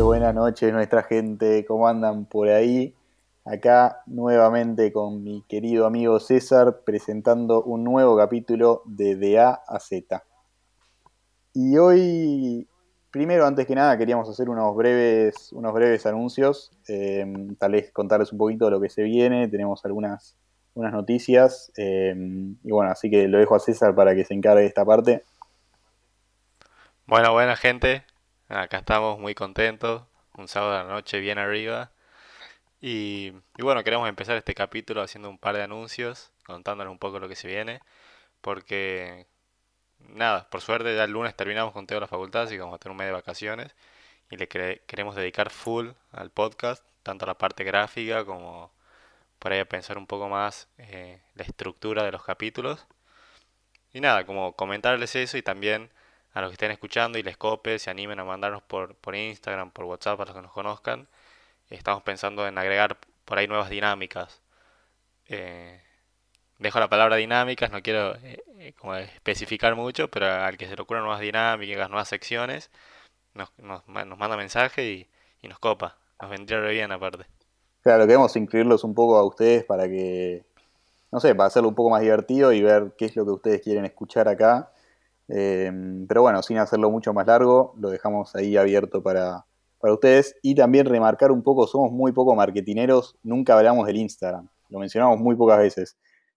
buenas 0.00 0.34
noches 0.34 0.72
nuestra 0.72 1.02
gente, 1.02 1.64
¿cómo 1.66 1.88
andan 1.88 2.26
por 2.26 2.48
ahí? 2.48 2.94
Acá 3.44 4.02
nuevamente 4.06 4.92
con 4.92 5.24
mi 5.24 5.42
querido 5.48 5.86
amigo 5.86 6.20
César 6.20 6.80
presentando 6.84 7.62
un 7.62 7.82
nuevo 7.84 8.16
capítulo 8.16 8.82
de 8.84 9.16
De 9.16 9.38
A 9.40 9.60
a 9.66 9.80
Z. 9.80 10.22
Y 11.54 11.78
hoy, 11.78 12.68
primero, 13.10 13.46
antes 13.46 13.66
que 13.66 13.74
nada, 13.74 13.98
queríamos 13.98 14.28
hacer 14.28 14.48
unos 14.48 14.76
breves, 14.76 15.52
unos 15.52 15.72
breves 15.72 16.06
anuncios, 16.06 16.70
eh, 16.88 17.26
tal 17.58 17.72
vez 17.72 17.90
contarles 17.90 18.30
un 18.32 18.38
poquito 18.38 18.66
de 18.66 18.70
lo 18.72 18.80
que 18.80 18.90
se 18.90 19.02
viene, 19.02 19.48
tenemos 19.48 19.84
algunas 19.84 20.36
unas 20.74 20.92
noticias, 20.92 21.72
eh, 21.76 22.14
y 22.62 22.70
bueno, 22.70 22.92
así 22.92 23.10
que 23.10 23.26
lo 23.26 23.38
dejo 23.38 23.56
a 23.56 23.58
César 23.58 23.96
para 23.96 24.14
que 24.14 24.24
se 24.24 24.34
encargue 24.34 24.60
de 24.60 24.68
esta 24.68 24.84
parte. 24.84 25.24
Bueno, 27.06 27.32
buena 27.32 27.56
gente, 27.56 28.04
acá 28.48 28.78
estamos 28.78 29.18
muy 29.18 29.34
contentos, 29.34 30.02
un 30.36 30.48
sábado 30.48 30.72
de 30.72 30.84
la 30.84 30.90
noche 30.90 31.20
bien 31.20 31.38
arriba. 31.38 31.92
Y, 32.80 33.32
bueno, 33.58 33.82
queremos 33.84 34.08
empezar 34.08 34.36
este 34.36 34.54
capítulo 34.54 35.02
haciendo 35.02 35.30
un 35.30 35.38
par 35.38 35.56
de 35.56 35.62
anuncios, 35.62 36.32
contándoles 36.46 36.90
un 36.90 36.98
poco 36.98 37.18
lo 37.18 37.28
que 37.28 37.36
se 37.36 37.48
viene, 37.48 37.80
porque 38.40 39.26
nada, 40.00 40.48
por 40.50 40.60
suerte 40.60 40.94
ya 40.96 41.04
el 41.04 41.12
lunes 41.12 41.34
terminamos 41.36 41.72
con 41.72 41.86
toda 41.86 42.00
la 42.00 42.06
facultad, 42.06 42.42
así 42.42 42.54
que 42.54 42.60
vamos 42.60 42.76
a 42.76 42.78
tener 42.78 42.92
un 42.92 42.98
mes 42.98 43.08
de 43.08 43.12
vacaciones 43.12 43.74
y 44.30 44.36
le 44.36 44.48
queremos 44.48 45.16
dedicar 45.16 45.50
full 45.50 45.90
al 46.12 46.30
podcast, 46.30 46.84
tanto 47.02 47.24
a 47.24 47.28
la 47.28 47.38
parte 47.38 47.64
gráfica 47.64 48.24
como 48.24 48.72
por 49.38 49.52
ahí 49.52 49.60
a 49.60 49.68
pensar 49.68 49.98
un 49.98 50.06
poco 50.06 50.28
más 50.28 50.68
eh, 50.78 51.20
la 51.34 51.44
estructura 51.44 52.04
de 52.04 52.12
los 52.12 52.24
capítulos. 52.24 52.86
Y 53.92 54.00
nada, 54.00 54.26
como 54.26 54.54
comentarles 54.54 55.16
eso 55.16 55.38
y 55.38 55.42
también 55.42 55.90
a 56.32 56.40
los 56.40 56.50
que 56.50 56.54
estén 56.54 56.70
escuchando 56.70 57.18
y 57.18 57.22
les 57.22 57.36
cope, 57.36 57.78
se 57.78 57.90
animen 57.90 58.20
a 58.20 58.24
mandarnos 58.24 58.62
por, 58.62 58.94
por 58.96 59.14
Instagram, 59.14 59.70
por 59.70 59.86
WhatsApp, 59.86 60.18
para 60.18 60.30
los 60.30 60.36
que 60.36 60.42
nos 60.42 60.52
conozcan. 60.52 61.08
Estamos 61.70 62.02
pensando 62.02 62.46
en 62.46 62.58
agregar 62.58 62.98
por 63.24 63.38
ahí 63.38 63.46
nuevas 63.46 63.70
dinámicas. 63.70 64.40
Eh, 65.26 65.82
dejo 66.58 66.80
la 66.80 66.88
palabra 66.88 67.16
dinámicas, 67.16 67.70
no 67.70 67.82
quiero 67.82 68.14
eh, 68.16 68.42
eh, 68.58 68.72
como 68.78 68.94
especificar 68.96 69.76
mucho, 69.76 70.08
pero 70.08 70.26
al 70.26 70.56
que 70.56 70.66
se 70.66 70.76
le 70.76 70.82
ocurran 70.82 71.04
nuevas 71.04 71.20
dinámicas, 71.20 71.88
nuevas 71.88 72.08
secciones, 72.08 72.70
nos, 73.34 73.50
nos, 73.58 73.86
nos 73.86 74.18
manda 74.18 74.36
mensaje 74.36 74.84
y, 74.84 75.10
y, 75.42 75.48
nos 75.48 75.58
copa. 75.58 75.98
Nos 76.20 76.30
vendría 76.30 76.60
re 76.60 76.72
bien 76.72 76.90
aparte. 76.90 77.26
Claro, 77.82 78.06
queremos 78.06 78.34
incluirlos 78.36 78.82
un 78.84 78.94
poco 78.94 79.16
a 79.16 79.24
ustedes 79.24 79.64
para 79.64 79.88
que, 79.88 80.44
no 81.12 81.20
sé, 81.20 81.34
para 81.34 81.46
hacerlo 81.46 81.68
un 81.68 81.74
poco 81.74 81.90
más 81.90 82.00
divertido 82.00 82.52
y 82.52 82.62
ver 82.62 82.94
qué 82.98 83.04
es 83.06 83.16
lo 83.16 83.24
que 83.24 83.30
ustedes 83.30 83.62
quieren 83.62 83.84
escuchar 83.84 84.28
acá 84.28 84.72
eh, 85.28 85.70
pero 86.08 86.22
bueno, 86.22 86.42
sin 86.42 86.58
hacerlo 86.58 86.90
mucho 86.90 87.12
más 87.12 87.26
largo, 87.26 87.74
lo 87.78 87.90
dejamos 87.90 88.34
ahí 88.34 88.56
abierto 88.56 89.02
para, 89.02 89.44
para 89.78 89.94
ustedes. 89.94 90.36
Y 90.42 90.54
también 90.54 90.86
remarcar 90.86 91.30
un 91.30 91.42
poco, 91.42 91.66
somos 91.66 91.92
muy 91.92 92.12
poco 92.12 92.34
marketineros, 92.34 93.16
nunca 93.22 93.56
hablamos 93.56 93.86
del 93.86 93.96
Instagram, 93.96 94.48
lo 94.68 94.78
mencionamos 94.78 95.18
muy 95.18 95.36
pocas 95.36 95.58
veces. 95.58 95.96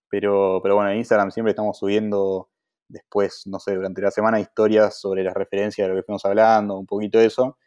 Pero, 0.09 0.59
pero 0.61 0.75
bueno, 0.75 0.91
en 0.91 0.97
Instagram 0.97 1.31
siempre 1.31 1.51
estamos 1.51 1.77
subiendo 1.77 2.49
después, 2.89 3.43
no 3.47 3.59
sé, 3.59 3.75
durante 3.75 4.01
la 4.01 4.11
semana 4.11 4.39
historias 4.39 4.99
sobre 4.99 5.23
las 5.23 5.33
referencias 5.33 5.87
de 5.87 5.93
lo 5.93 5.99
que 5.99 6.05
fuimos 6.05 6.25
hablando, 6.25 6.77
un 6.77 6.85
poquito 6.85 7.19
de 7.19 7.25
eso. 7.27 7.57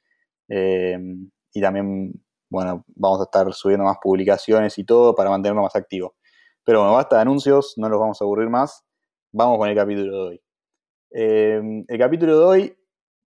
Eh, 0.48 0.98
y 1.54 1.60
también, 1.60 2.12
bueno, 2.50 2.84
vamos 2.94 3.20
a 3.20 3.24
estar 3.24 3.52
subiendo 3.54 3.84
más 3.86 3.96
publicaciones 4.02 4.78
y 4.78 4.84
todo 4.84 5.14
para 5.14 5.30
mantenernos 5.30 5.64
más 5.64 5.76
activos. 5.76 6.12
Pero 6.64 6.80
bueno, 6.80 6.94
basta 6.94 7.16
de 7.16 7.22
anuncios, 7.22 7.74
no 7.78 7.88
los 7.88 7.98
vamos 8.00 8.20
a 8.20 8.24
aburrir 8.24 8.48
más. 8.50 8.84
Vamos 9.32 9.58
con 9.58 9.68
el 9.68 9.76
capítulo 9.76 10.12
de 10.12 10.28
hoy. 10.30 10.43
Eh, 11.16 11.84
el 11.86 11.98
capítulo 11.98 12.36
de 12.36 12.44
hoy 12.44 12.78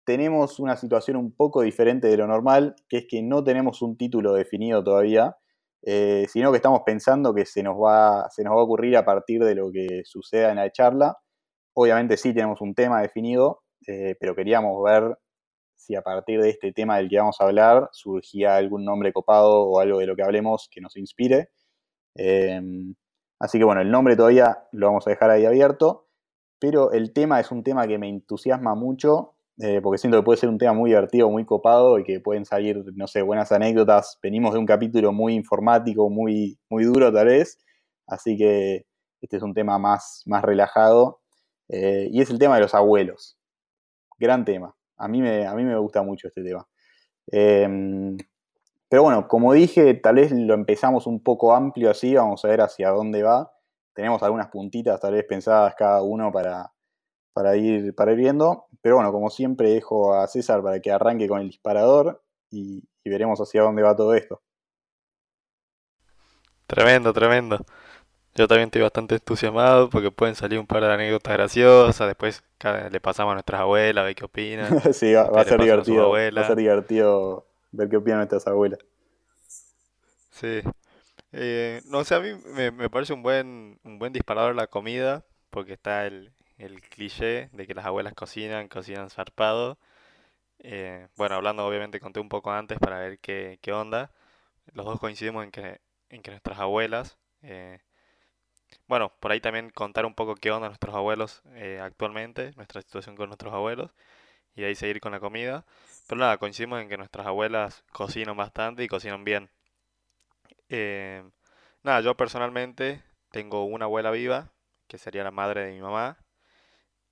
tenemos 0.05 0.59
una 0.59 0.77
situación 0.77 1.17
un 1.17 1.31
poco 1.31 1.63
diferente 1.63 2.09
de 2.09 2.17
lo 2.17 2.27
normal, 2.27 2.75
que 2.89 2.99
es 2.99 3.07
que 3.09 3.23
no 3.23 3.45
tenemos 3.45 3.83
un 3.83 3.97
título 3.97 4.33
definido 4.33 4.83
todavía, 4.83 5.37
eh, 5.83 6.27
sino 6.29 6.51
que 6.51 6.57
estamos 6.57 6.83
pensando 6.85 7.33
que 7.33 7.47
se 7.47 7.63
nos, 7.63 7.77
va, 7.77 8.23
a 8.23 8.55
ocurrir 8.55 8.97
a 8.97 9.05
partir 9.05 9.45
de 9.45 9.55
lo 9.55 9.71
que 9.71 10.03
suceda 10.05 10.51
en 10.51 10.57
la 10.57 10.73
charla. 10.73 11.19
Obviamente 11.75 12.17
sí 12.17 12.35
tenemos 12.35 12.61
un 12.61 12.75
tema 12.75 13.01
definido, 13.01 13.63
eh, 13.87 14.17
pero 14.19 14.35
queríamos 14.35 14.83
ver 14.83 15.17
si 15.77 15.95
a 15.95 16.03
partir 16.03 16.43
de 16.43 16.51
este 16.51 16.73
tema 16.73 16.97
del 16.97 17.09
que 17.09 17.19
vamos 17.19 17.41
a 17.41 17.45
hablar 17.45 17.89
surgía 17.93 18.57
algún 18.57 18.85
nombre 18.85 19.13
copado 19.13 19.63
o 19.69 19.79
algo 19.79 20.01
de 20.01 20.07
lo 20.07 20.17
que 20.17 20.25
hablemos 20.25 20.69
que 20.69 20.81
nos 20.81 20.97
inspire. 20.97 21.51
Eh, 22.17 22.61
así 23.39 23.59
que 23.59 23.65
bueno, 23.65 23.83
el 23.83 23.91
nombre 23.91 24.17
todavía 24.17 24.67
lo 24.73 24.89
vamos 24.89 25.07
a 25.07 25.11
dejar 25.11 25.31
ahí 25.31 25.45
abierto 25.45 26.08
pero 26.59 26.93
el 26.93 27.13
tema 27.13 27.41
es 27.41 27.51
un 27.51 27.63
tema 27.63 27.87
que 27.87 27.99
me 27.99 28.09
entusiasma 28.09 28.75
mucho, 28.75 29.35
eh, 29.59 29.81
porque 29.83 29.99
siento 29.99 30.19
que 30.19 30.25
puede 30.25 30.39
ser 30.39 30.49
un 30.49 30.59
tema 30.59 30.73
muy 30.73 30.91
divertido, 30.91 31.31
muy 31.31 31.45
copado 31.45 31.99
y 31.99 32.05
que 32.05 32.21
pueden 32.21 32.45
salir, 32.45 32.85
no 32.95 33.07
sé, 33.07 33.23
buenas 33.23 33.51
anécdotas. 33.53 34.19
Venimos 34.23 34.53
de 34.53 34.61
un 34.61 34.67
capítulo 34.67 35.13
muy 35.13 35.35
informático, 35.35 36.09
muy, 36.11 36.59
muy 36.69 36.85
duro 36.85 37.13
tal 37.13 37.27
vez, 37.27 37.59
así 38.07 38.37
que 38.37 38.87
este 39.21 39.37
es 39.37 39.43
un 39.43 39.55
tema 39.55 39.79
más, 39.79 40.23
más 40.27 40.43
relajado. 40.45 41.21
Eh, 41.69 42.09
y 42.11 42.21
es 42.23 42.31
el 42.31 42.39
tema 42.39 42.55
de 42.55 42.63
los 42.63 42.75
abuelos. 42.75 43.37
Gran 44.19 44.45
tema. 44.45 44.75
A 44.97 45.09
mí 45.09 45.21
me, 45.21 45.47
a 45.47 45.55
mí 45.55 45.65
me 45.65 45.77
gusta 45.79 46.03
mucho 46.03 46.29
este 46.29 46.43
tema. 46.43 46.67
Em, 47.31 48.17
pero 48.89 49.03
bueno, 49.03 49.29
como 49.29 49.53
dije, 49.53 49.95
tal 49.95 50.17
vez 50.17 50.33
lo 50.33 50.55
empezamos 50.55 51.07
un 51.07 51.23
poco 51.23 51.55
amplio 51.55 51.91
así, 51.91 52.15
vamos 52.15 52.45
a 52.45 52.49
ver 52.49 52.63
hacia 52.63 52.91
dónde 52.91 53.23
va 53.23 53.53
tenemos 53.99 54.23
algunas 54.23 54.47
puntitas 54.47 55.01
tal 55.01 55.15
vez 55.15 55.25
pensadas 55.25 55.75
cada 55.75 56.03
uno 56.03 56.31
para, 56.31 56.73
para, 57.33 57.57
ir, 57.57 57.93
para 57.97 58.13
ir 58.13 58.19
viendo. 58.19 58.67
Pero 58.81 58.95
bueno, 58.95 59.11
como 59.11 59.29
siempre 59.29 59.71
dejo 59.71 60.15
a 60.15 60.29
César 60.29 60.63
para 60.63 60.79
que 60.79 60.93
arranque 60.93 61.27
con 61.27 61.41
el 61.41 61.49
disparador 61.49 62.23
y, 62.49 62.85
veremos 63.05 63.41
hacia 63.41 63.63
dónde 63.63 63.83
va 63.83 63.97
todo 63.97 64.15
esto. 64.15 64.41
Tremendo, 66.69 67.13
tremendo. 67.13 67.59
Yo 68.37 68.47
también 68.47 68.69
estoy 68.69 68.83
bastante 68.83 69.17
entusiasmado 69.17 69.91
porque 69.91 70.13
pueden 70.13 70.37
salir 70.37 70.61
un 70.61 70.67
par 70.69 70.83
de 70.83 70.93
anécdotas 70.93 71.33
graciosas. 71.33 72.07
Después 72.07 72.45
le 72.93 73.01
pasamos 73.01 73.33
a 73.33 73.35
nuestras 73.35 73.63
abuelas 73.63 74.03
a 74.03 74.05
ver 74.05 74.15
qué 74.15 74.27
opinan. 74.27 74.81
sí, 74.93 75.13
va, 75.13 75.23
a 75.23 75.45
ser 75.45 75.61
divertido. 75.61 76.11
Va 76.11 76.41
a 76.43 76.47
ser 76.47 76.57
divertido 76.57 77.49
ver 77.73 77.89
qué 77.89 77.97
opinan 77.97 78.19
nuestras 78.19 78.47
abuelas. 78.47 78.79
Sí. 80.31 80.63
Eh, 81.33 81.83
no 81.87 82.05
sé, 82.05 82.15
a 82.15 82.21
mí 82.21 82.31
me, 82.55 82.91
parece 82.91 83.13
un 83.13 83.23
buen, 83.23 83.79
un 83.85 83.99
buen 83.99 84.13
disparador 84.13 84.55
la 84.55 84.67
comida, 84.67 85.25
porque 85.51 85.75
está 85.75 86.07
el, 86.07 86.33
el 86.57 86.81
cliché 86.83 87.49
de 87.53 87.67
que 87.67 87.75
las 87.75 87.87
abuelas 87.87 88.15
cocinan, 88.15 88.69
cocinan 88.69 89.11
zarpado. 89.11 89.79
Eh, 90.61 91.09
bueno, 91.17 91.37
hablando 91.37 91.67
obviamente 91.67 92.01
conté 92.01 92.21
un 92.21 92.29
poco 92.31 92.53
antes 92.53 92.79
para 92.79 93.01
ver 93.01 93.19
qué, 93.21 93.59
qué 93.63 93.73
onda. 93.73 94.13
Los 94.75 94.87
dos 94.87 95.01
coincidimos 95.01 95.45
en 95.45 95.51
que, 95.53 95.81
en 96.11 96.23
que 96.23 96.31
nuestras 96.33 96.59
abuelas, 96.61 97.19
eh, 97.43 97.81
bueno, 98.89 99.13
por 99.21 99.31
ahí 99.33 99.41
también 99.41 99.71
contar 99.71 100.07
un 100.07 100.15
poco 100.15 100.35
qué 100.35 100.51
onda 100.51 100.69
nuestros 100.69 100.95
abuelos 100.95 101.43
actualmente, 101.83 102.53
nuestra 102.57 102.83
situación 102.83 103.17
con 103.17 103.29
nuestros 103.29 103.53
abuelos, 103.55 103.91
y 104.57 104.65
ahí 104.65 104.75
seguir 104.75 105.01
con 105.01 105.13
la 105.13 105.21
comida. 105.21 105.65
Pero 106.09 106.21
nada, 106.21 106.39
coincidimos 106.39 106.83
en 106.83 106.89
que 106.89 106.99
nuestras 106.99 107.27
abuelas 107.27 107.85
cocinan 107.93 108.37
bastante 108.37 108.85
y 108.85 108.89
cocinan 108.89 109.25
bien. 109.25 109.51
Eh, 110.69 111.23
nada, 111.83 112.01
yo 112.01 112.17
personalmente 112.17 113.03
tengo 113.31 113.65
una 113.65 113.87
abuela 113.87 114.11
viva, 114.11 114.53
que 114.87 114.99
sería 114.99 115.25
la 115.25 115.31
madre 115.31 115.65
de 115.67 115.73
mi 115.73 115.81
mamá. 115.81 116.19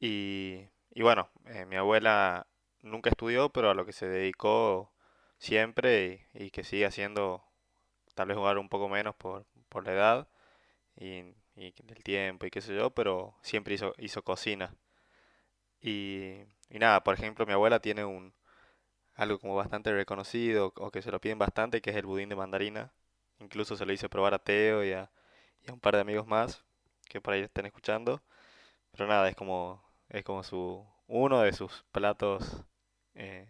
Y, 0.00 0.68
y 0.92 1.02
bueno, 1.02 1.30
eh, 1.46 1.66
mi 1.66 1.76
abuela 1.76 2.46
nunca 2.82 3.10
estudió, 3.10 3.50
pero 3.50 3.70
a 3.70 3.74
lo 3.74 3.86
que 3.86 3.92
se 3.92 4.08
dedicó 4.08 4.92
siempre 5.38 6.28
y, 6.34 6.50
que 6.50 6.64
sigue 6.64 6.86
haciendo, 6.86 7.44
tal 8.14 8.28
vez 8.28 8.36
jugar 8.38 8.58
un 8.58 8.68
poco 8.68 8.88
menos 8.88 9.16
por, 9.16 9.46
por 9.68 9.86
la 9.86 9.92
edad 9.94 10.28
y, 10.96 11.20
y 11.56 11.74
el 11.88 12.04
tiempo 12.04 12.46
y 12.46 12.50
qué 12.50 12.62
sé 12.62 12.76
yo, 12.76 12.90
pero 12.92 13.36
siempre 13.42 13.74
hizo, 13.74 13.94
hizo 13.98 14.22
cocina. 14.24 14.74
Y, 15.80 16.42
y 16.70 16.78
nada, 16.78 17.02
por 17.04 17.14
ejemplo, 17.14 17.46
mi 17.46 17.52
abuela 17.52 17.80
tiene 17.80 18.04
un 18.04 18.34
algo 19.16 19.38
como 19.40 19.56
bastante 19.56 19.92
reconocido 19.92 20.72
o 20.76 20.90
que 20.92 21.02
se 21.02 21.10
lo 21.12 21.20
piden 21.20 21.38
bastante, 21.38 21.80
que 21.82 21.90
es 21.90 21.96
el 21.96 22.06
budín 22.06 22.28
de 22.30 22.36
mandarina 22.36 22.92
Incluso 23.40 23.76
se 23.76 23.84
lo 23.84 23.92
hice 23.92 24.08
probar 24.08 24.34
a 24.34 24.38
Teo 24.38 24.84
y 24.84 24.92
a, 24.92 25.10
un 25.70 25.80
par 25.80 25.94
de 25.94 26.00
amigos 26.00 26.26
más 26.26 26.64
que 27.08 27.20
por 27.20 27.34
ahí 27.34 27.42
estén 27.42 27.66
escuchando. 27.66 28.22
Pero 28.92 29.06
nada, 29.06 29.28
es 29.28 29.36
como, 29.36 29.82
es 30.08 30.24
como 30.24 30.42
su, 30.42 30.84
uno 31.06 31.42
de 31.42 31.52
sus 31.52 31.84
platos 31.92 32.64
eh, 33.14 33.46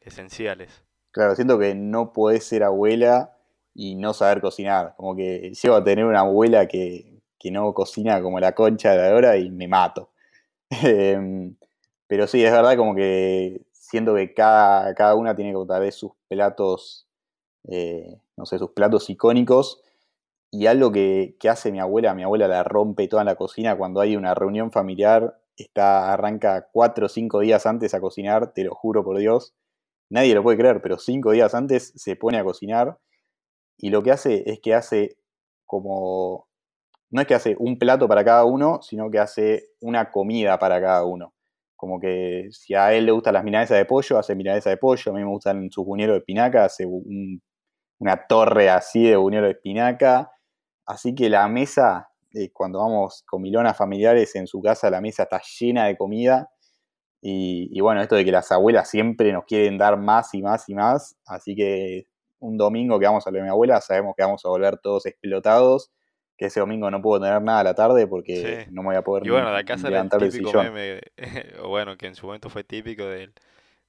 esenciales. 0.00 0.82
Claro, 1.10 1.34
siento 1.34 1.58
que 1.58 1.74
no 1.74 2.12
podés 2.12 2.44
ser 2.44 2.62
abuela 2.62 3.36
y 3.74 3.94
no 3.94 4.14
saber 4.14 4.40
cocinar. 4.40 4.94
Como 4.96 5.14
que 5.14 5.52
llego 5.52 5.76
a 5.76 5.84
tener 5.84 6.04
una 6.04 6.20
abuela 6.20 6.66
que, 6.66 7.20
que 7.38 7.50
no 7.50 7.72
cocina 7.74 8.22
como 8.22 8.40
la 8.40 8.52
concha 8.52 8.92
de 8.92 9.10
la 9.10 9.14
hora 9.14 9.36
y 9.36 9.50
me 9.50 9.68
mato. 9.68 10.10
Em, 10.82 11.54
pero 12.06 12.26
sí, 12.26 12.44
es 12.44 12.50
verdad 12.50 12.76
como 12.76 12.94
que 12.94 13.60
siento 13.72 14.14
que 14.14 14.32
cada, 14.34 14.94
cada 14.94 15.14
una 15.14 15.36
tiene 15.36 15.52
que 15.52 15.78
vez 15.78 15.94
sus 15.94 16.12
platos 16.28 17.06
eh, 17.68 18.18
no 18.36 18.46
sé, 18.46 18.58
sus 18.58 18.70
platos 18.72 19.08
icónicos. 19.10 19.82
Y 20.50 20.66
algo 20.66 20.92
que, 20.92 21.36
hace 21.48 21.72
mi 21.72 21.80
abuela, 21.80 22.14
mi 22.14 22.22
abuela 22.22 22.48
la 22.48 22.62
rompe 22.62 23.08
toda 23.08 23.22
en 23.22 23.26
la 23.26 23.36
cocina 23.36 23.76
cuando 23.76 24.00
hay 24.00 24.16
una 24.16 24.34
reunión 24.34 24.70
familiar, 24.70 25.40
está, 25.56 26.12
arranca 26.12 26.68
cuatro 26.72 27.06
o 27.06 27.08
cinco 27.08 27.40
días 27.40 27.66
antes 27.66 27.94
a 27.94 28.00
cocinar, 28.00 28.52
te 28.52 28.64
lo 28.64 28.74
juro 28.74 29.04
por 29.04 29.18
Dios. 29.18 29.54
nadie 30.10 30.34
lo 30.34 30.42
puede 30.42 30.58
creer, 30.58 30.80
pero 30.82 30.98
cinco 30.98 31.32
días 31.32 31.54
antes 31.54 31.92
se 31.96 32.16
pone 32.16 32.38
a 32.38 32.44
cocinar 32.44 32.98
y 33.78 33.90
lo 33.90 34.02
que 34.02 34.12
hace 34.12 34.44
es 34.46 34.60
que 34.60 34.74
hace 34.74 35.16
como, 35.66 36.48
no 37.10 37.20
es 37.20 37.26
que 37.26 37.34
hace 37.34 37.56
un 37.58 37.78
plato 37.78 38.08
para 38.08 38.24
cada 38.24 38.44
uno, 38.44 38.80
sino 38.82 39.10
que 39.10 39.18
hace 39.18 39.70
una 39.80 40.10
comida 40.10 40.58
para 40.58 40.80
cada 40.80 41.04
uno. 41.04 41.34
Como 41.76 42.00
que 42.00 42.48
si 42.50 42.74
a 42.74 42.94
él 42.94 43.06
le 43.06 43.12
gustan 43.12 43.34
las 43.34 43.44
milanesas 43.44 43.78
de 43.78 43.84
pollo, 43.84 44.18
hace 44.18 44.34
milanesa 44.34 44.70
de 44.70 44.76
pollo, 44.78 45.12
a 45.12 45.14
mí 45.14 45.20
me 45.22 45.30
gustan 45.30 45.70
sus 45.70 45.84
buñuelos 45.84 46.14
de 46.14 46.18
espinaca, 46.20 46.64
hace 46.64 46.86
una 48.04 48.26
torre 48.26 48.68
así 48.68 49.02
de 49.02 49.16
buñuelos 49.16 49.48
de 49.48 49.52
espinaca. 49.52 50.30
Así 50.84 51.14
que 51.14 51.30
la 51.30 51.48
mesa, 51.48 52.10
eh, 52.34 52.50
cuando 52.52 52.80
vamos 52.80 53.24
con 53.26 53.40
milonas 53.40 53.78
familiares 53.78 54.36
en 54.36 54.46
su 54.46 54.60
casa, 54.60 54.90
la 54.90 55.00
mesa 55.00 55.22
está 55.22 55.40
llena 55.58 55.86
de 55.86 55.96
comida. 55.96 56.50
Y, 57.26 57.80
bueno, 57.80 58.02
esto 58.02 58.16
de 58.16 58.24
que 58.26 58.30
las 58.30 58.52
abuelas 58.52 58.90
siempre 58.90 59.32
nos 59.32 59.46
quieren 59.46 59.78
dar 59.78 59.96
más 59.96 60.34
y 60.34 60.42
más 60.42 60.68
y 60.68 60.74
más, 60.74 61.16
así 61.24 61.56
que 61.56 62.06
un 62.38 62.58
domingo 62.58 63.00
que 63.00 63.06
vamos 63.06 63.26
a 63.26 63.30
ver 63.30 63.40
a 63.40 63.44
mi 63.44 63.48
abuela, 63.48 63.80
sabemos 63.80 64.14
que 64.14 64.22
vamos 64.22 64.44
a 64.44 64.50
volver 64.50 64.76
todos 64.76 65.06
explotados, 65.06 65.90
que 66.36 66.46
ese 66.46 66.60
domingo 66.60 66.90
no 66.90 67.00
puedo 67.00 67.22
tener 67.22 67.40
nada 67.40 67.60
a 67.60 67.64
la 67.64 67.74
tarde 67.74 68.06
porque 68.06 68.66
no 68.70 68.82
me 68.82 68.88
voy 68.88 68.96
a 68.96 69.02
poder 69.02 69.26
y 69.26 69.30
bueno, 69.30 69.50
de 69.50 69.58
acá 69.58 69.76
levantar 69.76 70.22
el 70.22 70.30
típico 70.30 70.62
meme, 70.62 71.00
o 71.62 71.70
bueno, 71.70 71.96
que 71.96 72.08
en 72.08 72.14
su 72.14 72.26
momento 72.26 72.50
fue 72.50 72.62
típico 72.62 73.06
del, 73.06 73.32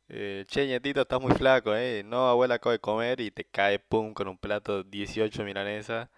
eh, 0.10 0.46
che, 0.48 0.66
nietito, 0.66 1.02
estás 1.02 1.22
muy 1.22 1.34
flaco, 1.34 1.76
eh, 1.76 2.04
no, 2.06 2.30
abuela, 2.30 2.56
acabo 2.56 2.72
de 2.72 2.80
comer 2.80 3.22
y 3.22 3.32
te 3.32 3.46
cae, 3.46 3.80
pum, 3.80 4.14
con 4.14 4.28
un 4.28 4.38
plato 4.38 4.84
18 4.84 5.44
milanesa. 5.44 6.10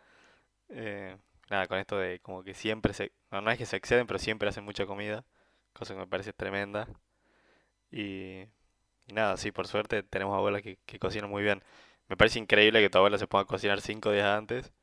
Eh, 0.70 1.18
nada, 1.50 1.68
con 1.68 1.78
esto 1.80 1.98
de 1.98 2.20
como 2.22 2.44
que 2.44 2.54
siempre 2.54 2.94
se, 2.94 3.12
no, 3.32 3.42
no 3.42 3.52
es 3.52 3.58
que 3.58 3.66
se 3.66 3.78
exceden, 3.78 4.08
pero 4.08 4.20
siempre 4.20 4.50
hacen 4.50 4.66
mucha 4.66 4.86
comida, 4.86 5.26
cosa 5.74 5.94
que 5.94 6.00
me 6.02 6.08
parece 6.08 6.34
tremenda. 6.34 6.88
Y, 7.92 8.46
nada, 9.14 9.38
sí, 9.38 9.52
por 9.52 9.68
suerte 9.68 10.04
tenemos 10.04 10.36
abuelas 10.38 10.62
que, 10.62 10.78
que, 10.86 11.00
cocinan 11.00 11.30
muy 11.30 11.44
bien. 11.44 11.64
Me 12.10 12.18
parece 12.18 12.40
increíble 12.40 12.82
que 12.82 12.90
tu 12.90 12.98
abuela 12.98 13.18
se 13.18 13.28
ponga 13.28 13.44
a 13.44 13.46
cocinar 13.48 13.82
cinco 13.82 14.12
días 14.12 14.26
antes. 14.28 14.74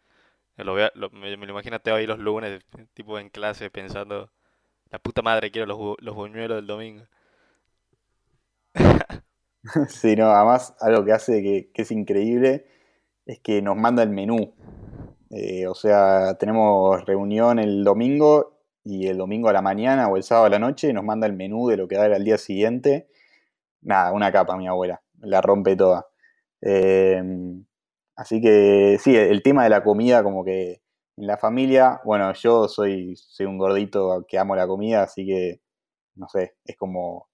Lo 0.57 0.75
me, 0.75 1.37
lo 1.37 1.51
imagínate 1.51 1.93
hoy 1.93 2.07
los 2.07 2.19
lunes, 2.21 2.65
tipo 2.95 3.19
en 3.19 3.31
clase, 3.31 3.71
pensando, 3.71 4.31
la 4.91 4.99
puta 5.01 5.23
madre, 5.23 5.51
quiero 5.51 5.67
los, 5.67 5.97
los 6.01 6.15
buñuelos 6.15 6.57
del 6.59 6.67
domingo. 6.67 7.07
sí, 9.89 10.15
no, 10.17 10.27
además 10.31 10.75
algo 10.81 11.05
que 11.05 11.13
hace 11.13 11.43
que, 11.43 11.83
es 11.83 11.91
increíble 11.91 12.67
es 13.27 13.41
que 13.41 13.63
nos 13.63 13.77
manda 13.77 14.03
el 14.03 14.11
menú. 14.11 14.55
Eh, 15.31 15.67
o 15.67 15.75
sea, 15.75 16.37
tenemos 16.39 17.05
reunión 17.07 17.59
el 17.59 17.83
domingo 17.83 18.61
y 18.85 19.09
el 19.09 19.19
domingo 19.19 19.49
a 19.49 19.53
la 19.53 19.63
mañana 19.63 20.09
o 20.09 20.17
el 20.17 20.23
sábado 20.23 20.47
a 20.47 20.51
la 20.51 20.59
noche 20.59 20.93
nos 20.93 21.05
manda 21.05 21.27
el 21.27 21.33
menú 21.33 21.69
de 21.69 21.79
lo 21.79 21.89
que 21.89 21.97
va 21.97 22.03
a 22.03 22.05
haber 22.07 22.17
al 22.17 22.25
día 22.25 22.39
siguiente. 22.39 23.09
Nada, 23.83 24.13
una 24.13 24.33
capa 24.33 24.57
mi 24.57 24.69
abuela, 24.69 25.03
la 25.21 25.41
rompe 25.41 25.77
toda. 25.77 26.07
Em, 26.61 27.65
así 28.17 28.41
que 28.41 28.99
sí, 29.01 29.17
el 29.17 29.43
tema 29.43 29.65
de 29.65 29.71
la 29.71 29.83
comida 29.85 30.23
como 30.23 30.45
que 30.45 30.83
en 31.17 31.27
la 31.27 31.37
familia, 31.39 32.01
bueno, 32.05 32.33
yo 32.35 32.69
soy, 32.69 33.17
soy 33.17 33.47
un 33.47 33.59
gordito 33.59 34.25
que 34.29 34.39
amo 34.39 34.57
la 34.57 34.67
comida, 34.67 35.03
así 35.03 35.27
que, 35.27 35.61
no 36.17 36.29
sé, 36.29 36.57
es 36.65 36.77
como... 36.77 37.29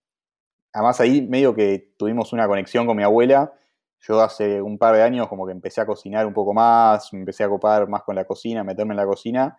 Además 0.72 1.00
ahí 1.00 1.22
medio 1.22 1.54
que 1.54 1.92
tuvimos 1.98 2.32
una 2.32 2.46
conexión 2.46 2.86
con 2.86 2.96
mi 2.96 3.02
abuela. 3.02 3.52
Yo 4.00 4.20
hace 4.20 4.62
un 4.62 4.78
par 4.78 4.94
de 4.94 5.02
años 5.02 5.28
como 5.28 5.46
que 5.46 5.52
empecé 5.52 5.80
a 5.80 5.86
cocinar 5.86 6.26
un 6.26 6.32
poco 6.34 6.54
más, 6.54 7.12
me 7.12 7.20
empecé 7.20 7.44
a 7.44 7.48
copar 7.48 7.88
más 7.88 8.02
con 8.02 8.16
la 8.16 8.24
cocina, 8.24 8.64
meterme 8.64 8.92
en 8.94 8.98
la 8.98 9.06
cocina 9.06 9.58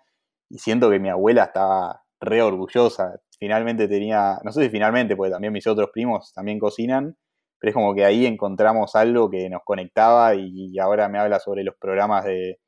y 0.50 0.60
siento 0.60 0.90
que 0.90 1.00
mi 1.00 1.10
abuela 1.10 1.46
estaba 1.46 2.04
re 2.20 2.42
orgullosa. 2.42 3.20
Finalmente 3.40 3.88
tenía, 3.88 4.40
no 4.44 4.52
sé 4.52 4.64
si 4.64 4.70
finalmente, 4.70 5.16
porque 5.16 5.32
también 5.32 5.54
mis 5.54 5.68
otros 5.68 5.90
primos 5.94 6.34
también 6.34 6.60
cocinan, 6.60 7.18
pero 7.60 7.70
es 7.70 7.76
como 7.76 7.94
que 7.96 8.06
ahí 8.06 8.26
encontramos 8.26 8.96
algo 8.96 9.30
que 9.30 9.50
nos 9.50 9.62
conectaba 9.64 10.36
y 10.36 10.78
ahora 10.80 11.10
me 11.10 11.20
habla 11.20 11.40
sobre 11.40 11.64
los 11.64 11.76
programas 11.80 12.26
de, 12.26 12.60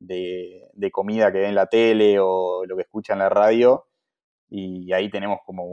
de, 0.00 0.90
comida 0.92 1.32
que 1.32 1.38
ve 1.38 1.48
en 1.48 1.54
la 1.54 1.66
tele 1.66 2.18
o 2.20 2.64
lo 2.66 2.76
que 2.76 2.82
escucha 2.82 3.12
en 3.12 3.20
la 3.20 3.28
radio 3.28 3.87
y 4.50 4.92
ahí 4.92 5.10
tenemos 5.10 5.40
como 5.44 5.64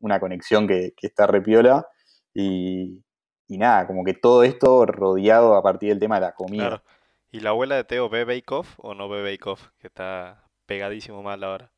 una 0.00 0.20
conexión 0.20 0.66
que, 0.66 0.94
está 1.00 1.26
repiola 1.26 1.86
y, 2.34 3.02
y 3.48 3.58
nada, 3.58 3.86
como 3.86 4.04
que 4.04 4.14
todo 4.14 4.44
esto 4.44 4.84
rodeado 4.86 5.54
a 5.54 5.62
partir 5.62 5.88
del 5.88 5.98
tema 5.98 6.16
de 6.16 6.20
la 6.20 6.34
comida. 6.34 6.82
¿Y 7.30 7.40
la 7.40 7.50
abuela 7.50 7.76
de 7.76 7.84
Teo 7.84 8.08
ve 8.08 8.24
Bake 8.24 8.50
Off 8.52 8.78
o 8.78 8.94
no 8.94 9.08
ve 9.08 9.22
Bake 9.22 9.46
Off? 9.48 9.68
Que 9.78 9.88
está 9.88 10.44
pegadísimo 10.66 11.22
mal 11.22 11.42
ahora. 11.44 11.70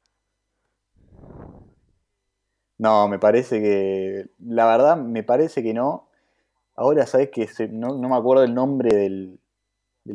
No, 2.78 3.08
me 3.08 3.18
parece 3.18 3.60
que. 3.60 4.26
La 4.38 4.66
verdad, 4.66 4.96
me 4.96 5.22
parece 5.22 5.62
que 5.62 5.74
no. 5.74 6.08
Ahora, 6.76 7.06
¿sabes 7.06 7.30
que 7.30 7.48
no, 7.68 7.98
me 7.98 8.16
acuerdo 8.16 8.42
el 8.44 8.54
nombre 8.54 8.96
del, 8.96 9.38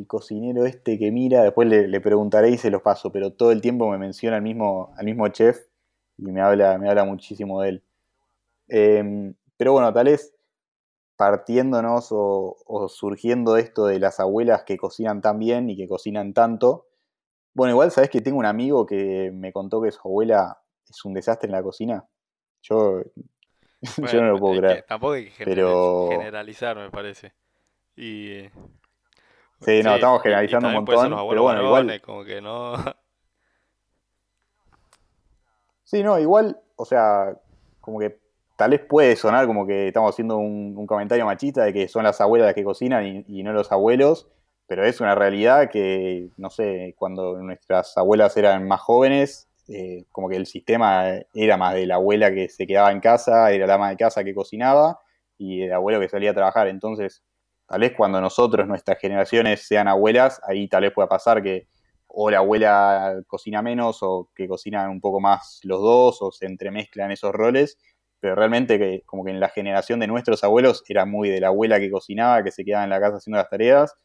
cocinero 0.07 0.65
este 0.65 0.97
que 0.97 1.11
mira. 1.11 1.43
Después 1.43 1.67
le, 1.67 2.01
preguntaré 2.01 2.49
y 2.49 2.57
se 2.57 2.71
los 2.71 2.81
paso. 2.81 3.11
Pero 3.11 3.33
todo 3.33 3.51
el 3.51 3.61
tiempo 3.61 3.89
me 3.89 3.97
menciona 3.97 4.37
al 4.37 4.41
mismo, 4.41 4.93
al 4.97 5.05
mismo 5.05 5.27
chef 5.29 5.59
y 6.17 6.31
me 6.31 6.41
habla, 6.41 6.77
me 6.77 6.89
habla 6.89 7.05
muchísimo 7.05 7.61
de 7.61 7.69
él. 7.69 7.83
Em, 8.67 9.35
pero 9.57 9.73
bueno, 9.73 9.93
tal 9.93 10.05
vez 10.05 10.33
partiéndonos 11.15 12.11
o, 12.11 12.57
o 12.65 12.89
surgiendo 12.89 13.57
esto 13.57 13.85
de 13.85 13.99
las 13.99 14.19
abuelas 14.19 14.63
que 14.63 14.77
cocinan 14.77 15.21
tan 15.21 15.39
bien 15.39 15.69
y 15.69 15.77
que 15.77 15.87
cocinan 15.87 16.33
tanto, 16.33 16.87
bueno, 17.55 17.71
igual 17.71 17.89
sabes 17.89 18.09
que 18.09 18.19
tengo 18.19 18.37
un 18.37 18.45
amigo 18.45 18.85
que 18.85 19.31
me 19.33 19.53
contó 19.53 19.81
que 19.81 19.89
su 19.91 19.99
abuela 20.01 20.59
es 20.89 21.05
un 21.05 21.13
desastre 21.13 21.47
en 21.47 21.53
la 21.53 21.63
cocina. 21.63 22.05
Yo, 22.61 23.01
yo 24.13 24.21
no 24.21 24.33
lo 24.33 24.37
puedo 24.37 24.59
creer. 24.59 24.85
tampoco 24.85 25.13
hay 25.13 25.29
que 25.29 25.45
generalizar, 25.45 26.75
me 26.75 26.91
parece. 26.91 27.33
Y, 27.95 28.41
sí, 29.61 29.81
no, 29.83 29.95
estamos 29.95 30.21
generalizando 30.21 30.67
un 30.67 30.73
montón. 30.73 31.15
Pero 31.29 31.43
bueno, 31.43 31.63
igual. 31.63 32.01
Como 32.01 32.25
que 32.25 32.41
no. 32.41 32.73
Sí, 35.85 36.03
no, 36.03 36.19
igual, 36.19 36.59
o 36.75 36.83
sea, 36.83 37.37
como 37.79 37.99
que 37.99 38.19
tal 38.57 38.71
vez 38.71 38.81
puede 38.81 39.15
sonar 39.15 39.47
como 39.47 39.65
que 39.65 39.87
estamos 39.87 40.11
haciendo 40.11 40.37
un, 40.37 40.85
comentario 40.85 41.25
machista 41.25 41.63
de 41.63 41.71
que 41.71 41.87
son 41.87 42.03
las 42.03 42.19
abuelas 42.19 42.47
las 42.47 42.55
que 42.55 42.63
cocinan 42.63 43.23
y 43.27 43.43
no 43.43 43.53
los 43.53 43.71
abuelos 43.71 44.27
pero 44.67 44.85
es 44.85 44.99
una 44.99 45.15
realidad 45.15 45.69
que, 45.69 46.29
no 46.37 46.49
sé, 46.49 46.95
cuando 46.97 47.37
nuestras 47.37 47.97
abuelas 47.97 48.35
eran 48.37 48.67
más 48.67 48.81
jóvenes, 48.81 49.47
eh, 49.67 50.05
como 50.11 50.29
que 50.29 50.37
el 50.37 50.47
sistema 50.47 51.05
era 51.33 51.57
más 51.57 51.75
de 51.75 51.85
la 51.85 51.95
abuela 51.95 52.31
que 52.31 52.49
se 52.49 52.65
quedaba 52.65 52.91
en 52.91 52.99
casa, 52.99 53.51
era 53.51 53.67
la 53.67 53.75
ama 53.75 53.89
de 53.89 53.97
casa 53.97 54.23
que 54.23 54.33
cocinaba 54.33 54.99
y 55.37 55.63
el 55.63 55.73
abuelo 55.73 55.99
que 55.99 56.09
salía 56.09 56.31
a 56.31 56.33
trabajar. 56.33 56.67
Entonces, 56.67 57.23
tal 57.67 57.81
vez 57.81 57.93
cuando 57.95 58.19
nosotros, 58.21 58.67
nuestras 58.67 58.97
generaciones, 58.99 59.67
sean 59.67 59.87
abuelas, 59.87 60.41
ahí 60.47 60.67
tal 60.67 60.81
vez 60.83 60.93
pueda 60.93 61.07
pasar 61.07 61.43
que 61.43 61.67
o 62.17 62.31
la 62.31 62.37
abuela 62.37 63.21
cocina 63.27 63.61
menos 63.61 63.99
o 64.01 64.29
que 64.33 64.47
cocinan 64.47 64.89
un 64.89 65.01
poco 65.01 65.19
más 65.19 65.59
los 65.63 65.81
dos 65.81 66.21
o 66.21 66.31
se 66.31 66.45
entremezclan 66.45 67.11
esos 67.11 67.33
roles. 67.33 67.77
Pero 68.21 68.35
realmente 68.35 68.79
que 68.79 69.03
como 69.05 69.25
que 69.25 69.31
en 69.31 69.41
la 69.41 69.49
generación 69.49 69.99
de 69.99 70.07
nuestros 70.07 70.43
abuelos 70.43 70.83
era 70.87 71.05
muy 71.05 71.29
de 71.29 71.41
la 71.41 71.47
abuela 71.47 71.77
que 71.77 71.91
cocinaba, 71.91 72.41
que 72.41 72.51
se 72.51 72.63
quedaba 72.63 72.85
en 72.85 72.89
la 72.89 73.01
casa 73.01 73.17
haciendo 73.17 73.37
las 73.37 73.49
tareas 73.49 73.95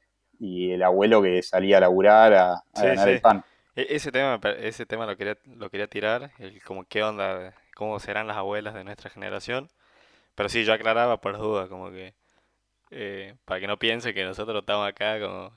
y 0.40 0.72
el 0.72 0.82
abuelo 0.82 1.22
que 1.22 1.40
salía 1.42 1.76
a 1.76 1.80
laburar 1.80 2.34
a, 2.34 2.64
ganar 2.74 3.08
el 3.08 3.20
pan. 3.20 3.44
E, 3.76 3.86
ese 3.90 4.10
tema, 4.10 4.40
ese 4.58 4.86
tema 4.86 5.06
lo 5.06 5.16
quería, 5.16 5.38
lo 5.44 5.70
quería 5.70 5.86
tirar, 5.86 6.32
el 6.38 6.60
como 6.64 6.84
qué 6.84 7.04
onda, 7.04 7.54
cómo 7.76 8.00
serán 8.00 8.26
las 8.26 8.36
abuelas 8.36 8.74
de 8.74 8.82
nuestra 8.82 9.08
generación. 9.08 9.70
Pero 10.34 10.48
sí, 10.48 10.64
yo 10.64 10.72
aclaraba 10.72 11.20
por 11.20 11.38
duda, 11.38 11.68
como 11.68 11.90
que 11.90 12.14
eh, 12.90 13.36
para 13.44 13.60
que 13.60 13.68
no 13.68 13.78
piense 13.78 14.12
que 14.14 14.24
nosotros 14.24 14.60
estamos 14.60 14.88
acá 14.88 15.20
como 15.20 15.52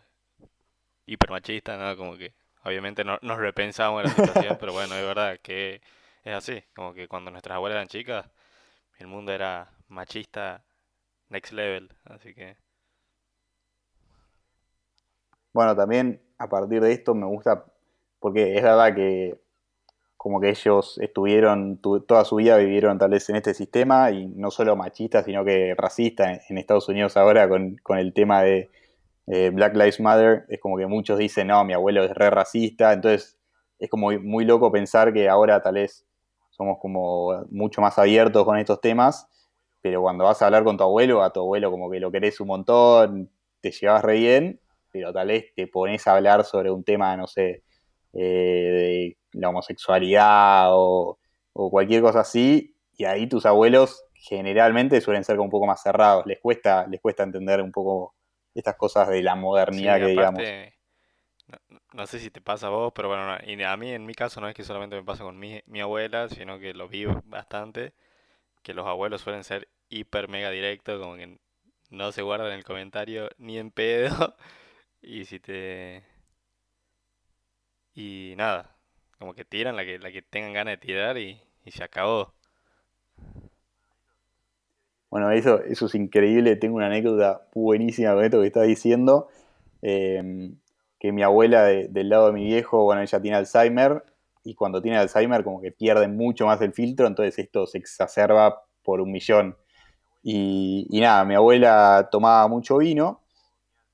hipermachistas, 1.08 1.80
¿no? 1.80 1.98
Como 1.98 2.16
que 2.16 2.34
obviamente 2.64 3.04
no, 3.04 3.20
nos 3.22 3.38
repensamos 3.38 4.04
la 4.04 4.10
situación, 4.10 4.58
pero 4.60 4.74
bueno, 4.74 4.96
es 4.96 5.06
verdad 5.06 5.40
que 5.42 5.82
es 6.24 6.34
así, 6.34 6.64
como 6.76 6.94
que 6.94 7.08
cuando 7.08 7.32
nuestras 7.32 7.56
abuelas 7.56 7.76
eran 7.76 7.88
chicas, 7.88 8.30
el 9.00 9.08
mundo 9.08 9.32
era 9.32 9.72
machista 9.88 10.64
next 11.30 11.54
level, 11.54 11.90
así 12.06 12.34
que 12.34 12.56
bueno, 15.54 15.76
también 15.76 16.20
a 16.40 16.50
partir 16.50 16.82
de 16.82 16.92
esto 16.92 17.14
me 17.14 17.28
gusta, 17.28 17.66
porque 18.20 18.56
es 18.56 18.64
verdad 18.64 18.96
que 18.96 19.40
como 20.18 20.40
que 20.40 20.50
ellos 20.50 20.98
estuvieron, 21.00 21.78
toda 21.78 22.26
su 22.26 22.38
vida 22.38 22.58
vivieron 22.58 22.98
tal 22.98 23.12
vez 23.12 23.30
en 23.30 23.36
este 23.36 23.54
sistema, 23.54 24.10
y 24.12 24.28
no 24.28 24.52
solo 24.52 24.76
machista, 24.76 25.24
sino 25.24 25.46
que 25.46 25.76
racista 25.78 26.42
en, 26.50 26.58
Estados 26.58 26.90
Unidos 26.90 27.18
ahora 27.18 27.48
con, 27.50 27.78
el 27.98 28.14
tema 28.14 28.42
de 28.42 28.72
Black 29.26 29.74
Lives 29.76 30.00
Matter, 30.00 30.46
es 30.50 30.60
como 30.60 30.78
que 30.78 30.86
muchos 30.86 31.18
dicen, 31.18 31.48
no, 31.48 31.64
mi 31.64 31.74
abuelo 31.74 32.04
es 32.04 32.12
re 32.12 32.30
racista, 32.30 32.92
entonces 32.92 33.38
es 33.80 33.90
como 33.90 34.12
muy 34.12 34.46
loco 34.46 34.72
pensar 34.72 35.14
que 35.14 35.30
ahora 35.30 35.62
tal 35.62 35.76
vez 35.76 36.06
somos 36.50 36.78
como 36.80 37.46
mucho 37.50 37.82
más 37.82 37.98
abiertos 37.98 38.46
con 38.46 38.58
estos 38.58 38.80
temas, 38.80 39.28
pero 39.82 40.02
cuando 40.02 40.24
vas 40.24 40.42
a 40.42 40.46
hablar 40.46 40.64
con 40.64 40.78
tu 40.78 40.84
abuelo, 40.84 41.24
a 41.24 41.34
tu 41.34 41.42
abuelo 41.42 41.72
como 41.72 41.90
que 41.90 42.00
lo 42.00 42.12
querés 42.12 42.40
un 42.40 42.48
montón, 42.48 43.30
te 43.60 43.72
llevas 43.72 44.04
re 44.04 44.16
bien, 44.16 44.62
pero 44.92 45.12
tal 45.12 45.28
vez 45.28 45.54
te 45.56 45.68
pones 45.68 46.08
a 46.08 46.16
hablar 46.16 46.46
sobre 46.46 46.70
un 46.72 46.84
tema, 46.84 47.18
no 47.18 47.28
sé, 47.28 47.64
eh, 48.14 49.18
de 49.34 49.40
la 49.40 49.50
homosexualidad 49.50 50.68
o, 50.72 51.18
cualquier 51.54 52.02
cosa 52.02 52.22
así, 52.22 52.76
y 52.98 53.06
ahí 53.06 53.28
tus 53.28 53.46
abuelos 53.46 54.06
generalmente 54.14 55.02
suelen 55.02 55.24
ser 55.24 55.36
como 55.36 55.46
un 55.46 55.52
poco 55.52 55.68
más 55.68 55.82
cerrados, 55.82 56.26
les 56.26 56.40
cuesta, 56.40 56.88
les 56.88 57.02
cuesta 57.02 57.24
entender 57.24 57.62
un 57.62 57.72
poco 57.72 58.14
estas 58.54 58.76
cosas 58.76 59.10
de 59.10 59.22
la 59.22 59.36
modernidad 59.36 60.00
que 60.00 60.08
digamos. 60.08 60.44
No, 61.94 62.08
sé 62.08 62.20
si 62.20 62.32
te 62.32 62.42
pasa 62.42 62.68
a 62.68 62.70
vos, 62.70 62.94
pero 62.96 63.10
bueno, 63.10 63.38
y 63.46 63.62
a 63.64 63.78
mí 63.78 63.92
en 63.92 64.06
mi 64.06 64.14
caso 64.14 64.42
no 64.42 64.48
es 64.48 64.56
que 64.56 64.64
solamente 64.64 64.96
me 64.96 65.04
pasa 65.04 65.24
con 65.24 65.38
mi, 65.38 65.62
mi 65.68 65.82
abuela, 65.82 66.30
sino 66.30 66.58
que 66.60 66.74
lo 66.74 66.88
vi 66.88 67.06
bastante, 67.26 67.94
que 68.64 68.74
los 68.74 68.88
abuelos 68.88 69.22
suelen 69.22 69.44
ser 69.44 69.70
hiper 69.90 70.30
mega 70.30 70.50
directos, 70.52 71.02
como 71.02 71.16
que 71.16 71.40
no 71.90 72.12
se 72.12 72.24
guardan 72.24 72.54
el 72.54 72.64
comentario 72.64 73.30
ni 73.38 73.58
en 73.60 73.72
pedo, 73.72 74.36
y 75.02 75.26
si 75.26 75.40
te... 75.40 76.04
Y 77.96 78.34
nada, 78.38 78.76
como 79.20 79.34
que 79.34 79.46
tiran 79.46 79.76
la 79.76 79.86
que, 79.86 80.00
la 80.00 80.12
que 80.12 80.22
tengan 80.22 80.54
ganas 80.54 80.74
de 80.74 80.78
tirar 80.78 81.18
y, 81.18 81.42
y 81.66 81.72
se 81.72 81.84
acabó. 81.84 82.34
Bueno, 85.14 85.30
eso, 85.30 85.62
eso 85.62 85.86
es 85.86 85.94
increíble. 85.94 86.56
Tengo 86.56 86.78
una 86.78 86.88
anécdota 86.88 87.44
buenísima 87.54 88.16
con 88.16 88.24
esto 88.24 88.42
que 88.42 88.48
estás 88.48 88.66
diciendo. 88.66 89.28
Em, 89.84 90.56
que 91.00 91.12
mi 91.12 91.22
abuela 91.22 91.66
del 91.66 92.10
lado 92.10 92.28
de 92.28 92.34
mi 92.34 92.46
viejo, 92.46 92.84
bueno, 92.86 93.04
ella 93.04 93.22
tiene 93.22 93.38
Alzheimer 93.38 94.04
y 94.44 94.56
cuando 94.56 94.82
tiene 94.82 94.98
Alzheimer 94.98 95.44
como 95.44 95.62
que 95.62 95.72
pierde 95.72 96.08
mucho 96.08 96.48
más 96.48 96.60
el 96.62 96.74
filtro, 96.74 97.06
entonces 97.06 97.38
esto 97.38 97.68
se 97.68 97.78
exacerba 97.78 98.64
por 98.82 99.02
un 99.02 99.12
millón. 99.12 99.56
Y, 100.24 100.88
y 100.90 101.00
nada, 101.02 101.24
mi 101.26 101.36
abuela 101.36 102.10
tomaba 102.12 102.48
mucho 102.48 102.80
vino 102.80 103.22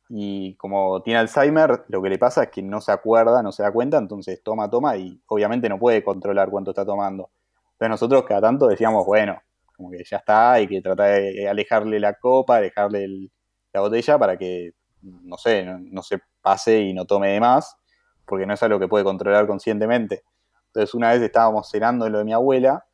y 0.07 0.55
como 0.55 1.01
tiene 1.01 1.19
Alzheimer, 1.19 1.83
lo 1.89 2.01
que 2.01 2.09
le 2.11 2.17
pasa 2.17 2.43
es 2.43 2.49
que 2.49 2.61
no 2.63 2.79
se 2.79 2.93
acuerda, 2.93 3.43
no 3.43 3.51
se 3.51 3.63
da 3.63 3.73
cuenta, 3.73 3.97
entonces 3.97 4.41
toma, 4.41 4.69
toma 4.69 4.95
y 4.95 5.19
obviamente 5.27 5.67
no 5.67 5.79
puede 5.79 6.01
controlar 6.01 6.49
cuánto 6.49 6.71
está 6.71 6.85
tomando. 6.85 7.29
Entonces 7.73 7.89
nosotros 7.89 8.23
cada 8.23 8.39
tanto 8.39 8.67
decíamos, 8.67 9.05
bueno, 9.05 9.41
como 9.79 9.91
que 9.91 10.03
ya 10.03 10.17
está, 10.17 10.51
hay 10.53 10.67
que 10.67 10.81
tratar 10.81 11.21
de 11.21 11.48
alejarle 11.48 12.01
la 12.01 12.13
copa, 12.15 12.57
alejarle 12.57 13.29
la 13.71 13.79
botella 13.79 14.19
para 14.19 14.38
que, 14.38 14.74
no 15.01 15.38
sé, 15.38 15.63
no, 15.63 16.03
se 16.03 16.19
pase 16.41 16.81
y 16.81 16.93
no 16.93 17.05
tome 17.05 17.29
de 17.29 17.39
más, 17.39 17.77
porque 18.25 18.45
no 18.45 18.55
es 18.55 18.62
algo 18.62 18.77
que 18.77 18.89
puede 18.89 19.05
controlar 19.05 19.48
conscientemente. 19.48 20.24
Entonces 20.65 20.93
una 20.93 21.13
vez 21.13 21.21
estábamos 21.21 21.69
cenando 21.71 22.05
en 22.05 22.12
lo 22.12 22.17
de 22.17 22.25
mi 22.25 22.33
abuela, 22.33 22.86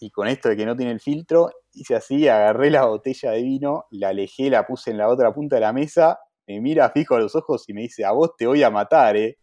y 0.00 0.10
con 0.10 0.26
esto 0.26 0.48
de 0.48 0.56
que 0.56 0.64
no 0.64 0.74
tiene 0.74 0.92
el 0.92 1.00
filtro, 1.00 1.50
hice 1.74 1.94
así, 1.94 2.26
agarré 2.26 2.70
la 2.70 2.86
botella 2.86 3.32
de 3.32 3.42
vino, 3.42 3.84
la 3.90 4.08
alejé, 4.08 4.48
la 4.48 4.66
puse 4.66 4.92
en 4.92 4.96
la 4.96 5.10
otra 5.10 5.30
punta 5.34 5.56
de 5.56 5.60
la 5.60 5.74
mesa, 5.74 6.18
me 6.46 6.58
mira 6.58 6.88
fijo 6.88 7.16
a 7.16 7.20
los 7.20 7.36
ojos 7.36 7.68
y 7.68 7.74
me 7.74 7.82
dice, 7.82 8.02
a 8.02 8.12
vos 8.12 8.34
te 8.34 8.46
voy 8.46 8.62
a 8.62 8.70
matar, 8.70 9.18
eh. 9.18 9.36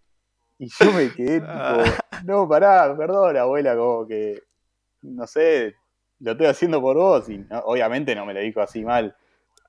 Y 0.57 0.67
yo 0.67 0.91
me 0.91 1.13
quedé 1.13 1.41
tipo, 1.41 1.51
no, 2.25 2.49
pará, 2.49 2.95
perdón, 2.97 3.37
abuela, 3.37 3.77
como 3.77 4.07
que, 4.07 4.41
no 5.03 5.27
sé, 5.27 5.75
lo 6.21 6.31
estoy 6.31 6.47
haciendo 6.47 6.81
por 6.81 6.95
vos. 6.97 7.29
Y 7.29 7.45
obviamente 7.65 8.15
no 8.15 8.25
me 8.25 8.33
lo 8.33 8.39
dijo 8.39 8.61
así 8.61 8.83
mal. 8.83 9.15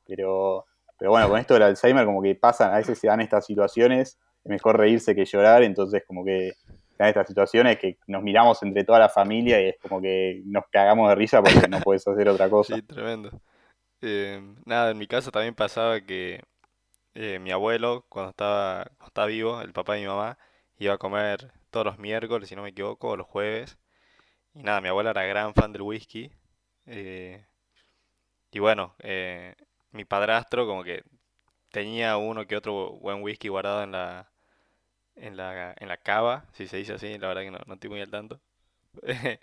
Pero, 0.06 0.66
pero 0.99 1.11
bueno, 1.11 1.28
con 1.28 1.38
esto 1.38 1.54
del 1.54 1.64
Alzheimer, 1.64 2.04
como 2.04 2.23
que 2.23 2.35
pasan, 2.35 2.73
a 2.73 2.76
veces 2.76 2.99
se 2.99 3.06
dan 3.06 3.21
estas 3.21 3.47
situaciones, 3.47 4.18
es 4.44 4.50
mejor 4.50 4.78
reírse 4.78 5.14
que 5.14 5.25
llorar, 5.25 5.62
entonces 5.62 6.04
como 6.06 6.25
que 6.25 6.52
se 6.64 6.97
dan 6.99 7.09
estas 7.09 7.26
situaciones 7.28 7.78
que 7.78 7.99
nos 8.06 8.23
miramos 8.23 8.62
entre 8.62 8.85
toda 8.85 8.99
la 8.99 9.09
familia 9.09 9.61
y 9.61 9.68
es 9.71 9.76
como 9.80 10.00
que 10.00 10.42
nos 10.44 10.64
cagamos 10.71 11.09
de 11.09 11.14
risa 11.14 11.42
porque 11.42 11.68
no 11.68 11.80
puedes 11.80 12.06
hacer 12.06 12.28
otra 12.28 12.50
cosa. 12.50 12.75
Sí, 12.75 12.82
tremendo. 12.82 13.30
Eh, 14.00 14.42
nada, 14.64 14.90
en 14.90 14.99
mi 14.99 15.06
caso 15.06 15.30
también 15.30 15.54
pasaba 15.54 16.00
que 16.00 16.42
eh, 17.14 17.38
mi 17.38 17.52
abuelo, 17.52 18.04
cuando 18.09 18.30
estaba, 18.30 18.85
cuando 18.97 19.06
estaba 19.06 19.26
vivo, 19.28 19.61
el 19.61 19.73
papá 19.73 19.94
de 19.94 20.00
mi 20.00 20.06
mamá, 20.06 20.38
iba 20.78 20.94
a 20.94 20.99
comer 20.99 21.52
todos 21.71 21.87
los 21.87 21.99
miércoles, 21.99 22.49
si 22.49 22.56
no 22.56 22.62
me 22.62 22.71
equivoco, 22.71 23.11
o 23.11 23.16
los 23.16 23.26
jueves. 23.26 23.78
Y 24.54 24.62
nada, 24.62 24.80
mi 24.80 24.88
abuela 24.88 25.11
era 25.11 25.25
gran 25.25 25.54
fan 25.54 25.73
del 25.73 25.82
whisky. 25.82 26.30
Eh, 26.87 27.45
y 28.51 28.59
bueno, 28.59 28.95
eh, 29.01 29.55
mi 29.93 30.05
padrastro 30.05 30.67
como 30.67 30.85
que 30.85 31.03
tenía 31.71 32.17
uno 32.19 32.47
que 32.47 32.57
otro 32.57 32.93
buen 33.01 33.23
whisky 33.23 33.49
guardado 33.49 33.83
en 33.85 33.93
la, 33.93 34.31
en 35.17 35.37
la, 35.37 35.75
en 35.79 35.89
la 35.89 35.99
cava, 35.99 36.47
si 36.55 36.67
se 36.69 36.79
dice 36.79 36.95
así, 36.95 37.19
la 37.19 37.29
verdad 37.29 37.43
que 37.43 37.53
no, 37.53 37.59
no 37.67 37.75
estoy 37.75 37.91
muy 37.91 38.01
al 38.03 38.11
tanto. 38.11 38.41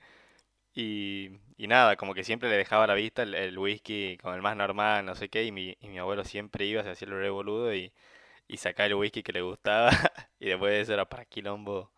y, 0.75 1.39
y 1.57 1.67
nada, 1.67 1.95
como 1.97 2.13
que 2.13 2.23
siempre 2.23 2.49
le 2.49 2.57
dejaba 2.57 2.85
a 2.85 2.87
la 2.87 2.93
vista 2.95 3.23
el, 3.23 3.57
whisky 3.59 4.17
como 4.21 4.35
el 4.35 4.41
más 4.41 4.57
normal, 4.57 5.05
no 5.05 5.15
sé 5.15 5.29
qué, 5.29 5.45
y 5.45 5.51
mi, 5.51 5.77
y 5.81 5.89
mi 5.89 5.99
abuelo 5.99 6.25
siempre 6.25 6.65
iba, 6.65 6.83
se 6.83 6.91
hacía 6.91 7.07
el 7.07 7.13
re 7.15 7.29
boludo 7.29 7.73
y, 7.75 7.93
y 8.47 8.57
sacaba 8.57 8.87
el 8.87 8.95
whisky 8.95 9.23
que 9.23 9.33
le 9.33 9.41
gustaba, 9.43 9.91
y 10.39 10.49
después 10.49 10.89
era 10.89 11.07
para 11.09 11.25
quilombo. 11.25 11.91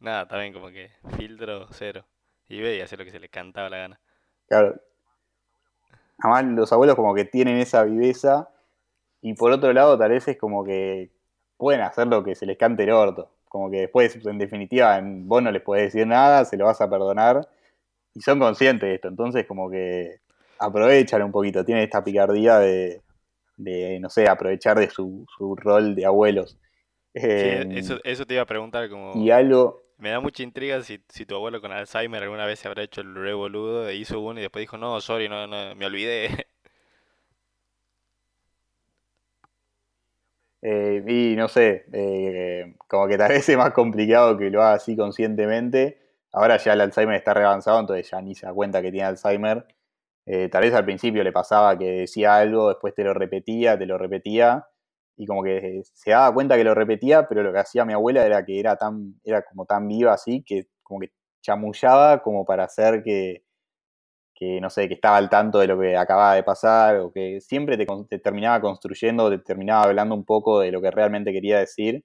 Nada, 0.00 0.26
también 0.26 0.52
como 0.54 0.70
que 0.70 0.90
filtro 1.18 1.68
cero. 1.72 2.06
Y 2.48 2.60
ve 2.60 2.76
y 2.76 2.80
hacer 2.80 2.98
lo 2.98 3.04
que 3.04 3.10
se 3.10 3.20
le 3.20 3.28
cantaba 3.28 3.68
la 3.70 3.78
gana. 3.78 4.00
Claro. 4.48 4.80
Además, 6.18 6.56
los 6.56 6.72
abuelos 6.72 6.96
como 6.96 7.14
que 7.14 7.24
tienen 7.24 7.58
esa 7.58 7.84
viveza 7.84 8.48
y 9.20 9.34
por 9.34 9.52
otro 9.52 9.72
lado 9.72 9.98
tal 9.98 10.10
vez 10.10 10.26
es 10.28 10.38
como 10.38 10.64
que 10.64 11.10
pueden 11.56 11.80
hacer 11.80 12.06
lo 12.06 12.24
que 12.24 12.34
se 12.34 12.46
les 12.46 12.56
cante 12.56 12.84
el 12.84 12.90
orto. 12.90 13.30
Como 13.48 13.70
que 13.70 13.82
después, 13.82 14.16
en 14.24 14.38
definitiva, 14.38 15.00
vos 15.02 15.42
no 15.42 15.50
les 15.50 15.62
podés 15.62 15.92
decir 15.92 16.06
nada, 16.06 16.44
se 16.44 16.56
lo 16.56 16.66
vas 16.66 16.80
a 16.80 16.88
perdonar 16.88 17.48
y 18.14 18.20
son 18.20 18.38
conscientes 18.38 18.88
de 18.88 18.94
esto. 18.94 19.08
Entonces 19.08 19.46
como 19.46 19.70
que 19.70 20.20
aprovechan 20.58 21.22
un 21.22 21.32
poquito, 21.32 21.64
tienen 21.64 21.84
esta 21.84 22.02
picardía 22.02 22.58
de, 22.58 23.02
de 23.56 24.00
no 24.00 24.08
sé, 24.08 24.28
aprovechar 24.28 24.78
de 24.78 24.88
su, 24.90 25.26
su 25.36 25.54
rol 25.56 25.94
de 25.94 26.06
abuelos. 26.06 26.58
Sí, 27.14 27.22
eso, 27.22 27.98
eso 28.04 28.26
te 28.26 28.34
iba 28.34 28.42
a 28.42 28.46
preguntar 28.46 28.88
como... 28.90 29.14
Y 29.16 29.30
algo... 29.30 29.85
Me 29.98 30.10
da 30.10 30.20
mucha 30.20 30.42
intriga 30.42 30.82
si, 30.82 31.02
si 31.08 31.24
tu 31.26 31.34
abuelo 31.34 31.60
con 31.60 31.72
Alzheimer 31.72 32.22
alguna 32.22 32.46
vez 32.46 32.58
se 32.60 32.68
habrá 32.68 32.82
hecho 32.82 33.00
el 33.00 33.14
re 33.14 33.32
boludo, 33.34 33.88
e 33.88 33.96
hizo 33.96 34.20
uno 34.20 34.38
y 34.38 34.42
después 34.42 34.62
dijo, 34.62 34.76
no, 34.76 35.00
sorry, 35.00 35.28
no, 35.28 35.46
no, 35.46 35.74
me 35.74 35.86
olvidé. 35.86 36.48
Eh, 40.62 41.04
y 41.06 41.36
no 41.36 41.48
sé, 41.48 41.86
eh, 41.92 42.74
como 42.88 43.06
que 43.06 43.16
tal 43.16 43.28
vez 43.28 43.48
es 43.48 43.56
más 43.56 43.72
complicado 43.72 44.36
que 44.36 44.50
lo 44.50 44.62
haga 44.62 44.74
así 44.74 44.96
conscientemente. 44.96 45.98
Ahora 46.32 46.56
ya 46.56 46.72
el 46.72 46.80
Alzheimer 46.80 47.16
está 47.16 47.34
re 47.34 47.44
avanzado, 47.44 47.78
entonces 47.80 48.10
ya 48.10 48.20
ni 48.20 48.34
se 48.34 48.46
da 48.46 48.52
cuenta 48.52 48.82
que 48.82 48.90
tiene 48.90 49.06
Alzheimer. 49.06 49.66
Eh, 50.26 50.48
tal 50.50 50.62
vez 50.62 50.74
al 50.74 50.84
principio 50.84 51.22
le 51.22 51.32
pasaba 51.32 51.78
que 51.78 51.84
decía 52.00 52.36
algo, 52.36 52.68
después 52.70 52.94
te 52.94 53.04
lo 53.04 53.14
repetía, 53.14 53.78
te 53.78 53.86
lo 53.86 53.96
repetía, 53.98 54.66
y 55.16 55.26
como 55.26 55.42
que 55.42 55.82
se 55.84 56.10
daba 56.10 56.32
cuenta 56.34 56.56
que 56.56 56.64
lo 56.64 56.74
repetía, 56.74 57.26
pero 57.28 57.42
lo 57.42 57.52
que 57.52 57.58
hacía 57.60 57.84
mi 57.84 57.92
abuela 57.94 58.24
era 58.26 58.44
que 58.44 58.60
era 58.60 58.76
tan, 58.76 59.14
era 59.24 59.42
como 59.42 59.64
tan 59.66 59.88
viva 59.88 60.12
así, 60.12 60.42
que 60.44 60.66
como 60.82 61.00
que 61.00 61.12
chamullaba 61.42 62.22
como 62.22 62.44
para 62.44 62.64
hacer 62.64 63.02
que, 63.02 63.44
que 64.34 64.60
no 64.60 64.70
sé, 64.70 64.88
que 64.88 64.94
estaba 64.94 65.16
al 65.16 65.30
tanto 65.30 65.58
de 65.60 65.66
lo 65.66 65.80
que 65.80 65.96
acababa 65.96 66.34
de 66.34 66.42
pasar, 66.42 66.96
o 66.98 67.12
que 67.12 67.40
siempre 67.40 67.76
te, 67.78 67.86
terminaba 68.18 68.60
construyendo, 68.60 69.30
te 69.30 69.38
terminaba 69.38 69.84
hablando 69.84 70.14
un 70.14 70.24
poco 70.24 70.60
de 70.60 70.70
lo 70.72 70.82
que 70.82 70.90
realmente 70.90 71.32
quería 71.32 71.58
decir. 71.60 72.04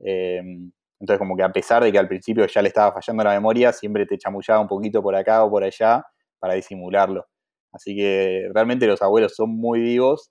Em, 0.00 0.72
entonces 1.00 1.18
como 1.18 1.36
que 1.36 1.42
a 1.44 1.52
pesar 1.52 1.82
de 1.84 1.92
que 1.92 1.98
al 1.98 2.08
principio 2.08 2.46
ya 2.46 2.62
le 2.62 2.68
estaba 2.68 2.92
fallando 2.92 3.24
la 3.24 3.32
memoria, 3.32 3.72
siempre 3.72 4.06
te 4.06 4.18
chamullaba 4.18 4.60
un 4.60 4.68
poquito 4.68 5.02
por 5.02 5.14
acá 5.16 5.44
o 5.44 5.50
por 5.50 5.64
allá 5.64 6.04
para 6.38 6.54
disimularlo. 6.54 7.26
Así 7.72 7.96
que 7.96 8.48
realmente 8.54 8.86
los 8.86 9.02
abuelos 9.02 9.34
son 9.36 9.50
muy 9.50 9.80
vivos 9.80 10.30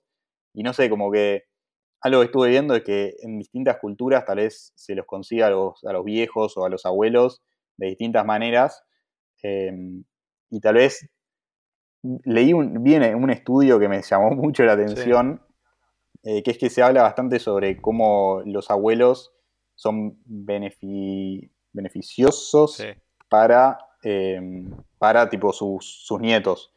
y 0.54 0.62
no 0.62 0.72
sé, 0.72 0.90
como 0.90 1.10
que 1.12 1.44
algo 2.00 2.20
que 2.20 2.26
estuve 2.26 2.48
viendo 2.48 2.74
es 2.74 2.82
que 2.82 3.14
en 3.22 3.38
distintas 3.38 3.78
culturas 3.78 4.24
tal 4.24 4.36
vez 4.36 4.72
se 4.74 4.94
los 4.94 5.06
consiga 5.06 5.48
a 5.48 5.50
los, 5.50 5.84
a 5.84 5.92
los 5.92 6.04
viejos 6.04 6.56
o 6.56 6.64
a 6.64 6.68
los 6.68 6.86
abuelos 6.86 7.42
de 7.76 7.88
distintas 7.88 8.24
maneras. 8.24 8.82
Em, 9.42 10.04
y 10.50 10.60
tal 10.60 10.74
vez 10.74 11.08
leí 12.24 12.52
un, 12.52 12.82
viene 12.82 13.14
un 13.14 13.30
estudio 13.30 13.78
que 13.78 13.88
me 13.88 14.02
llamó 14.02 14.30
mucho 14.36 14.64
la 14.64 14.72
atención, 14.72 15.40
eh, 16.22 16.42
que 16.42 16.50
es 16.52 16.58
que 16.58 16.70
se 16.70 16.82
habla 16.82 17.02
bastante 17.02 17.38
sobre 17.38 17.80
cómo 17.80 18.42
los 18.44 18.70
abuelos 18.70 19.32
son 19.74 20.18
beneficiosos 20.24 22.84
para, 23.28 23.78
em, 24.02 24.70
para 24.98 25.28
tipo 25.30 25.52
sus, 25.52 26.04
sus 26.04 26.20
nietos. 26.20 26.72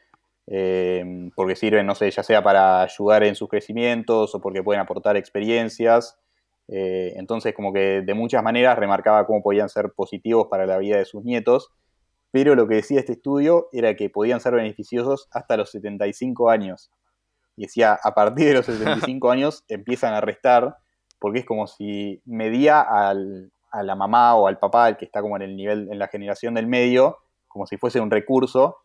Eh, 0.47 1.29
porque 1.35 1.55
sirven, 1.55 1.85
no 1.85 1.95
sé, 1.95 2.11
ya 2.11 2.23
sea 2.23 2.43
para 2.43 2.81
ayudar 2.81 3.23
en 3.23 3.35
sus 3.35 3.47
crecimientos 3.49 4.35
o 4.35 4.41
porque 4.41 4.63
pueden 4.63 4.81
aportar 4.81 5.17
experiencias. 5.17 6.17
Eh, 6.67 7.13
entonces, 7.15 7.53
como 7.53 7.73
que 7.73 8.01
de 8.01 8.13
muchas 8.13 8.43
maneras 8.43 8.77
remarcaba 8.77 9.25
cómo 9.25 9.41
podían 9.41 9.69
ser 9.69 9.91
positivos 9.93 10.47
para 10.49 10.65
la 10.65 10.77
vida 10.77 10.97
de 10.97 11.05
sus 11.05 11.23
nietos, 11.23 11.71
pero 12.31 12.55
lo 12.55 12.67
que 12.67 12.75
decía 12.75 12.99
este 12.99 13.13
estudio 13.13 13.69
era 13.71 13.95
que 13.95 14.09
podían 14.09 14.39
ser 14.39 14.55
beneficiosos 14.55 15.27
hasta 15.31 15.57
los 15.57 15.71
75 15.71 16.49
años. 16.49 16.91
Y 17.55 17.63
decía, 17.63 17.99
a 18.01 18.15
partir 18.15 18.47
de 18.47 18.53
los 18.55 18.65
75 18.65 19.31
años 19.31 19.63
empiezan 19.67 20.13
a 20.13 20.21
restar, 20.21 20.77
porque 21.19 21.39
es 21.39 21.45
como 21.45 21.67
si 21.67 22.21
medía 22.25 22.81
al, 22.81 23.51
a 23.71 23.83
la 23.83 23.95
mamá 23.95 24.35
o 24.35 24.47
al 24.47 24.57
papá, 24.57 24.89
el 24.89 24.97
que 24.97 25.05
está 25.05 25.21
como 25.21 25.35
en 25.35 25.43
el 25.43 25.55
nivel, 25.55 25.89
en 25.91 25.99
la 25.99 26.07
generación 26.07 26.55
del 26.55 26.67
medio, 26.67 27.19
como 27.47 27.67
si 27.67 27.77
fuese 27.77 27.99
un 27.99 28.09
recurso, 28.09 28.77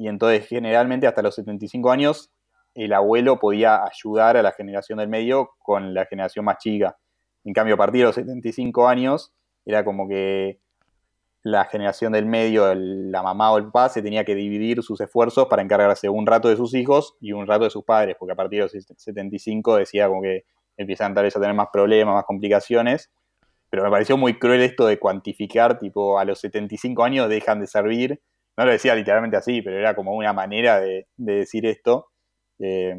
y 0.00 0.08
entonces 0.08 0.46
generalmente 0.48 1.06
hasta 1.06 1.20
los 1.20 1.34
75 1.34 1.90
años 1.90 2.30
el 2.74 2.94
abuelo 2.94 3.38
podía 3.38 3.84
ayudar 3.84 4.38
a 4.38 4.42
la 4.42 4.52
generación 4.52 4.98
del 4.98 5.08
medio 5.08 5.50
con 5.58 5.92
la 5.92 6.06
generación 6.06 6.46
más 6.46 6.56
chica. 6.56 6.96
En 7.44 7.52
cambio, 7.52 7.74
a 7.74 7.76
partir 7.76 8.00
de 8.00 8.06
los 8.06 8.14
75 8.14 8.88
años 8.88 9.34
era 9.66 9.84
como 9.84 10.08
que 10.08 10.58
la 11.42 11.66
generación 11.66 12.14
del 12.14 12.24
medio, 12.24 12.74
la 12.74 13.22
mamá 13.22 13.52
o 13.52 13.58
el 13.58 13.66
papá, 13.66 13.90
se 13.90 14.00
tenía 14.00 14.24
que 14.24 14.34
dividir 14.34 14.82
sus 14.82 15.02
esfuerzos 15.02 15.48
para 15.48 15.60
encargarse 15.60 16.08
un 16.08 16.26
rato 16.26 16.48
de 16.48 16.56
sus 16.56 16.72
hijos 16.72 17.16
y 17.20 17.32
un 17.32 17.46
rato 17.46 17.64
de 17.64 17.70
sus 17.70 17.84
padres, 17.84 18.16
porque 18.18 18.32
a 18.32 18.36
partir 18.36 18.60
de 18.60 18.72
los 18.72 18.86
75 18.96 19.76
decía 19.76 20.08
como 20.08 20.22
que 20.22 20.44
empiezan 20.78 21.12
tal 21.12 21.24
vez 21.24 21.36
a 21.36 21.40
tener 21.40 21.54
más 21.54 21.68
problemas, 21.70 22.14
más 22.14 22.24
complicaciones. 22.24 23.10
Pero 23.68 23.84
me 23.84 23.90
pareció 23.90 24.16
muy 24.16 24.38
cruel 24.38 24.62
esto 24.62 24.86
de 24.86 24.98
cuantificar, 24.98 25.78
tipo, 25.78 26.18
a 26.18 26.24
los 26.24 26.40
75 26.40 27.04
años 27.04 27.28
dejan 27.28 27.60
de 27.60 27.66
servir. 27.66 28.22
No 28.60 28.66
lo 28.66 28.72
decía 28.72 28.94
literalmente 28.94 29.38
así, 29.38 29.62
pero 29.62 29.78
era 29.78 29.94
como 29.94 30.12
una 30.12 30.34
manera 30.34 30.80
de, 30.80 31.06
decir 31.16 31.64
esto. 31.64 32.10
Eh, 32.58 32.94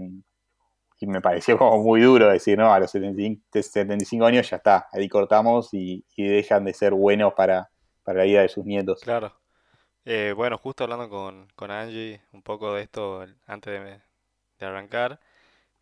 y 0.99 1.05
me 1.05 1.21
pareció 1.21 1.55
como 1.55 1.83
muy 1.83 2.01
duro 2.01 2.29
decir, 2.29 2.57
no, 2.57 2.73
a 2.73 2.79
los 2.79 2.89
75, 2.89 4.25
años 4.25 4.49
ya 4.49 4.57
está, 4.57 4.87
ahí 4.91 5.07
cortamos 5.07 5.69
y, 5.71 6.03
dejan 6.17 6.65
de 6.65 6.73
ser 6.73 6.93
buenos 6.95 7.33
para, 7.35 7.69
la 8.07 8.23
vida 8.23 8.41
de 8.41 8.49
sus 8.49 8.65
nietos. 8.65 9.01
Claro. 9.01 9.39
Eh, 10.03 10.33
bueno, 10.35 10.57
justo 10.57 10.83
hablando 10.83 11.09
con, 11.09 11.47
con, 11.55 11.69
Angie 11.69 12.21
un 12.31 12.41
poco 12.41 12.73
de 12.73 12.81
esto 12.81 13.23
antes 13.45 14.01
de, 14.59 14.65
arrancar, 14.65 15.19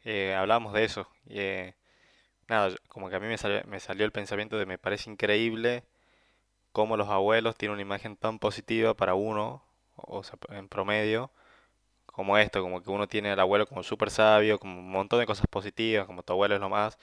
eh, 0.04 0.36
hablamos 0.36 0.74
de 0.74 0.84
eso. 0.84 1.08
Eh, 1.30 1.74
nada, 2.50 2.76
como 2.90 3.10
que 3.10 3.16
a 3.16 3.22
mí 3.22 3.28
me 3.28 3.38
salió, 3.38 3.62
me 3.66 3.80
salió 3.80 4.04
el 4.04 4.12
pensamiento 4.12 4.58
de 4.58 4.66
me 4.66 4.78
parece 4.78 5.10
increíble 5.10 5.86
cómo 6.74 6.98
los 6.98 7.08
abuelos 7.08 7.56
tienen 7.56 7.74
una 7.76 7.82
imagen 7.82 8.18
tan 8.18 8.40
positiva 8.40 8.94
para 8.94 9.16
uno, 9.16 9.69
o 10.08 10.24
sea, 10.24 10.38
en 10.50 10.68
promedio, 10.70 11.32
como 12.06 12.38
esto, 12.38 12.62
como 12.62 12.84
que 12.84 12.90
uno 12.92 13.08
tiene 13.08 13.32
al 13.32 13.40
abuelo 13.40 13.68
como 13.68 13.84
súper 13.84 14.12
sabio, 14.12 14.60
como 14.60 14.80
un 14.80 14.92
montón 14.92 15.20
de 15.20 15.26
cosas 15.26 15.48
positivas, 15.48 16.06
como 16.08 16.24
tu 16.24 16.34
abuelo 16.34 16.56
es 16.56 16.62
lo 16.62 16.70
más. 16.70 16.98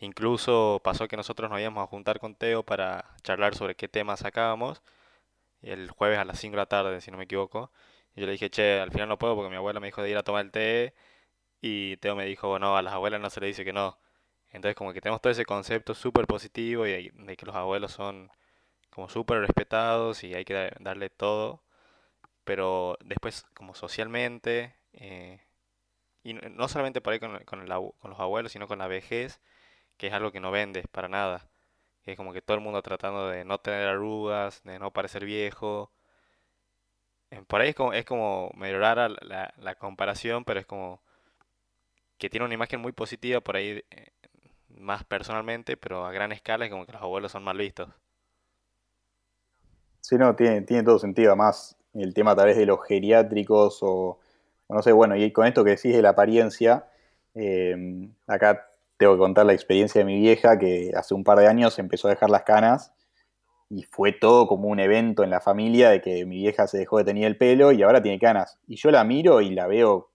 Incluso 0.00 0.80
pasó 0.84 1.08
que 1.08 1.16
nosotros 1.16 1.50
nos 1.50 1.60
íbamos 1.60 1.84
a 1.84 1.86
juntar 1.88 2.20
con 2.20 2.34
Teo 2.36 2.64
para 2.64 3.06
charlar 3.22 3.54
sobre 3.56 3.76
qué 3.76 3.88
temas 3.88 4.20
sacábamos, 4.20 4.82
el 5.62 5.90
jueves 5.90 6.18
a 6.18 6.24
las 6.24 6.38
5 6.40 6.52
de 6.52 6.58
la 6.58 6.66
tarde, 6.66 7.00
si 7.00 7.10
no 7.10 7.18
me 7.18 7.24
equivoco. 7.24 7.72
Y 8.16 8.20
yo 8.20 8.26
le 8.26 8.32
dije, 8.32 8.50
che, 8.50 8.80
al 8.80 8.90
final 8.92 9.08
no 9.08 9.18
puedo 9.18 9.36
porque 9.36 9.50
mi 9.50 9.56
abuela 9.56 9.80
me 9.80 9.88
dijo 9.88 10.02
de 10.02 10.10
ir 10.10 10.16
a 10.18 10.22
tomar 10.24 10.44
el 10.44 10.52
té, 10.52 10.94
y 11.60 11.96
Teo 11.98 12.16
me 12.16 12.24
dijo, 12.26 12.58
no, 12.58 12.76
a 12.76 12.82
las 12.82 12.94
abuelas 12.94 13.20
no 13.20 13.30
se 13.30 13.40
le 13.40 13.48
dice 13.48 13.64
que 13.64 13.72
no. 13.72 13.98
Entonces 14.50 14.76
como 14.76 14.92
que 14.92 15.00
tenemos 15.00 15.20
todo 15.20 15.32
ese 15.32 15.44
concepto 15.44 15.94
súper 15.94 16.26
positivo 16.26 16.86
y 16.86 17.10
de, 17.10 17.36
que 17.36 17.46
los 17.46 17.54
abuelos 17.56 17.92
son 17.92 18.30
como 18.90 19.08
súper 19.08 19.40
respetados 19.40 20.24
y 20.24 20.34
hay 20.34 20.44
que 20.44 20.72
darle 20.80 21.10
todo 21.10 21.62
pero 22.48 22.96
después 23.04 23.44
como 23.52 23.74
socialmente, 23.74 24.74
eh, 24.94 25.42
y 26.22 26.32
no 26.32 26.66
solamente 26.68 27.02
por 27.02 27.12
ahí 27.12 27.20
con, 27.20 27.32
con, 27.44 27.66
con, 27.66 28.10
los 28.10 28.20
abuelos, 28.20 28.52
sino 28.52 28.66
con 28.66 28.78
la 28.78 28.86
vejez, 28.86 29.38
que 29.98 30.06
es 30.06 30.14
algo 30.14 30.32
que 30.32 30.40
no 30.40 30.50
vendes 30.50 30.86
para 30.88 31.08
nada. 31.10 31.50
Es 32.04 32.16
como 32.16 32.32
que 32.32 32.40
todo 32.40 32.56
el 32.56 32.62
mundo 32.62 32.80
tratando 32.80 33.28
de 33.28 33.44
no 33.44 33.58
tener 33.58 33.86
arrugas, 33.86 34.62
de 34.64 34.78
no 34.78 34.92
parecer 34.92 35.26
viejo. 35.26 35.92
Eh, 37.30 37.42
por 37.46 37.60
ahí 37.60 37.68
es 37.70 37.74
como, 37.74 37.92
es 37.92 38.06
como 38.06 38.50
medio 38.54 38.78
rara 38.78 39.10
la, 39.10 39.52
la 39.58 39.74
comparación, 39.74 40.46
pero 40.46 40.58
es 40.58 40.64
como 40.66 41.02
que 42.16 42.30
tiene 42.30 42.46
una 42.46 42.54
imagen 42.54 42.80
muy 42.80 42.92
positiva 42.92 43.42
por 43.42 43.56
ahí, 43.56 43.84
eh, 43.90 44.12
más 44.70 45.04
personalmente, 45.04 45.76
pero 45.76 46.06
a 46.06 46.12
gran 46.12 46.32
escala 46.32 46.64
es 46.64 46.70
como 46.70 46.86
que 46.86 46.92
los 46.92 47.02
abuelos 47.02 47.30
son 47.30 47.44
mal 47.44 47.58
vistos. 47.58 47.90
Sí, 50.00 50.16
no, 50.16 50.34
tiene, 50.34 50.62
tiene 50.62 50.82
todo 50.82 50.98
sentido. 50.98 51.32
Además, 51.32 51.77
el 52.00 52.14
tema 52.14 52.34
tal 52.36 52.46
vez 52.46 52.56
de 52.56 52.66
los 52.66 52.84
geriátricos 52.86 53.78
o, 53.82 54.18
no 54.68 54.82
sé, 54.82 54.92
bueno, 54.92 55.16
y 55.16 55.32
con 55.32 55.46
esto 55.46 55.64
que 55.64 55.70
decís 55.70 55.94
de 55.94 56.02
la 56.02 56.10
apariencia, 56.10 56.86
eh, 57.34 58.08
acá 58.26 58.70
tengo 58.96 59.14
que 59.14 59.18
contar 59.18 59.46
la 59.46 59.52
experiencia 59.52 60.00
de 60.00 60.04
mi 60.04 60.18
vieja 60.18 60.58
que 60.58 60.92
hace 60.94 61.14
un 61.14 61.24
par 61.24 61.38
de 61.38 61.46
años 61.46 61.78
empezó 61.78 62.08
a 62.08 62.10
dejar 62.10 62.30
las 62.30 62.42
canas 62.42 62.92
y 63.70 63.84
fue 63.84 64.12
todo 64.12 64.46
como 64.46 64.68
un 64.68 64.80
evento 64.80 65.22
en 65.24 65.30
la 65.30 65.40
familia 65.40 65.90
de 65.90 66.00
que 66.00 66.24
mi 66.26 66.36
vieja 66.36 66.66
se 66.66 66.78
dejó 66.78 66.98
de 66.98 67.04
tener 67.04 67.24
el 67.24 67.36
pelo 67.36 67.72
y 67.72 67.82
ahora 67.82 68.02
tiene 68.02 68.18
canas. 68.18 68.58
Y 68.66 68.76
yo 68.76 68.90
la 68.90 69.04
miro 69.04 69.40
y 69.40 69.50
la 69.50 69.66
veo, 69.66 70.10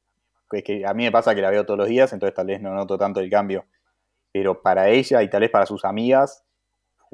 es 0.52 0.64
que 0.64 0.86
a 0.86 0.94
mí 0.94 1.04
me 1.04 1.12
pasa 1.12 1.36
que 1.36 1.42
la 1.42 1.50
veo 1.50 1.66
todos 1.66 1.80
los 1.80 1.88
días, 1.88 2.12
entonces 2.14 2.36
tal 2.36 2.48
vez 2.48 2.62
no 2.62 2.74
noto 2.74 2.98
tanto 2.98 3.20
el 3.20 3.30
cambio. 3.30 3.66
Pero 4.32 4.62
para 4.62 4.90
ella 4.90 5.22
y 5.24 5.30
tal 5.30 5.42
vez 5.42 5.52
para 5.52 5.66
sus 5.66 5.86
amigas 5.86 6.44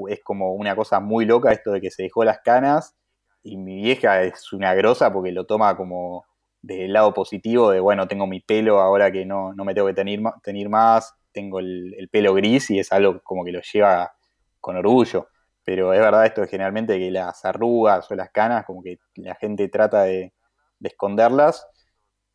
es 0.08 0.22
como 0.24 0.54
una 0.54 0.76
cosa 0.76 1.00
muy 1.00 1.26
loca 1.26 1.52
esto 1.52 1.72
de 1.72 1.82
que 1.82 1.91
se 1.91 2.04
dejó 2.04 2.24
las 2.24 2.39
canas 2.39 2.96
y 3.43 3.58
mi 3.58 3.82
vieja 3.82 4.23
es 4.23 4.52
una 4.54 4.73
grosa 4.73 5.12
porque 5.12 5.32
lo 5.32 5.45
toma 5.45 5.75
como 5.75 6.25
del 6.62 6.93
lado 6.93 7.13
positivo 7.13 7.71
de, 7.71 7.80
bueno, 7.80 8.08
tengo 8.08 8.28
mi 8.28 8.41
pelo 8.41 8.80
ahora 8.80 9.12
que 9.12 9.25
no, 9.25 9.54
no 9.54 9.63
me 9.63 9.73
tengo 9.73 9.88
que 9.88 9.93
tener, 9.93 10.19
tener 10.43 10.69
más, 10.69 11.13
tengo 11.32 11.60
el, 11.60 12.10
pelo 12.12 12.34
gris 12.34 12.69
y 12.71 12.80
es 12.80 12.91
algo 12.91 13.21
como 13.23 13.45
que 13.45 13.52
lo 13.52 13.62
lleva 13.62 14.12
con 14.60 14.75
orgullo. 14.75 15.30
Pero 15.63 15.93
es 15.93 15.99
verdad 15.99 16.25
esto 16.25 16.41
de 16.41 16.47
generalmente 16.47 16.97
que 16.97 17.12
las 17.12 17.45
arrugas 17.45 18.10
o 18.12 18.15
las 18.15 18.32
canas, 18.32 18.65
como 18.65 18.82
que 18.82 18.99
la 19.15 19.36
gente 19.36 19.67
trata 19.69 20.04
de, 20.04 20.34
esconderlas 20.82 21.67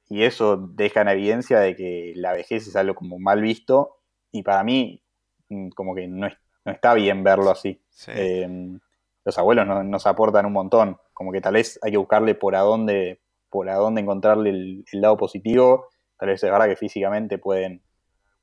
y 0.08 0.24
eso 0.24 0.58
deja 0.58 1.00
en 1.00 1.08
evidencia 1.08 1.60
de 1.60 1.74
que 1.74 2.12
la 2.14 2.34
vejez 2.34 2.66
es 2.68 2.76
algo 2.76 2.94
como 2.94 3.18
mal 3.18 3.40
visto 3.40 4.00
y 4.30 4.42
para 4.42 4.62
mí 4.62 5.02
mm, 5.48 5.70
como 5.70 5.94
que 5.94 6.06
no, 6.06 6.28
no 6.64 6.72
está 6.72 6.92
bien 6.94 7.24
verlo 7.24 7.50
así. 7.50 7.82
Em, 8.08 8.78
los 9.24 9.38
abuelos 9.38 9.66
nos 9.66 10.06
aportan 10.06 10.46
un 10.46 10.52
montón, 10.52 10.98
como 11.12 11.32
que 11.32 11.40
tal 11.40 11.54
vez 11.54 11.78
hay 11.82 11.92
que 11.92 11.96
buscarle 11.96 12.34
por 12.34 12.54
a 12.54 12.60
dónde, 12.60 13.22
por 13.48 13.68
a 13.70 13.76
dónde 13.76 14.02
encontrarle 14.02 14.50
el, 14.50 14.84
lado 14.92 15.16
positivo, 15.16 15.88
tal 16.18 16.28
vez 16.28 16.42
es 16.42 16.50
verdad 16.50 16.66
que 16.66 16.76
físicamente 16.76 17.38
pueden, 17.38 17.82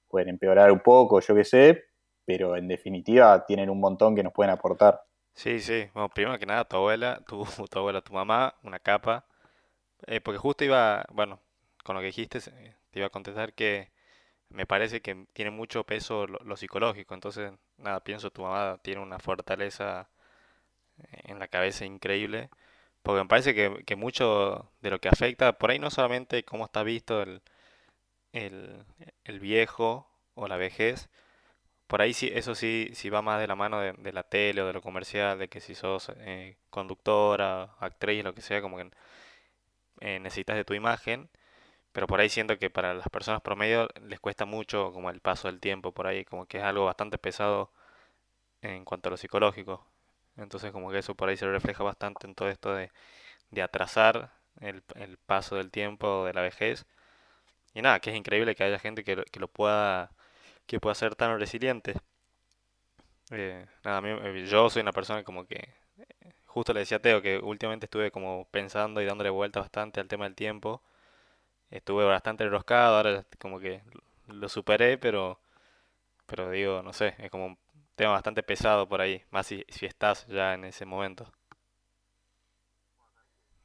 pueden 0.08 0.30
empeorar 0.30 0.72
un 0.72 0.80
poco, 0.80 1.20
yo 1.20 1.36
qué 1.36 1.44
sé, 1.44 1.84
pero 2.26 2.56
en 2.56 2.67
definitiva 2.67 3.46
tienen 3.46 3.70
un 3.70 3.80
montón 3.80 4.15
que 4.15 4.24
nos 4.24 4.34
pueden 4.34 4.52
aportar. 4.52 5.02
Sí, 5.34 5.60
sí, 5.60 5.88
bueno, 5.94 6.10
primero 6.10 6.38
que 6.39 6.46
nada, 6.46 6.65
tu 6.65 6.78
abuela, 6.78 7.22
tu, 7.28 7.46
tu 7.70 7.80
abuela, 7.80 8.02
tu 8.02 8.13
mamá, 8.13 8.56
una 8.63 8.80
capa, 8.80 9.26
eh, 10.08 10.20
porque 10.20 10.39
justo 10.39 10.65
iba, 10.65 11.06
bueno, 11.13 11.39
con 11.84 11.96
lo 11.96 12.02
que 12.02 12.08
dijiste, 12.08 12.39
te 12.41 13.00
iba 13.00 13.06
a 13.06 13.12
contestar 13.12 13.54
que 13.54 13.91
me 14.50 14.65
parece 14.65 15.02
que 15.02 15.28
tiene 15.34 15.52
mucho 15.52 15.86
peso 15.86 16.26
lo, 16.26 16.39
lo 16.39 16.58
psicológico, 16.58 17.13
entonces, 17.13 17.54
nada, 17.78 18.04
pienso 18.04 18.32
tu 18.32 18.41
mamá 18.41 18.80
tiene 18.82 19.02
una 19.02 19.20
fortaleza 19.20 20.10
en 21.24 21.40
la 21.40 21.48
cabeza 21.48 21.86
increíble, 21.86 22.50
porque 23.04 23.22
me 23.24 23.28
parece 23.28 23.56
que, 23.56 23.84
que, 23.86 23.96
mucho 23.96 24.72
de 24.82 24.92
lo 24.92 25.00
que 25.00 25.10
afecta, 25.10 25.58
por 25.58 25.72
ahí 25.72 25.80
no 25.80 25.90
solamente 25.92 26.44
cómo 26.46 26.66
está 26.66 26.84
visto 26.84 27.22
el, 27.24 27.42
el, 28.34 28.86
el 29.26 29.40
viejo 29.40 30.08
o 30.36 30.48
la 30.48 30.58
vejez, 30.58 31.10
por 31.88 32.02
ahí 32.02 32.14
sí, 32.14 32.32
eso 32.34 32.56
sí, 32.56 32.92
sí 32.94 33.10
va 33.10 33.22
más 33.22 33.40
de 33.42 33.48
la 33.48 33.56
mano 33.56 33.82
de, 33.82 34.14
la 34.14 34.24
tele 34.24 34.62
o 34.62 34.68
de 34.68 34.74
lo 34.74 34.82
comercial, 34.82 35.40
de 35.40 35.50
que 35.50 35.60
si 35.62 35.76
sos 35.76 36.12
eh, 36.20 36.58
conductora, 36.70 37.76
actriz, 37.80 38.24
lo 38.24 38.34
que 38.34 38.42
sea, 38.42 38.62
como 38.62 38.78
que 38.78 38.90
eh, 40.02 40.20
necesitas 40.20 40.56
de 40.56 40.66
tu 40.66 40.74
imagen, 40.74 41.30
pero 41.94 42.08
por 42.08 42.22
ahí 42.22 42.30
siento 42.30 42.58
que 42.60 42.70
para 42.70 42.94
las 42.94 43.10
personas 43.10 43.42
promedio 43.42 43.90
les 44.08 44.20
cuesta 44.20 44.46
mucho 44.46 44.94
como 44.94 45.10
el 45.10 45.22
paso 45.22 45.48
del 45.50 45.60
tiempo, 45.60 45.94
por 45.94 46.08
ahí 46.08 46.26
como 46.26 46.46
que 46.48 46.60
es 46.60 46.64
algo 46.64 46.86
bastante 46.86 47.18
pesado 47.18 47.72
en 48.62 48.86
cuanto 48.86 49.10
a 49.10 49.12
lo 49.12 49.18
psicológico. 49.18 49.86
Entonces 50.38 50.72
como 50.72 50.91
que 50.91 51.00
eso 51.00 51.15
por 51.15 51.30
ahí 51.30 51.38
se 51.38 51.48
refleja 51.48 51.84
bastante 51.84 52.28
en 52.28 52.36
todo 52.36 52.50
esto 52.50 52.74
de, 52.76 52.91
de 53.52 53.62
atrasar 53.63 54.32
el, 54.62 54.84
el, 54.96 55.17
paso 55.17 55.58
del 55.58 55.72
tiempo, 55.72 56.26
de 56.26 56.34
la 56.34 56.41
vejez. 56.41 56.86
Y 57.74 57.82
nada, 57.82 58.00
que 58.02 58.12
es 58.12 58.17
increíble 58.17 58.56
que 58.56 58.63
haya 58.63 58.80
gente 58.80 59.04
que, 59.04 59.24
que 59.32 59.39
lo 59.39 59.48
pueda, 59.50 60.12
que 60.67 60.80
pueda 60.80 60.96
ser 60.96 61.15
tan 61.15 61.39
resiliente. 61.39 61.96
Eh, 63.32 63.65
nada, 63.84 63.98
a 63.98 64.02
mí, 64.02 64.10
eh, 64.10 64.46
yo 64.48 64.70
soy 64.70 64.82
una 64.82 64.91
persona 64.91 65.24
como 65.24 65.46
que, 65.48 65.56
eh, 65.98 66.34
justo 66.46 66.74
le 66.74 66.82
decía 66.82 66.98
a 66.98 67.02
Teo 67.02 67.22
que 67.22 67.38
últimamente 67.39 67.86
estuve 67.86 68.12
como 68.12 68.46
pensando 68.52 69.02
y 69.02 69.06
dándole 69.06 69.30
vuelta 69.30 69.60
bastante 69.62 70.00
al 70.00 70.08
tema 70.08 70.26
del 70.26 70.36
tiempo. 70.36 70.82
Estuve 71.72 72.06
bastante 72.06 72.44
enroscado, 72.46 72.98
ahora 72.98 73.26
como 73.39 73.60
que 73.60 73.82
lo 74.28 74.50
superé, 74.50 74.98
pero, 74.98 75.39
pero 76.28 76.50
digo, 76.52 76.84
no 76.84 76.94
sé, 76.94 77.15
es 77.20 77.32
como 77.32 77.58
tema 78.02 78.14
bastante 78.14 78.42
pesado 78.42 78.90
por 78.90 79.00
ahí, 79.00 79.22
más 79.30 79.46
si, 79.46 79.64
estás 79.82 80.26
ya 80.26 80.56
en 80.56 80.66
ese 80.66 80.86
momento. 80.86 81.28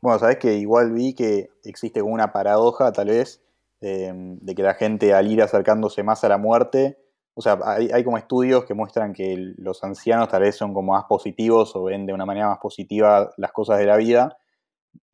Bueno, 0.03 0.18
sabes 0.18 0.37
que 0.37 0.57
igual 0.57 0.92
vi 0.92 1.14
que 1.14 1.49
existe 1.64 2.03
como 2.03 2.12
una 2.12 2.33
paradoja, 2.33 2.92
tal 2.92 3.09
vez, 3.09 3.42
em, 3.81 4.38
de 4.40 4.55
que 4.55 4.62
la 4.62 4.75
gente 4.75 5.14
al 5.14 5.33
ir 5.33 5.40
acercándose 5.40 6.03
más 6.03 6.22
a 6.22 6.29
la 6.29 6.37
muerte, 6.37 6.99
o 7.33 7.40
sea, 7.40 7.59
hay, 7.64 7.88
hay, 7.90 8.05
como 8.05 8.18
estudios 8.18 8.66
que 8.66 8.75
muestran 8.75 9.14
que 9.14 9.55
los 9.57 9.83
ancianos 9.83 10.29
tal 10.29 10.42
vez 10.42 10.55
son 10.55 10.75
como 10.75 10.92
más 10.92 11.05
positivos 11.05 11.75
o 11.75 11.85
ven 11.85 12.05
de 12.05 12.12
una 12.12 12.27
manera 12.27 12.49
más 12.49 12.59
positiva 12.59 13.33
las 13.38 13.53
cosas 13.53 13.79
de 13.79 13.87
la 13.87 13.96
vida, 13.96 14.37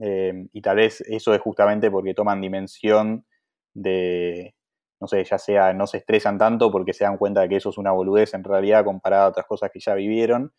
em, 0.00 0.48
y 0.52 0.61
tal 0.62 0.78
vez 0.78 1.00
eso 1.02 1.32
es 1.32 1.40
justamente 1.40 1.92
porque 1.92 2.12
toman 2.12 2.40
dimensión 2.40 3.24
de, 3.72 4.56
no 5.02 5.08
sé, 5.08 5.24
ya 5.24 5.36
sea 5.36 5.72
no 5.72 5.88
se 5.88 5.98
estresan 5.98 6.38
tanto 6.38 6.70
porque 6.70 6.92
se 6.92 7.02
dan 7.02 7.18
cuenta 7.18 7.40
de 7.40 7.48
que 7.48 7.56
eso 7.56 7.70
es 7.70 7.76
una 7.76 7.90
boludez 7.90 8.34
en 8.34 8.44
realidad 8.44 8.84
comparado 8.84 9.24
a 9.24 9.28
otras 9.30 9.46
cosas 9.46 9.68
que 9.72 9.80
ya 9.80 9.94
vivieron. 9.94 10.52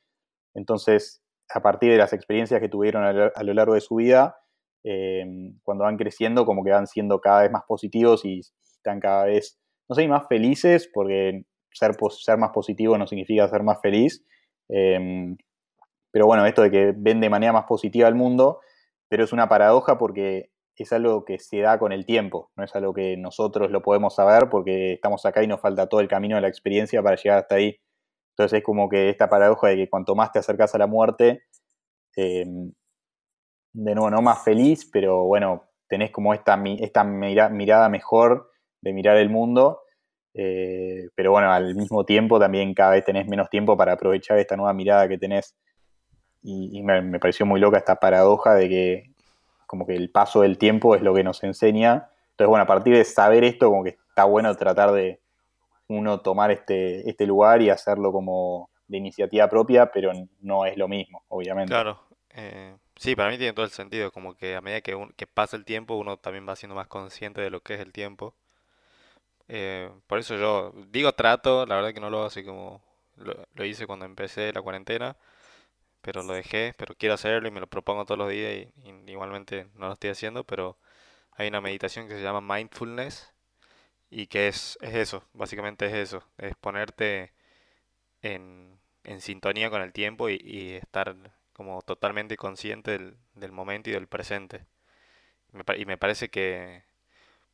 Entonces, 0.54 1.24
a 1.50 1.62
partir 1.62 1.92
de 1.92 1.98
las 1.98 2.12
experiencias 2.12 2.60
que 2.60 2.68
tuvieron 2.68 3.06
a 3.06 3.44
lo 3.44 3.54
largo 3.54 3.74
de 3.74 3.80
su 3.80 3.96
vida, 3.96 4.36
eh, 4.84 5.24
cuando 5.64 5.86
van 5.86 5.96
creciendo, 5.96 6.46
como 6.46 6.62
que 6.66 6.72
van 6.72 6.88
siendo 6.88 7.22
cada 7.22 7.44
vez 7.44 7.52
más 7.52 7.64
positivos 7.66 8.26
y 8.26 8.42
están 8.42 9.00
cada 9.00 9.24
vez, 9.24 9.62
no 9.88 9.96
sé, 9.96 10.06
más 10.10 10.28
felices, 10.28 10.90
porque 10.94 11.46
ser, 11.72 11.96
ser 12.10 12.38
más 12.38 12.52
positivo 12.52 12.98
no 12.98 13.08
significa 13.08 13.48
ser 13.48 13.64
más 13.64 13.80
feliz, 13.82 14.26
eh, 14.68 15.38
pero 16.12 16.26
bueno, 16.26 16.46
esto 16.46 16.64
de 16.64 16.70
que 16.70 16.94
ven 16.98 17.22
de 17.22 17.30
manera 17.30 17.54
más 17.54 17.64
positiva 17.64 18.10
al 18.10 18.16
mundo, 18.16 18.60
pero 19.08 19.24
es 19.24 19.32
una 19.32 19.48
paradoja 19.48 19.98
porque 19.98 20.52
es 20.78 20.92
algo 20.92 21.24
que 21.24 21.38
se 21.38 21.60
da 21.60 21.78
con 21.78 21.92
el 21.92 22.06
tiempo, 22.06 22.52
no 22.56 22.64
es 22.64 22.76
algo 22.76 22.94
que 22.94 23.16
nosotros 23.18 23.70
lo 23.70 23.82
podemos 23.84 24.16
saber 24.16 24.50
porque 24.50 24.94
estamos 24.94 25.26
acá 25.26 25.44
y 25.44 25.48
nos 25.48 25.62
falta 25.62 25.88
todo 25.88 26.02
el 26.02 26.08
camino 26.08 26.36
de 26.36 26.42
la 26.42 26.48
experiencia 26.48 27.04
para 27.04 27.16
llegar 27.16 27.40
hasta 27.40 27.56
ahí. 27.56 27.80
Entonces 28.32 28.60
es 28.60 28.64
como 28.64 28.90
que 28.90 29.10
esta 29.10 29.30
paradoja 29.30 29.68
de 29.68 29.76
que 29.76 29.90
cuanto 29.90 30.16
más 30.16 30.32
te 30.32 30.40
acercas 30.40 30.74
a 30.74 30.80
la 30.80 30.88
muerte, 30.88 31.44
eh, 32.18 32.46
de 33.74 33.96
nuevo, 33.96 34.10
no 34.10 34.22
más 34.22 34.44
feliz, 34.44 34.90
pero 34.92 35.26
bueno, 35.26 35.66
tenés 35.88 36.12
como 36.12 36.34
esta, 36.34 36.62
esta 36.80 37.04
mirada 37.04 37.90
mejor 37.90 38.52
de 38.82 38.94
mirar 38.94 39.18
el 39.18 39.30
mundo, 39.30 39.82
eh, 40.34 41.10
pero 41.16 41.32
bueno, 41.32 41.52
al 41.52 41.76
mismo 41.76 42.06
tiempo 42.06 42.40
también 42.40 42.74
cada 42.74 42.92
vez 42.92 43.04
tenés 43.06 43.28
menos 43.28 43.50
tiempo 43.50 43.78
para 43.78 43.94
aprovechar 43.94 44.40
esta 44.40 44.56
nueva 44.58 44.74
mirada 44.74 45.08
que 45.08 45.18
tenés. 45.18 45.56
Y, 46.42 46.82
me, 46.84 47.20
pareció 47.20 47.46
muy 47.46 47.60
loca 47.60 47.78
esta 47.78 47.96
paradoja 47.96 48.56
de 48.56 48.70
que 48.70 49.13
como 49.74 49.88
que 49.88 49.96
el 49.96 50.12
paso 50.12 50.42
del 50.42 50.60
tiempo 50.60 50.94
es 50.94 51.02
lo 51.02 51.16
que 51.16 51.24
nos 51.24 51.44
enseña. 51.44 52.08
Entonces, 52.30 52.48
bueno, 52.48 52.62
a 52.62 52.68
partir 52.68 52.96
de 52.96 53.04
saber 53.04 53.44
esto, 53.44 53.72
como 53.72 53.84
que 53.84 53.98
está 54.08 54.24
bueno 54.26 54.54
tratar 54.56 54.92
de 54.92 55.20
uno 55.88 56.22
tomar 56.22 56.52
este, 56.52 57.10
este 57.10 57.26
lugar 57.26 57.60
y 57.64 57.72
hacerlo 57.72 58.12
como 58.12 58.70
de 58.88 59.00
iniciativa 59.00 59.50
propia, 59.50 59.92
pero 59.92 60.12
no 60.42 60.68
es 60.68 60.78
lo 60.78 60.88
mismo, 60.88 61.24
obviamente. 61.28 61.72
Claro, 61.72 62.00
eh, 62.36 62.76
sí, 62.98 63.16
para 63.16 63.32
mí 63.32 63.40
tiene 63.40 63.54
todo 63.54 63.66
el 63.66 63.72
sentido, 63.72 64.12
como 64.12 64.36
que 64.36 64.56
a 64.56 64.62
medida 64.62 64.82
que, 64.82 65.26
pasa 65.26 65.58
el 65.58 65.66
tiempo, 65.66 65.96
uno 65.96 66.18
también 66.18 66.48
va 66.48 66.56
siendo 66.56 66.76
más 66.76 66.86
consciente 66.86 67.42
de 67.42 67.50
lo 67.50 67.62
que 67.62 67.74
es 67.74 67.80
el 67.80 67.92
tiempo. 67.92 68.36
Eh, 69.48 69.90
por 70.06 70.20
eso 70.20 70.38
yo 70.38 70.72
digo 70.92 71.14
trato, 71.14 71.66
la 71.66 71.78
verdad 71.78 71.96
que 71.96 72.00
no 72.00 72.12
lo 72.12 72.18
hago 72.18 72.28
así 72.28 72.46
como 72.46 72.84
lo, 73.16 73.66
hice 73.66 73.88
cuando 73.88 74.06
empecé 74.06 74.54
la 74.54 74.62
cuarentena, 74.62 75.18
pero 76.04 76.24
lo 76.24 76.34
dejé, 76.34 76.76
pero 76.78 76.96
quiero 76.96 77.16
hacerlo 77.16 77.48
y 77.48 77.52
me 77.52 77.62
lo 77.62 77.68
propongo 77.68 78.06
todos 78.06 78.20
los 78.20 78.30
días 78.32 78.68
y, 78.86 79.12
igualmente 79.12 79.68
no 79.76 79.88
lo 79.88 79.94
estoy 79.94 80.12
haciendo, 80.12 80.44
pero 80.46 80.78
hay 81.32 81.48
una 81.50 81.62
meditación 81.62 82.08
que 82.10 82.16
se 82.16 82.22
llama 82.24 82.42
mindfulness 82.42 83.34
y 84.10 84.28
que 84.28 84.48
es, 84.50 84.78
es 84.82 84.96
eso, 84.96 85.26
básicamente 85.34 85.88
es 85.88 85.94
eso, 85.94 86.24
es 86.38 86.56
ponerte 86.58 87.34
en, 88.22 88.80
en 89.06 89.22
sintonía 89.22 89.70
con 89.70 89.82
el 89.82 89.94
tiempo 89.94 90.30
y, 90.30 90.40
y 90.44 90.74
estar 90.76 91.16
como 91.54 91.82
totalmente 91.84 92.38
consciente 92.38 92.92
del, 92.92 93.18
del 93.36 93.52
momento 93.52 93.90
y 93.90 93.94
del 93.94 94.08
presente. 94.08 94.66
y 95.78 95.86
me 95.86 95.98
parece 95.98 96.30
que, 96.30 96.84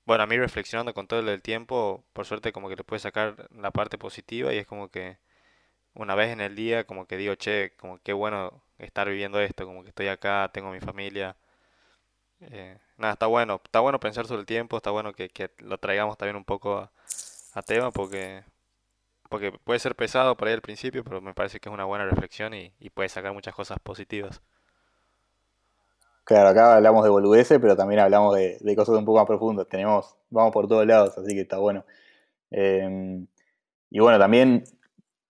bueno, 0.05 0.23
a 0.23 0.27
mí 0.27 0.37
reflexionando 0.37 0.93
con 0.93 1.07
todo 1.07 1.19
el 1.21 1.41
tiempo, 1.43 2.05
por 2.13 2.25
suerte 2.25 2.51
como 2.53 2.69
que 2.69 2.75
le 2.77 2.83
puedes 2.83 3.03
sacar 3.03 3.49
la 3.51 3.71
parte 3.71 3.97
positiva 3.97 4.53
y 4.53 4.57
es 4.59 4.67
como 4.67 4.89
que 4.89 5.17
una 5.95 6.15
vez 6.15 6.31
en 6.31 6.41
el 6.41 6.55
día 6.55 6.85
como 6.85 7.05
que 7.07 7.17
digo, 7.17 7.35
che, 7.35 7.73
como 7.77 7.99
qué 8.03 8.13
bueno 8.13 8.63
estar 8.77 9.07
viviendo 9.09 9.39
esto, 9.39 9.65
como 9.65 9.83
que 9.83 9.89
estoy 9.89 10.07
acá, 10.07 10.49
tengo 10.53 10.71
mi 10.71 10.79
familia. 10.79 11.35
Eh, 12.41 12.77
nada, 12.97 13.13
está 13.13 13.27
bueno, 13.27 13.61
está 13.63 13.79
bueno 13.81 13.99
pensar 13.99 14.25
sobre 14.27 14.41
el 14.41 14.45
tiempo, 14.45 14.77
está 14.77 14.91
bueno 14.91 15.13
que, 15.13 15.29
que 15.29 15.51
lo 15.59 15.77
traigamos 15.77 16.17
también 16.17 16.37
un 16.37 16.45
poco 16.45 16.89
a, 17.53 17.61
tema 17.63 17.91
porque 17.91 18.43
porque 19.29 19.51
puede 19.51 19.79
ser 19.79 19.95
pesado 19.95 20.35
por 20.37 20.47
ahí 20.47 20.53
al 20.55 20.61
principio, 20.61 21.03
pero 21.03 21.21
me 21.21 21.33
parece 21.33 21.59
que 21.59 21.69
es 21.69 21.73
una 21.73 21.85
buena 21.85 22.05
reflexión 22.05 22.53
y, 22.53 22.73
y 22.79 22.89
puede 22.89 23.09
sacar 23.09 23.33
muchas 23.33 23.55
cosas 23.55 23.79
positivas. 23.79 24.41
Claro, 26.29 26.49
acá 26.49 26.75
hablamos 26.75 27.03
de 27.03 27.09
boludeces, 27.09 27.57
pero 27.59 27.75
también 27.75 28.01
hablamos 28.01 28.35
de, 28.35 28.75
cosas 28.75 28.95
un 28.95 29.03
poco 29.03 29.17
más 29.17 29.25
profundas. 29.25 29.67
Tenemos, 29.67 30.15
vamos 30.29 30.53
por 30.53 30.67
todos 30.67 30.85
lados, 30.85 31.17
así 31.17 31.33
que 31.33 31.41
está 31.41 31.57
bueno. 31.57 31.83
Em, 32.51 33.25
y 33.89 33.99
bueno, 33.99 34.19
también 34.19 34.63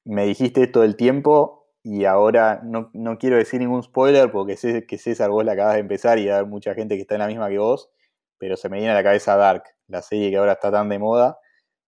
me 0.05 0.25
dijiste 0.25 0.63
esto 0.63 0.81
del 0.81 0.95
tiempo 0.95 1.67
y 1.83 2.05
ahora 2.05 2.61
no, 2.63 2.89
no, 2.93 3.17
quiero 3.17 3.37
decir 3.37 3.59
ningún 3.59 3.83
spoiler 3.83 4.31
porque 4.31 4.57
sé 4.57 4.85
que 4.85 4.97
César 4.97 5.29
vos 5.29 5.45
la 5.45 5.53
acabas 5.53 5.75
de 5.75 5.79
empezar 5.79 6.19
y 6.19 6.29
hay 6.29 6.45
mucha 6.45 6.73
gente 6.73 6.95
que 6.95 7.01
está 7.01 7.15
en 7.15 7.21
la 7.21 7.27
misma 7.27 7.49
que 7.49 7.57
vos, 7.57 7.91
pero 8.37 8.57
se 8.57 8.69
me 8.69 8.77
viene 8.77 8.91
a 8.91 8.95
la 8.95 9.03
cabeza 9.03 9.35
Dark, 9.35 9.63
la 9.87 10.01
serie 10.01 10.29
que 10.29 10.37
ahora 10.37 10.53
está 10.53 10.71
tan 10.71 10.89
de 10.89 10.99
moda. 10.99 11.39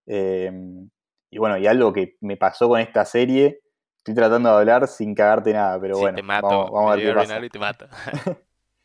Em, 0.06 0.88
y 1.30 1.38
bueno, 1.38 1.58
y 1.58 1.66
algo 1.66 1.92
que 1.92 2.16
me 2.20 2.36
pasó 2.36 2.68
con 2.68 2.80
esta 2.80 3.04
serie, 3.04 3.62
estoy 3.98 4.14
tratando 4.14 4.50
de 4.50 4.56
hablar 4.56 4.88
sin 4.88 5.14
cagarte 5.14 5.52
nada, 5.52 5.80
pero 5.80 5.98
bueno. 5.98 6.16
Te 6.16 6.22
mato, 6.22 6.70
vamos, 6.70 6.92
a 6.92 6.96
ver 6.96 7.06
qué 7.06 7.14
pasa. 7.14 7.44
Y 7.44 7.48
te 7.48 7.58
mato. 7.58 7.88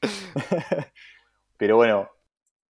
pero 1.57 1.75
bueno, 1.77 2.09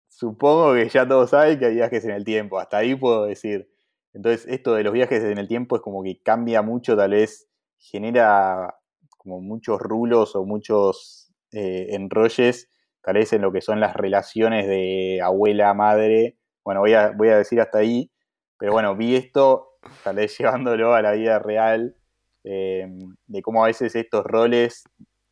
supongo 0.07 0.73
que 0.73 0.87
ya 0.89 1.07
todos 1.07 1.29
saben 1.31 1.59
que 1.59 1.65
hay 1.65 1.75
viajes 1.75 2.05
en 2.05 2.11
el 2.11 2.23
tiempo, 2.23 2.59
hasta 2.59 2.77
ahí 2.77 2.95
puedo 2.95 3.25
decir. 3.25 3.69
Entonces, 4.17 4.47
esto 4.47 4.73
de 4.73 4.83
los 4.83 4.93
viajes 4.93 5.23
en 5.23 5.37
el 5.37 5.47
tiempo 5.47 5.75
es 5.75 5.83
como 5.83 6.01
que 6.01 6.19
cambia 6.23 6.63
mucho, 6.63 6.97
tal 6.97 7.11
vez 7.11 7.47
genera 7.77 8.75
como 9.15 9.41
muchos 9.41 9.79
rulos 9.79 10.35
o 10.35 10.43
muchos 10.43 11.31
eh, 11.51 11.89
enrolles, 11.91 12.67
tal 13.03 13.13
vez 13.13 13.31
en 13.33 13.43
lo 13.43 13.51
que 13.51 13.61
son 13.61 13.79
las 13.79 13.95
relaciones 13.95 14.67
de 14.67 15.21
abuela-madre. 15.23 16.35
Bueno, 16.65 16.79
voy 16.79 16.95
a, 16.95 17.11
voy 17.11 17.29
a 17.29 17.37
decir 17.37 17.61
hasta 17.61 17.77
ahí, 17.77 18.09
pero 18.57 18.71
bueno, 18.71 18.95
vi 18.95 19.15
esto, 19.15 19.73
tal 20.03 20.15
vez 20.15 20.35
llevándolo 20.39 20.95
a 20.95 21.03
la 21.03 21.11
vida 21.11 21.37
real, 21.37 21.95
eh, 22.43 22.87
de 23.27 23.41
cómo 23.43 23.63
a 23.63 23.67
veces 23.67 23.95
estos 23.95 24.25
roles, 24.25 24.83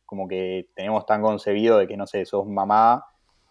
como 0.04 0.28
que 0.28 0.68
tenemos 0.76 1.06
tan 1.06 1.22
concebido 1.22 1.78
de 1.78 1.88
que, 1.88 1.96
no 1.96 2.06
sé, 2.06 2.24
sos 2.24 2.46
mamá 2.46 3.04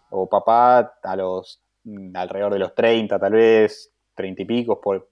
o 0.08 0.30
papá 0.30 0.94
a 1.02 1.14
los 1.16 1.62
mm, 1.84 2.16
alrededor 2.16 2.54
de 2.54 2.58
los 2.60 2.74
30, 2.74 3.18
tal 3.18 3.32
vez, 3.34 3.92
30 4.16 4.42
y 4.42 4.44
pico, 4.44 4.80
por, 4.80 5.10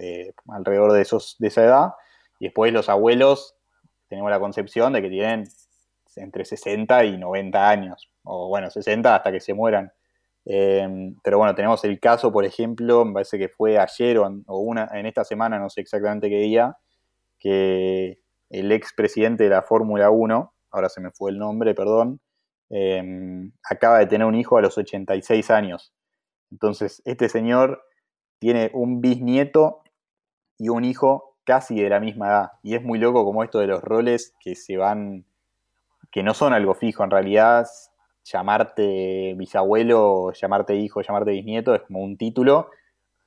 eh, 0.00 0.32
alrededor 0.48 0.92
de, 0.92 1.02
esos, 1.02 1.36
de 1.38 1.48
esa 1.48 1.64
edad. 1.64 1.92
Y 2.40 2.46
después 2.46 2.72
los 2.72 2.88
abuelos, 2.88 3.54
tenemos 4.08 4.30
la 4.30 4.40
concepción 4.40 4.92
de 4.92 5.02
que 5.02 5.10
tienen 5.10 5.44
entre 6.16 6.44
60 6.44 7.04
y 7.04 7.16
90 7.16 7.68
años, 7.68 8.10
o 8.24 8.48
bueno, 8.48 8.70
60 8.70 9.14
hasta 9.14 9.32
que 9.32 9.40
se 9.40 9.54
mueran. 9.54 9.92
Em, 10.44 11.16
pero 11.22 11.38
bueno, 11.38 11.54
tenemos 11.54 11.84
el 11.84 12.00
caso, 12.00 12.32
por 12.32 12.44
ejemplo, 12.44 13.04
me 13.04 13.12
parece 13.12 13.38
que 13.38 13.48
fue 13.48 13.78
ayer 13.78 14.18
o, 14.18 14.58
una, 14.58 14.88
en 14.94 15.06
esta 15.06 15.24
semana, 15.24 15.58
no 15.58 15.68
sé 15.68 15.82
exactamente 15.82 16.30
qué 16.30 16.38
día, 16.38 16.76
que 17.38 18.20
el 18.50 18.72
expresidente 18.72 19.44
de 19.44 19.50
la 19.50 19.62
Fórmula 19.62 20.10
1, 20.10 20.54
ahora 20.70 20.88
se 20.88 21.00
me 21.00 21.10
fue 21.10 21.30
el 21.30 21.38
nombre, 21.38 21.74
perdón, 21.74 22.20
em, 22.70 23.52
acaba 23.68 23.98
de 23.98 24.06
tener 24.06 24.26
un 24.26 24.34
hijo 24.34 24.56
a 24.58 24.62
los 24.62 24.76
86 24.78 25.50
años. 25.50 25.92
Entonces, 26.50 27.02
este 27.04 27.28
señor 27.28 27.82
tiene 28.38 28.70
un 28.74 29.00
bisnieto 29.00 29.82
y 30.58 30.68
un 30.68 30.84
hijo 30.84 31.36
casi 31.44 31.80
de 31.80 31.88
la 31.88 32.00
misma 32.00 32.28
edad. 32.28 32.52
Y 32.62 32.74
es 32.74 32.82
muy 32.82 32.98
loco 32.98 33.24
como 33.24 33.42
esto 33.42 33.58
de 33.58 33.66
los 33.66 33.82
roles 33.82 34.34
que 34.40 34.54
se 34.54 34.76
van, 34.76 35.24
que 36.10 36.22
no 36.22 36.34
son 36.34 36.52
algo 36.52 36.74
fijo, 36.74 37.04
en 37.04 37.10
realidad 37.10 37.66
llamarte 38.24 39.34
bisabuelo, 39.34 40.32
llamarte 40.32 40.76
hijo, 40.76 41.00
llamarte 41.00 41.30
bisnieto 41.30 41.74
es 41.74 41.82
como 41.82 42.02
un 42.02 42.18
título, 42.18 42.70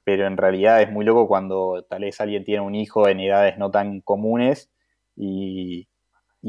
pero 0.04 0.28
en 0.28 0.38
realidad 0.38 0.82
es 0.82 0.91
muy 0.91 1.06
loco 1.06 1.28
cuando 1.28 1.84
tal 1.89 2.02
vez 2.02 2.19
alguien 2.21 2.43
tiene 2.43 2.62
un 2.62 2.76
hijo 2.76 3.08
en 3.08 3.19
edades 3.19 3.58
no 3.58 3.71
tan 3.71 4.02
comunes 4.02 4.69
y, 5.15 5.88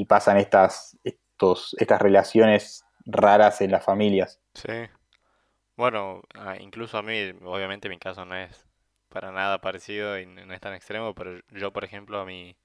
pasan 0.09 0.37
estas, 0.37 0.99
estos, 1.05 1.75
estas 1.79 2.03
relaciones 2.03 2.85
raras 3.07 3.61
en 3.61 3.71
las 3.71 3.85
familias. 3.85 4.41
Sí. 4.55 4.69
Bueno, 5.77 6.23
ah, 6.35 6.57
incluso 6.61 6.99
a 6.99 7.03
mí, 7.03 7.33
obviamente 7.45 7.89
mi 7.89 7.99
caso 7.99 8.25
no 8.25 8.35
es 8.37 8.67
para 9.09 9.33
nada 9.33 9.61
parecido 9.61 10.19
y 10.19 10.27
no 10.27 10.53
es 10.55 10.61
tan 10.61 10.75
extremo, 10.75 11.15
pero 11.15 11.41
yo, 11.51 11.73
por 11.73 11.85
ejemplo, 11.85 12.21
a 12.21 12.25
mi, 12.27 12.57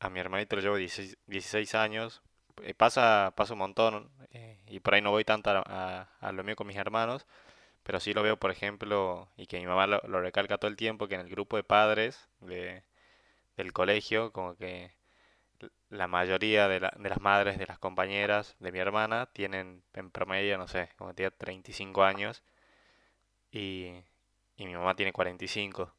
a 0.00 0.10
mi 0.10 0.20
hermanito 0.20 0.56
le 0.56 0.62
llevo 0.62 0.76
16 0.76 1.74
años, 1.74 2.22
eh, 2.62 2.74
pasa, 2.74 3.32
pasa 3.36 3.54
un 3.54 3.60
montón 3.60 4.10
eh, 4.32 4.58
y 4.68 4.80
por 4.80 4.94
ahí 4.94 5.02
no 5.02 5.10
voy 5.10 5.24
tanto 5.24 5.50
a, 5.50 6.32
lo 6.32 6.44
mío 6.44 6.56
con 6.56 6.66
mis 6.66 6.76
hermanos, 6.76 7.26
pero 7.84 8.00
sí 8.00 8.14
lo 8.14 8.22
veo, 8.22 8.38
por 8.38 8.50
ejemplo, 8.50 9.28
y 9.36 9.46
que 9.46 9.58
mi 9.60 9.66
mamá 9.66 9.86
lo, 9.86 10.00
recalca 10.20 10.58
todo 10.58 10.70
el 10.70 10.76
tiempo, 10.76 11.08
que 11.08 11.16
en 11.16 11.22
el 11.22 11.30
grupo 11.30 11.56
de 11.56 11.64
padres 11.64 12.28
de, 12.40 12.84
del 13.56 13.72
colegio, 13.72 14.32
como 14.32 14.56
que 14.56 14.92
la 15.90 16.08
mayoría 16.08 16.68
de, 16.68 16.80
de 16.80 17.08
las 17.08 17.20
madres 17.20 17.58
de 17.58 17.66
las 17.66 17.78
compañeras 17.78 18.56
de 18.60 18.72
mi 18.72 18.78
hermana 18.78 19.26
tienen 19.26 19.82
en 19.94 20.10
promedio, 20.10 20.58
no 20.58 20.68
sé, 20.68 20.90
como 20.96 21.14
tiene 21.14 21.30
35 21.32 22.04
años 22.04 22.42
y, 23.52 23.92
mi 24.58 24.74
mamá 24.74 24.94
tiene 24.96 25.12
45. 25.12 25.92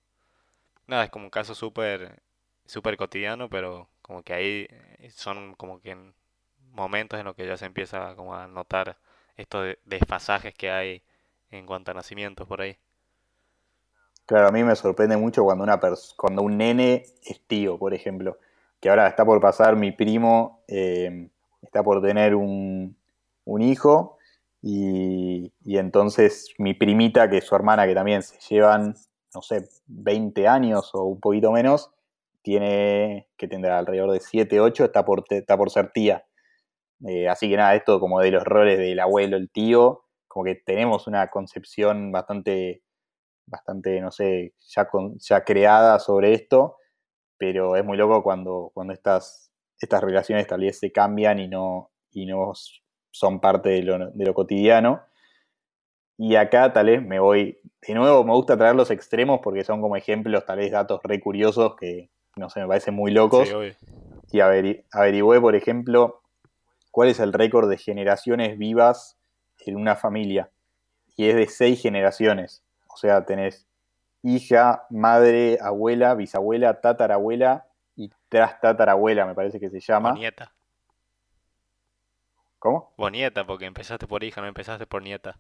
Nada, 0.88 1.06
es 1.06 1.12
como 1.12 1.26
un 1.26 1.32
caso 1.32 1.56
súper 1.56 2.22
súper 2.66 2.98
cotidiano, 2.98 3.50
pero 3.50 3.90
como 4.02 4.24
que 4.24 4.34
ahí 4.34 4.68
son 5.12 5.56
como 5.56 5.82
que 5.82 5.98
momentos 6.72 7.20
en 7.20 7.26
los 7.26 7.36
que 7.36 7.48
ya 7.48 7.58
se 7.58 7.66
empieza 7.66 8.16
como 8.16 8.36
a 8.36 8.48
notar 8.48 8.98
estos 9.38 9.78
desfasajes 9.86 10.54
que 10.54 10.72
hay 10.72 11.04
en 11.52 11.66
cuanto 11.66 11.92
a 11.92 11.94
nacimientos 11.96 12.48
por 12.48 12.62
ahí. 12.62 12.78
Claro, 14.26 14.48
a 14.50 14.52
mí 14.52 14.64
me 14.64 14.76
sorprende 14.76 15.18
mucho 15.18 15.44
cuando, 15.44 15.64
una 15.64 15.80
cuando 16.16 16.44
un 16.44 16.58
nene 16.58 17.04
es 17.24 17.42
tío, 17.48 17.80
por 17.80 17.94
ejemplo. 17.94 18.38
Que 18.80 18.90
ahora 18.90 19.08
está 19.08 19.26
por 19.26 19.42
pasar 19.42 19.76
mi 19.76 19.92
primo, 19.92 20.64
eh, 20.68 21.30
está 21.62 21.84
por 21.84 22.02
tener 22.02 22.36
un, 22.36 22.98
un 23.46 23.62
hijo 23.62 24.18
y, 24.62 25.54
y, 25.64 25.78
entonces 25.78 26.54
mi 26.58 26.74
primita, 26.74 27.30
que 27.30 27.38
es 27.38 27.46
su 27.46 27.56
hermana, 27.56 27.88
que 27.88 27.96
también 27.96 28.22
se 28.24 28.40
llevan, 28.50 28.96
no 29.34 29.42
sé, 29.42 29.70
20 29.88 30.48
años 30.48 30.92
o 30.94 31.04
un 31.04 31.20
poquito 31.20 31.52
menos, 31.52 31.92
tiene, 32.42 33.30
que 33.38 33.48
tendrá 33.48 33.80
alrededor 33.80 34.12
de 34.12 34.20
7, 34.20 34.60
8, 34.60 34.86
está 34.86 35.06
por, 35.06 35.24
está 35.30 35.58
por 35.58 35.70
ser 35.70 35.92
tía. 35.92 36.26
Eh, 37.08 37.30
así 37.30 37.50
que 37.50 37.58
nada, 37.58 37.76
esto 37.76 38.00
como 38.00 38.20
de 38.20 38.32
los 38.32 38.44
roles 38.44 38.78
del 38.78 39.00
abuelo, 39.00 39.38
el 39.38 39.50
tío, 39.50 40.04
como 40.28 40.46
que 40.46 40.56
tenemos 40.56 41.08
una 41.08 41.30
concepción 41.30 42.12
bastante, 42.12 42.84
bastante, 43.46 44.02
no 44.02 44.12
sé, 44.12 44.54
ya, 44.60 44.86
con, 44.88 45.18
ya 45.20 45.44
creada 45.44 46.00
sobre 46.00 46.34
esto, 46.34 46.78
pero 47.40 47.76
es 47.78 47.84
muy 47.84 47.98
loco 47.98 48.22
cuando, 48.22 48.70
cuando 48.74 48.94
estas, 48.94 49.52
estas 49.80 50.04
relaciones 50.04 50.46
tal 50.46 50.60
vez 50.60 50.78
se 50.78 50.92
cambian 50.92 51.40
y 51.40 51.48
no, 51.48 51.90
y 52.12 52.26
no 52.26 52.52
son 53.10 53.40
parte 53.40 53.70
de 53.70 53.82
lo, 53.82 54.12
de 54.12 54.26
lo 54.26 54.34
cotidiano. 54.36 55.02
Y 56.18 56.36
acá 56.36 56.74
tal 56.74 56.88
vez 56.88 57.02
me 57.02 57.20
voy, 57.20 57.58
de 57.88 57.94
nuevo 57.94 58.26
me 58.26 58.34
gusta 58.34 58.58
traer 58.58 58.76
los 58.76 58.92
extremos 58.92 59.40
porque 59.42 59.64
son 59.64 59.82
como 59.82 59.96
ejemplos, 59.96 60.46
tal 60.46 60.60
vez 60.60 60.70
datos 60.70 61.00
re 61.02 61.22
curiosos 61.22 61.78
que, 61.78 62.10
no 62.36 62.50
sé, 62.50 62.60
me 62.60 62.68
parecen 62.68 62.94
muy 62.94 63.12
locos. 63.12 63.50
y 64.32 64.42
averigüé, 64.42 65.40
por 65.40 65.56
ejemplo, 65.56 66.22
cuál 66.92 67.08
es 67.08 67.22
el 67.22 67.32
récord 67.32 67.70
de 67.70 67.78
generaciones 67.78 68.58
vivas 68.58 69.18
en 69.66 69.78
una 69.78 69.96
familia. 69.96 70.52
Y 71.16 71.30
es 71.30 71.36
de 71.36 71.48
seis 71.48 71.82
generaciones. 71.82 72.66
O 72.94 72.98
sea, 72.98 73.26
tenés 73.26 73.69
hija, 74.24 74.86
madre, 74.90 75.58
abuela, 75.62 76.16
bisabuela, 76.16 76.82
tatarabuela 76.82 77.66
y 77.96 78.12
tras 78.30 78.60
tatarabuela, 78.60 79.26
me 79.26 79.36
parece 79.36 79.60
que 79.60 79.70
se 79.70 79.80
llama. 79.80 80.14
nieta. 80.14 80.52
¿Cómo? 82.60 82.94
Bonieta, 82.98 83.46
porque 83.46 83.66
empezaste 83.66 84.06
por 84.06 84.24
hija, 84.24 84.42
no 84.42 84.48
empezaste 84.48 84.86
por 84.86 85.02
nieta. 85.02 85.40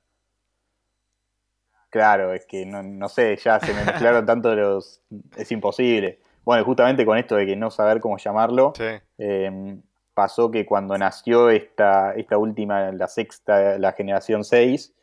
Claro, 1.89 2.33
es 2.33 2.45
que 2.45 2.65
no, 2.65 3.09
sé, 3.09 3.35
ya 3.37 3.59
se 3.59 3.73
me 3.73 3.83
mezclaron 3.83 4.25
tanto 4.25 4.55
los... 4.55 5.01
Es 5.35 5.51
imposible. 5.51 6.19
Bueno, 6.45 6.63
justamente 6.63 7.05
con 7.05 7.17
esto 7.17 7.35
de 7.35 7.45
que 7.45 7.55
no 7.55 7.71
saber 7.71 7.99
cómo 7.99 8.17
llamarlo, 8.17 8.73
em, 9.17 9.81
pasó 10.13 10.49
que 10.49 10.65
cuando 10.65 10.97
nació 10.97 11.49
esta, 11.49 12.13
esta 12.13 12.37
última, 12.37 12.91
la 12.91 13.07
sexta, 13.07 13.77
la 13.77 13.91
generación 13.91 14.43
6, 14.45 14.93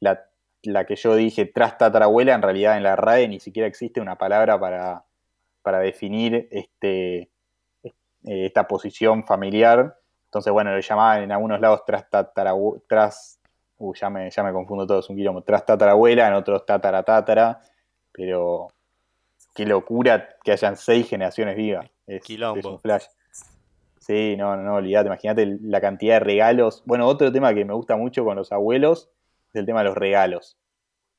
la, 0.00 0.26
la 0.64 0.84
que 0.84 0.96
yo 0.96 1.14
dije 1.14 1.46
tras 1.46 1.78
tatarabuela, 1.78 2.34
en 2.34 2.42
realidad 2.42 2.76
en 2.76 2.82
la 2.82 2.96
RAE 2.96 3.28
ni 3.28 3.40
siquiera 3.40 3.66
existe 3.66 4.00
una 4.00 4.16
palabra 4.16 4.58
para, 4.58 5.04
para 5.62 5.78
definir 5.78 6.48
este, 6.50 7.30
eh, 7.82 7.92
esta 8.24 8.66
posición 8.66 9.24
familiar. 9.24 9.96
Entonces, 10.26 10.52
bueno, 10.52 10.74
lo 10.74 10.80
llamaban 10.80 11.22
en 11.22 11.32
algunos 11.32 11.60
lados 11.60 11.84
tras 11.86 12.10
tatarabuela, 12.10 12.82
tras 12.88 13.40
Uh, 13.76 13.92
ya 13.94 14.08
me, 14.08 14.30
ya 14.30 14.42
me 14.44 14.52
confundo 14.52 14.86
todo, 14.86 15.00
es 15.00 15.10
un 15.10 15.16
quilombo. 15.16 15.42
Tras 15.42 15.66
tatarabuela, 15.66 16.28
en 16.28 16.34
otros 16.34 16.64
tatara 16.64 17.02
tatara, 17.02 17.60
pero 18.12 18.68
qué 19.54 19.66
locura 19.66 20.28
que 20.44 20.52
hayan 20.52 20.76
seis 20.76 21.08
generaciones 21.08 21.56
vivas. 21.56 21.90
Es, 22.06 22.22
es 22.28 22.64
un 22.64 22.78
flash. 22.78 23.06
Sí, 23.98 24.36
no, 24.36 24.54
no, 24.56 24.62
no 24.62 24.74
olvídate, 24.76 25.08
imagínate 25.08 25.58
la 25.62 25.80
cantidad 25.80 26.14
de 26.14 26.20
regalos. 26.20 26.82
Bueno, 26.86 27.06
otro 27.06 27.32
tema 27.32 27.52
que 27.52 27.64
me 27.64 27.74
gusta 27.74 27.96
mucho 27.96 28.24
con 28.24 28.36
los 28.36 28.52
abuelos 28.52 29.10
es 29.54 29.60
el 29.60 29.66
tema 29.66 29.80
de 29.80 29.86
los 29.86 29.96
regalos. 29.96 30.58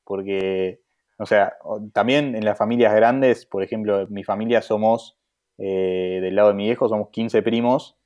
Porque, 0.04 0.80
o 1.18 1.26
sea, 1.26 1.54
también 1.92 2.36
en 2.36 2.44
las 2.44 2.58
familias 2.58 2.94
grandes, 2.94 3.46
por 3.46 3.62
ejemplo, 3.62 4.06
mi 4.08 4.24
familia 4.24 4.62
somos, 4.62 5.18
eh, 5.58 6.18
del 6.22 6.36
lado 6.36 6.48
de 6.48 6.54
mi 6.54 6.64
viejo, 6.64 6.88
somos 6.88 7.10
15 7.10 7.42
primos. 7.42 7.96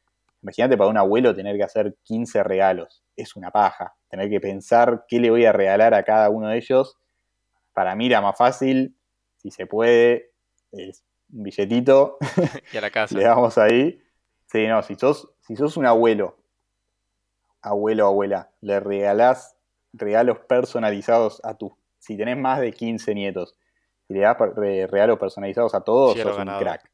Imagínate 0.42 0.78
para 0.78 0.88
un 0.88 0.96
abuelo 0.96 1.34
tener 1.34 1.56
que 1.56 1.64
hacer 1.64 1.96
15 2.04 2.42
regalos. 2.42 3.02
Es 3.16 3.36
una 3.36 3.50
paja 3.50 3.94
tener 4.10 4.28
que 4.28 4.40
pensar 4.40 5.04
qué 5.08 5.20
le 5.20 5.30
voy 5.30 5.44
a 5.44 5.52
regalar 5.52 5.94
a 5.94 6.02
cada 6.02 6.28
uno 6.30 6.48
de 6.48 6.58
ellos. 6.58 6.98
Para 7.72 7.94
mí 7.94 8.06
era 8.06 8.20
más 8.20 8.36
fácil, 8.36 8.96
si 9.36 9.50
se 9.50 9.66
puede, 9.66 10.32
es 10.72 11.04
un 11.32 11.44
billetito. 11.44 12.18
Y 12.72 12.76
a 12.76 12.80
la 12.80 12.90
casa. 12.90 13.16
le 13.16 13.24
damos 13.24 13.56
ahí. 13.56 14.02
Sí, 14.46 14.66
no, 14.66 14.82
si 14.82 14.96
sos, 14.96 15.32
si 15.42 15.54
sos 15.54 15.76
un 15.76 15.86
abuelo, 15.86 16.36
abuelo 17.62 18.06
o 18.06 18.08
abuela, 18.08 18.50
le 18.60 18.80
regalás 18.80 19.56
regalos 19.92 20.38
personalizados 20.40 21.40
a 21.44 21.56
tu. 21.56 21.76
Si 21.98 22.16
tenés 22.16 22.36
más 22.36 22.60
de 22.60 22.72
15 22.72 23.14
nietos 23.14 23.56
y 24.08 24.14
le 24.14 24.20
das 24.20 24.36
regalos 24.38 25.18
personalizados 25.18 25.74
a 25.74 25.82
todos, 25.82 26.18
sos 26.18 26.36
un 26.36 26.58
crack. 26.58 26.90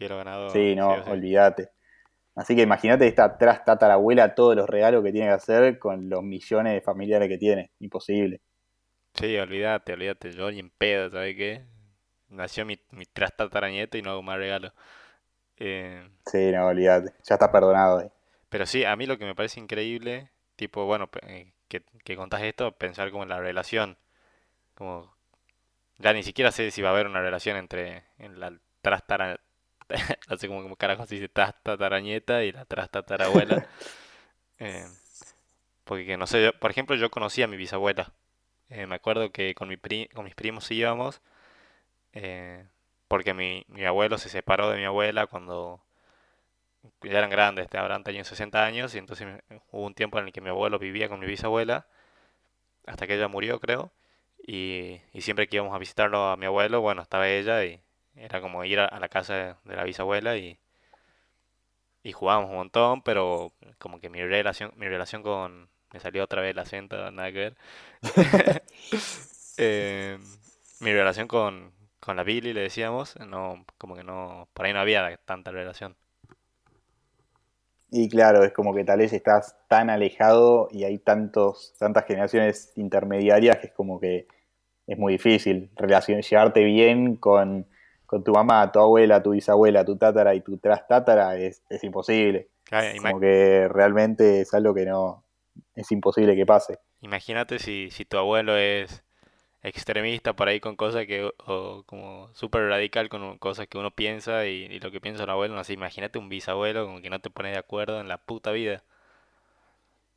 ganado. 0.00 0.50
Sí, 0.50 0.74
no, 0.74 0.94
olvídate. 1.06 1.70
Así 2.34 2.54
que 2.54 2.62
imagínate 2.62 3.06
esta 3.06 3.36
tras 3.36 3.64
tatarabuela 3.64 4.34
todos 4.34 4.54
los 4.54 4.68
regalos 4.68 5.02
que 5.02 5.10
tiene 5.10 5.26
que 5.26 5.32
hacer 5.32 5.78
con 5.78 6.08
los 6.08 6.22
millones 6.22 6.74
de 6.74 6.80
familiares 6.80 7.28
que 7.28 7.38
tiene. 7.38 7.72
Imposible. 7.80 8.40
Sí, 9.14 9.36
olvídate, 9.36 9.92
olvídate. 9.92 10.30
Yo 10.30 10.50
ni 10.50 10.60
en 10.60 10.70
pedo, 10.70 11.10
¿sabes 11.10 11.34
qué? 11.34 11.64
Nació 12.28 12.64
mi, 12.64 12.78
mi 12.90 13.06
tras 13.06 13.36
tataranieto 13.36 13.98
y 13.98 14.02
no 14.02 14.10
hago 14.10 14.22
más 14.22 14.38
regalos. 14.38 14.72
Eh, 15.56 16.08
sí, 16.26 16.52
no, 16.52 16.66
olvídate. 16.66 17.12
Ya 17.28 17.34
está 17.34 17.50
perdonado 17.50 17.98
ahí. 17.98 18.08
Pero 18.48 18.66
sí, 18.66 18.84
a 18.84 18.94
mí 18.94 19.06
lo 19.06 19.18
que 19.18 19.24
me 19.24 19.34
parece 19.34 19.60
increíble, 19.60 20.30
tipo, 20.56 20.84
bueno, 20.84 21.10
eh, 21.26 21.52
que, 21.68 21.82
que 22.04 22.16
contás 22.16 22.42
esto, 22.42 22.72
pensar 22.72 23.10
como 23.10 23.22
en 23.24 23.28
la 23.30 23.40
relación. 23.40 23.98
Como, 24.74 25.14
ya 25.98 26.12
ni 26.12 26.22
siquiera 26.22 26.52
sé 26.52 26.70
si 26.70 26.82
va 26.82 26.90
a 26.90 26.92
haber 26.92 27.06
una 27.06 27.20
relación 27.20 27.56
entre 27.56 28.04
en 28.18 28.40
la 28.40 28.52
tras 28.82 29.02
no 30.28 30.36
sé 30.36 30.48
cómo, 30.48 30.76
carajo 30.76 31.06
se 31.06 31.16
dice 31.16 31.28
tatarañeta 31.28 32.44
y 32.44 32.52
la 32.52 32.64
tras 32.64 32.90
tatarabuela. 32.90 33.66
eh, 34.58 34.86
porque 35.84 36.16
no 36.16 36.26
sé, 36.26 36.44
yo, 36.44 36.52
por 36.52 36.70
ejemplo, 36.70 36.96
yo 36.96 37.10
conocí 37.10 37.42
a 37.42 37.48
mi 37.48 37.56
bisabuela. 37.56 38.12
Eh, 38.70 38.86
me 38.86 38.96
acuerdo 38.96 39.32
que 39.32 39.54
con, 39.54 39.68
mi 39.68 39.78
con 40.08 40.24
mis 40.24 40.34
primos 40.34 40.70
íbamos, 40.70 41.22
eh, 42.12 42.66
porque 43.08 43.34
mi, 43.34 43.64
mi 43.68 43.84
abuelo 43.84 44.18
se 44.18 44.28
separó 44.28 44.70
de 44.70 44.78
mi 44.78 44.84
abuela 44.84 45.26
cuando 45.26 45.80
ya 47.02 47.18
eran 47.18 47.30
grandes, 47.30 47.68
habrán 47.74 48.04
tenido 48.04 48.24
60 48.24 48.64
años, 48.64 48.94
y 48.94 48.98
entonces 48.98 49.26
hubo 49.70 49.86
un 49.86 49.94
tiempo 49.94 50.18
en 50.18 50.26
el 50.26 50.32
que 50.32 50.40
mi 50.40 50.50
abuelo 50.50 50.78
vivía 50.78 51.08
con 51.08 51.20
mi 51.20 51.26
bisabuela, 51.26 51.86
hasta 52.86 53.06
que 53.06 53.14
ella 53.14 53.28
murió, 53.28 53.60
creo, 53.60 53.92
y, 54.46 55.00
siempre 55.20 55.48
que 55.48 55.56
íbamos 55.56 55.74
a 55.74 55.78
visitarlo 55.78 56.28
a 56.28 56.36
mi 56.36 56.46
abuelo, 56.46 56.80
bueno, 56.80 57.02
estaba 57.02 57.28
ella 57.28 57.64
y, 57.64 57.80
era 58.16 58.40
como 58.40 58.64
ir 58.64 58.80
a, 58.80 58.98
la 58.98 59.08
casa 59.08 59.58
de 59.64 59.76
la 59.76 59.84
bisabuela 59.84 60.36
y, 60.36 60.58
y 62.02 62.12
jugábamos 62.12 62.50
un 62.50 62.56
montón, 62.56 63.02
pero 63.02 63.52
como 63.78 64.00
que 64.00 64.08
mi 64.10 64.22
relación, 64.24 64.72
mi 64.76 64.88
relación 64.88 65.22
con... 65.22 65.68
Me 65.92 66.00
salió 66.00 66.24
otra 66.24 66.42
vez 66.42 66.50
el 66.52 66.58
acento, 66.58 67.10
nada 67.10 67.32
que 67.32 67.38
ver. 67.38 67.56
Eh, 69.60 70.18
mi 70.78 70.92
relación 70.92 71.26
con, 71.26 71.72
con 71.98 72.14
la 72.16 72.22
Billy, 72.22 72.52
le 72.52 72.60
decíamos, 72.60 73.16
no, 73.18 73.64
como 73.76 73.96
que 73.96 74.04
no, 74.04 74.48
por 74.54 74.66
ahí 74.66 74.72
no 74.72 74.78
había 74.78 75.16
tanta 75.16 75.50
relación. 75.50 75.96
Y 77.90 78.08
claro, 78.08 78.44
es 78.44 78.52
como 78.52 78.74
que 78.74 78.84
tal 78.84 78.98
vez 78.98 79.12
estás 79.12 79.56
tan 79.68 79.88
alejado 79.90 80.68
y 80.70 80.84
hay 80.84 80.98
tantos, 80.98 81.74
tantas 81.78 82.04
generaciones 82.04 82.72
intermediarias 82.76 83.58
que 83.58 83.68
es 83.68 83.72
como 83.72 83.98
que 83.98 84.26
es 84.86 84.98
muy 84.98 85.14
difícil 85.14 85.70
relación, 85.76 86.20
llevarte 86.20 86.64
bien 86.64 87.16
con 87.16 87.66
con 88.08 88.24
tu 88.24 88.32
mamá, 88.32 88.72
tu 88.72 88.80
abuela, 88.80 89.22
tu 89.22 89.32
bisabuela, 89.32 89.84
tu 89.84 89.98
tátara 89.98 90.34
y 90.34 90.40
tu 90.40 90.56
trastátara 90.56 91.36
es, 91.36 91.62
es 91.68 91.84
imposible. 91.84 92.48
Como 93.02 93.20
que 93.20 93.68
realmente 93.68 94.40
es 94.40 94.54
algo 94.54 94.74
que 94.74 94.86
no 94.86 95.24
es 95.74 95.92
imposible 95.92 96.34
que 96.34 96.46
pase. 96.46 96.78
Imagínate 97.02 97.58
si, 97.58 97.90
si 97.90 98.06
tu 98.06 98.16
abuelo 98.16 98.56
es 98.56 99.04
extremista 99.62 100.34
por 100.34 100.48
ahí 100.48 100.60
con 100.60 100.76
cosas 100.76 101.06
que, 101.06 101.30
o 101.46 101.82
como 101.86 102.32
súper 102.34 102.68
radical 102.68 103.08
con 103.08 103.38
cosas 103.38 103.66
que 103.66 103.78
uno 103.78 103.90
piensa 103.90 104.46
y, 104.46 104.78
lo 104.80 104.90
que 104.90 105.00
piensa 105.00 105.24
el 105.24 105.30
abuelo, 105.30 105.54
no 105.54 105.64
sé, 105.64 105.72
imagínate 105.72 106.18
un 106.18 106.28
bisabuelo 106.28 106.86
como 106.86 107.00
que 107.00 107.10
no 107.10 107.20
te 107.20 107.30
pone 107.30 107.50
de 107.50 107.58
acuerdo 107.58 108.00
en 108.00 108.08
la 108.08 108.18
puta 108.18 108.52
vida. 108.52 108.82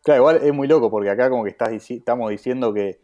Claro, 0.03 0.21
igual 0.21 0.39
es 0.43 0.53
muy 0.53 0.67
loco 0.67 0.89
porque 0.89 1.09
acá 1.09 1.29
como 1.29 1.43
que 1.43 1.51
estás, 1.51 1.71
estamos 1.89 2.29
diciendo 2.29 2.73
que 2.73 2.99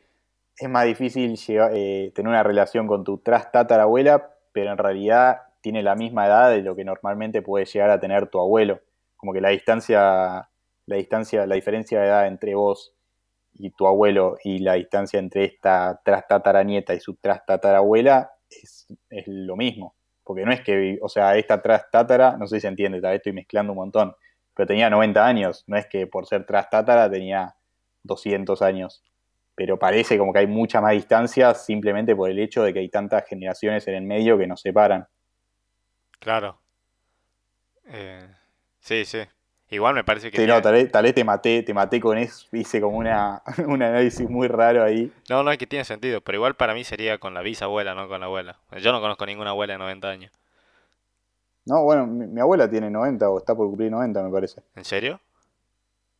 es 0.58 0.70
más 0.70 0.86
difícil 0.86 1.40
eh, 1.48 2.12
tener 2.16 2.30
una 2.30 2.44
relación 2.44 2.88
con 2.88 3.04
tu 3.04 3.22
abuela 3.70 4.34
pero 4.52 4.72
en 4.72 4.78
realidad 4.80 5.42
tiene 5.62 5.84
la 5.84 5.96
misma 5.96 6.26
edad 6.26 6.50
de 6.50 6.64
lo 6.64 6.76
que 6.76 6.84
normalmente 6.84 7.44
puede 7.44 7.66
llegar 7.66 7.92
a 7.92 8.00
tener 8.00 8.28
tu 8.28 8.40
abuelo. 8.40 8.82
Como 9.18 9.34
que 9.34 9.42
la 9.42 9.50
distancia, 9.50 10.50
la 10.88 10.96
distancia, 10.96 11.46
la 11.46 11.56
diferencia 11.56 12.00
de 12.00 12.08
edad 12.08 12.28
entre 12.28 12.56
vos 12.56 12.97
y 13.60 13.72
tu 13.72 13.88
abuelo 13.88 14.38
y 14.44 14.60
la 14.60 14.74
distancia 14.74 15.20
entre 15.20 15.46
esta 15.46 16.00
trastataranieta 16.04 16.94
y 16.94 17.00
su 17.00 17.16
trastatarabuela 17.16 18.32
es, 18.50 18.88
es 19.10 19.28
lo 19.28 19.56
mismo. 19.56 19.96
Porque 20.24 20.46
no 20.46 20.52
es 20.52 20.62
que, 20.62 21.00
o 21.02 21.10
sea, 21.10 21.38
esta 21.38 21.62
trastatara, 21.62 22.38
no 22.38 22.48
sé 22.48 22.58
si 22.58 22.62
se 22.62 22.68
entiende, 22.68 23.02
tal 23.02 23.12
vez 23.12 23.20
estoy 23.20 23.34
mezclando 23.34 23.74
un 23.74 23.78
montón, 23.78 24.16
pero 24.54 24.68
tenía 24.68 24.90
90 24.90 25.26
años, 25.26 25.64
no 25.68 25.78
es 25.78 25.88
que 25.88 26.08
por 26.08 26.26
ser 26.26 26.46
trastatara 26.46 27.10
tenía 27.10 27.56
200 28.04 28.62
años 28.62 29.04
pero 29.58 29.80
parece 29.80 30.20
como 30.20 30.32
que 30.32 30.38
hay 30.38 30.48
mucha 30.48 30.82
más 30.82 30.92
distancia 30.92 31.52
simplemente 31.56 32.16
por 32.16 32.30
el 32.30 32.38
hecho 32.38 32.62
de 32.62 32.72
que 32.72 32.78
hay 32.78 32.90
tantas 32.90 33.28
generaciones 33.28 33.88
en 33.88 33.96
el 33.96 34.04
medio 34.04 34.38
que 34.38 34.46
nos 34.46 34.62
separan. 34.62 35.08
Claro. 36.20 36.62
Eh, 37.86 38.30
sí, 38.80 39.04
sí. 39.04 39.18
Igual 39.70 39.96
me 39.96 40.04
parece 40.04 40.32
que... 40.32 40.38
Sí, 40.38 40.48
no, 40.48 40.62
tal 40.62 40.74
vez, 40.74 41.14
te 41.14 41.24
maté, 41.26 41.62
te 41.62 41.74
maté 41.74 42.00
con 42.00 42.18
eso, 42.18 42.48
hice 42.54 42.80
como 42.80 42.98
una, 42.98 43.42
un 43.68 43.82
análisis 43.82 44.30
muy 44.30 44.48
raro 44.48 44.84
ahí. 44.84 45.12
No, 45.30 45.44
no 45.44 45.52
es 45.52 45.58
que 45.58 45.68
tiene 45.68 45.84
sentido, 45.84 46.22
pero 46.22 46.38
igual 46.38 46.56
para 46.56 46.74
mí 46.74 46.84
sería 46.86 47.18
con 47.18 47.34
la 47.34 47.42
bisabuela, 47.42 47.94
no 47.94 48.08
con 48.08 48.22
la 48.22 48.28
abuela. 48.28 48.60
Yo 48.82 48.92
no 48.94 49.02
conozco 49.02 49.26
ninguna 49.26 49.50
abuela 49.50 49.74
de 49.74 49.80
90 49.80 50.08
años. 50.08 50.32
No, 51.66 51.84
bueno, 51.84 52.08
mi, 52.08 52.40
abuela 52.40 52.70
tiene 52.70 52.90
90 52.90 53.30
o 53.30 53.40
está 53.40 53.54
por 53.54 53.68
cumplir 53.68 53.92
90, 53.92 54.24
me 54.24 54.32
parece. 54.32 54.62
¿En 54.76 54.86
serio? 54.86 55.20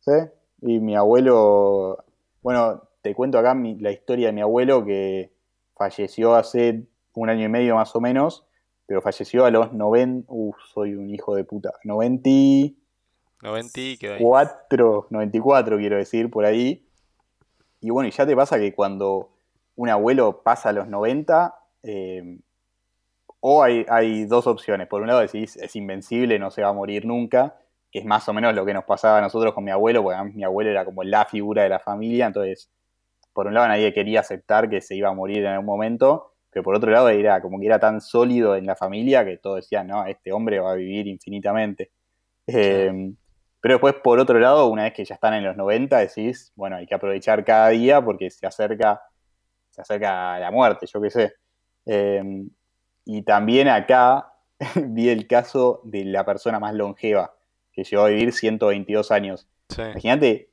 Sí. 0.00 0.12
Y 0.60 0.78
mi 0.78 0.94
abuelo, 0.94 2.04
bueno, 2.42 2.82
te 3.00 3.14
cuento 3.14 3.38
acá 3.38 3.54
la 3.54 3.90
historia 3.90 4.26
de 4.26 4.34
mi 4.34 4.42
abuelo 4.42 4.84
que 4.84 5.30
falleció 5.74 6.34
hace 6.34 6.82
un 7.14 7.30
año 7.30 7.46
y 7.46 7.48
medio 7.48 7.76
más 7.76 7.96
o 7.96 8.00
menos, 8.00 8.44
pero 8.84 9.00
falleció 9.00 9.46
a 9.46 9.50
los 9.50 9.72
90, 9.72 10.26
uh, 10.30 10.52
soy 10.74 10.94
un 10.94 11.08
hijo 11.08 11.34
de 11.34 11.44
puta, 11.44 11.72
90 11.82 12.28
94, 13.42 15.06
94 15.10 15.78
quiero 15.78 15.96
decir, 15.96 16.30
por 16.30 16.44
ahí. 16.44 16.84
Y 17.80 17.90
bueno, 17.90 18.08
y 18.08 18.12
ya 18.12 18.26
te 18.26 18.34
pasa 18.34 18.58
que 18.58 18.74
cuando 18.74 19.30
un 19.76 19.88
abuelo 19.88 20.42
pasa 20.42 20.70
a 20.70 20.72
los 20.72 20.88
90, 20.88 21.54
eh, 21.84 22.38
o 23.40 23.62
hay, 23.62 24.24
dos 24.24 24.46
opciones. 24.46 24.88
Por 24.88 25.02
un 25.02 25.08
lado 25.08 25.20
decís, 25.20 25.56
es 25.56 25.76
invencible, 25.76 26.38
no 26.38 26.50
se 26.50 26.62
va 26.62 26.68
a 26.68 26.72
morir 26.72 27.04
nunca, 27.04 27.56
que 27.90 28.00
es 28.00 28.04
más 28.04 28.28
o 28.28 28.32
menos 28.32 28.54
lo 28.54 28.66
que 28.66 28.74
nos 28.74 28.84
pasaba 28.84 29.18
a 29.18 29.20
nosotros 29.20 29.54
con 29.54 29.64
mi 29.64 29.70
abuelo, 29.70 30.02
porque 30.02 30.18
mi 30.34 30.44
abuelo 30.44 30.70
era 30.70 30.84
como 30.84 31.04
la 31.04 31.24
figura 31.24 31.62
de 31.62 31.68
la 31.68 31.78
familia, 31.78 32.26
entonces, 32.26 32.70
por 33.32 33.46
un 33.46 33.54
lado 33.54 33.68
nadie 33.68 33.92
quería 33.94 34.20
aceptar 34.20 34.68
que 34.68 34.80
se 34.80 34.96
iba 34.96 35.08
a 35.08 35.14
morir 35.14 35.38
en 35.38 35.52
algún 35.52 35.66
momento, 35.66 36.34
pero 36.50 36.64
por 36.64 36.74
otro 36.74 36.90
lado 36.90 37.08
era 37.10 37.40
como 37.40 37.60
que 37.60 37.66
era 37.66 37.78
tan 37.78 38.00
sólido 38.00 38.56
en 38.56 38.66
la 38.66 38.74
familia 38.74 39.24
que 39.24 39.36
todos 39.36 39.56
decían, 39.56 39.86
no, 39.86 40.04
este 40.06 40.32
hombre 40.32 40.58
va 40.58 40.72
a 40.72 40.74
vivir 40.74 41.06
infinitamente. 41.06 41.92
Eh, 42.48 43.12
pero 43.60 43.74
después, 43.74 43.94
por 44.02 44.18
otro 44.18 44.38
lado, 44.38 44.68
una 44.68 44.84
vez 44.84 44.92
que 44.92 45.04
ya 45.04 45.14
están 45.14 45.34
en 45.34 45.44
los 45.44 45.56
90, 45.56 45.98
decís, 45.98 46.52
bueno, 46.54 46.76
hay 46.76 46.86
que 46.86 46.94
aprovechar 46.94 47.44
cada 47.44 47.68
día 47.68 48.00
porque 48.00 48.30
se 48.30 48.46
acerca, 48.46 49.02
se 49.70 49.80
acerca 49.80 50.38
la 50.38 50.50
muerte, 50.50 50.86
yo 50.86 51.00
qué 51.00 51.10
sé. 51.10 51.34
Eh, 51.86 52.46
y 53.04 53.22
también 53.22 53.68
acá 53.68 54.32
vi 54.76 55.08
el 55.08 55.26
caso 55.26 55.80
de 55.84 56.04
la 56.04 56.24
persona 56.24 56.60
más 56.60 56.74
longeva, 56.74 57.34
que 57.72 57.84
llegó 57.84 58.04
a 58.04 58.08
vivir 58.08 58.32
122 58.32 59.10
años. 59.10 59.48
Imagínate 59.76 60.50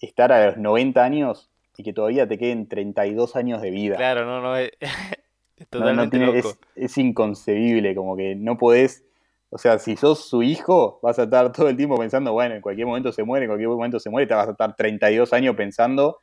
estar 0.00 0.32
a 0.32 0.46
los 0.46 0.56
90 0.56 1.02
años 1.02 1.50
y 1.76 1.82
que 1.82 1.92
todavía 1.92 2.26
te 2.26 2.38
queden 2.38 2.68
32 2.68 3.36
años 3.36 3.62
de 3.62 3.70
vida. 3.70 3.96
Claro, 3.96 4.24
no, 4.26 4.40
no, 4.40 4.56
es, 4.56 4.72
totalmente 5.70 6.18
loco. 6.18 6.56
Es, 6.74 6.98
inconcebible, 6.98 7.94
como 7.94 8.16
que 8.16 8.34
no 8.34 8.58
podés, 8.58 9.04
o 9.50 9.58
sea, 9.58 9.78
si 9.78 9.96
sos 9.96 10.28
su 10.28 10.42
hijo, 10.42 10.98
vas 11.02 11.18
a 11.18 11.24
estar 11.24 11.50
todo 11.52 11.68
el 11.68 11.76
tiempo 11.76 11.96
pensando, 11.96 12.32
bueno, 12.32 12.54
en 12.54 12.60
cualquier 12.60 12.86
momento 12.86 13.12
se 13.12 13.24
muere, 13.24 13.44
en 13.44 13.50
cualquier 13.50 13.68
momento 13.68 13.98
se 13.98 14.10
muere, 14.10 14.26
te 14.26 14.34
vas 14.34 14.48
a 14.48 14.52
estar 14.52 14.74
32 14.74 15.32
años 15.32 15.56
pensando 15.56 16.18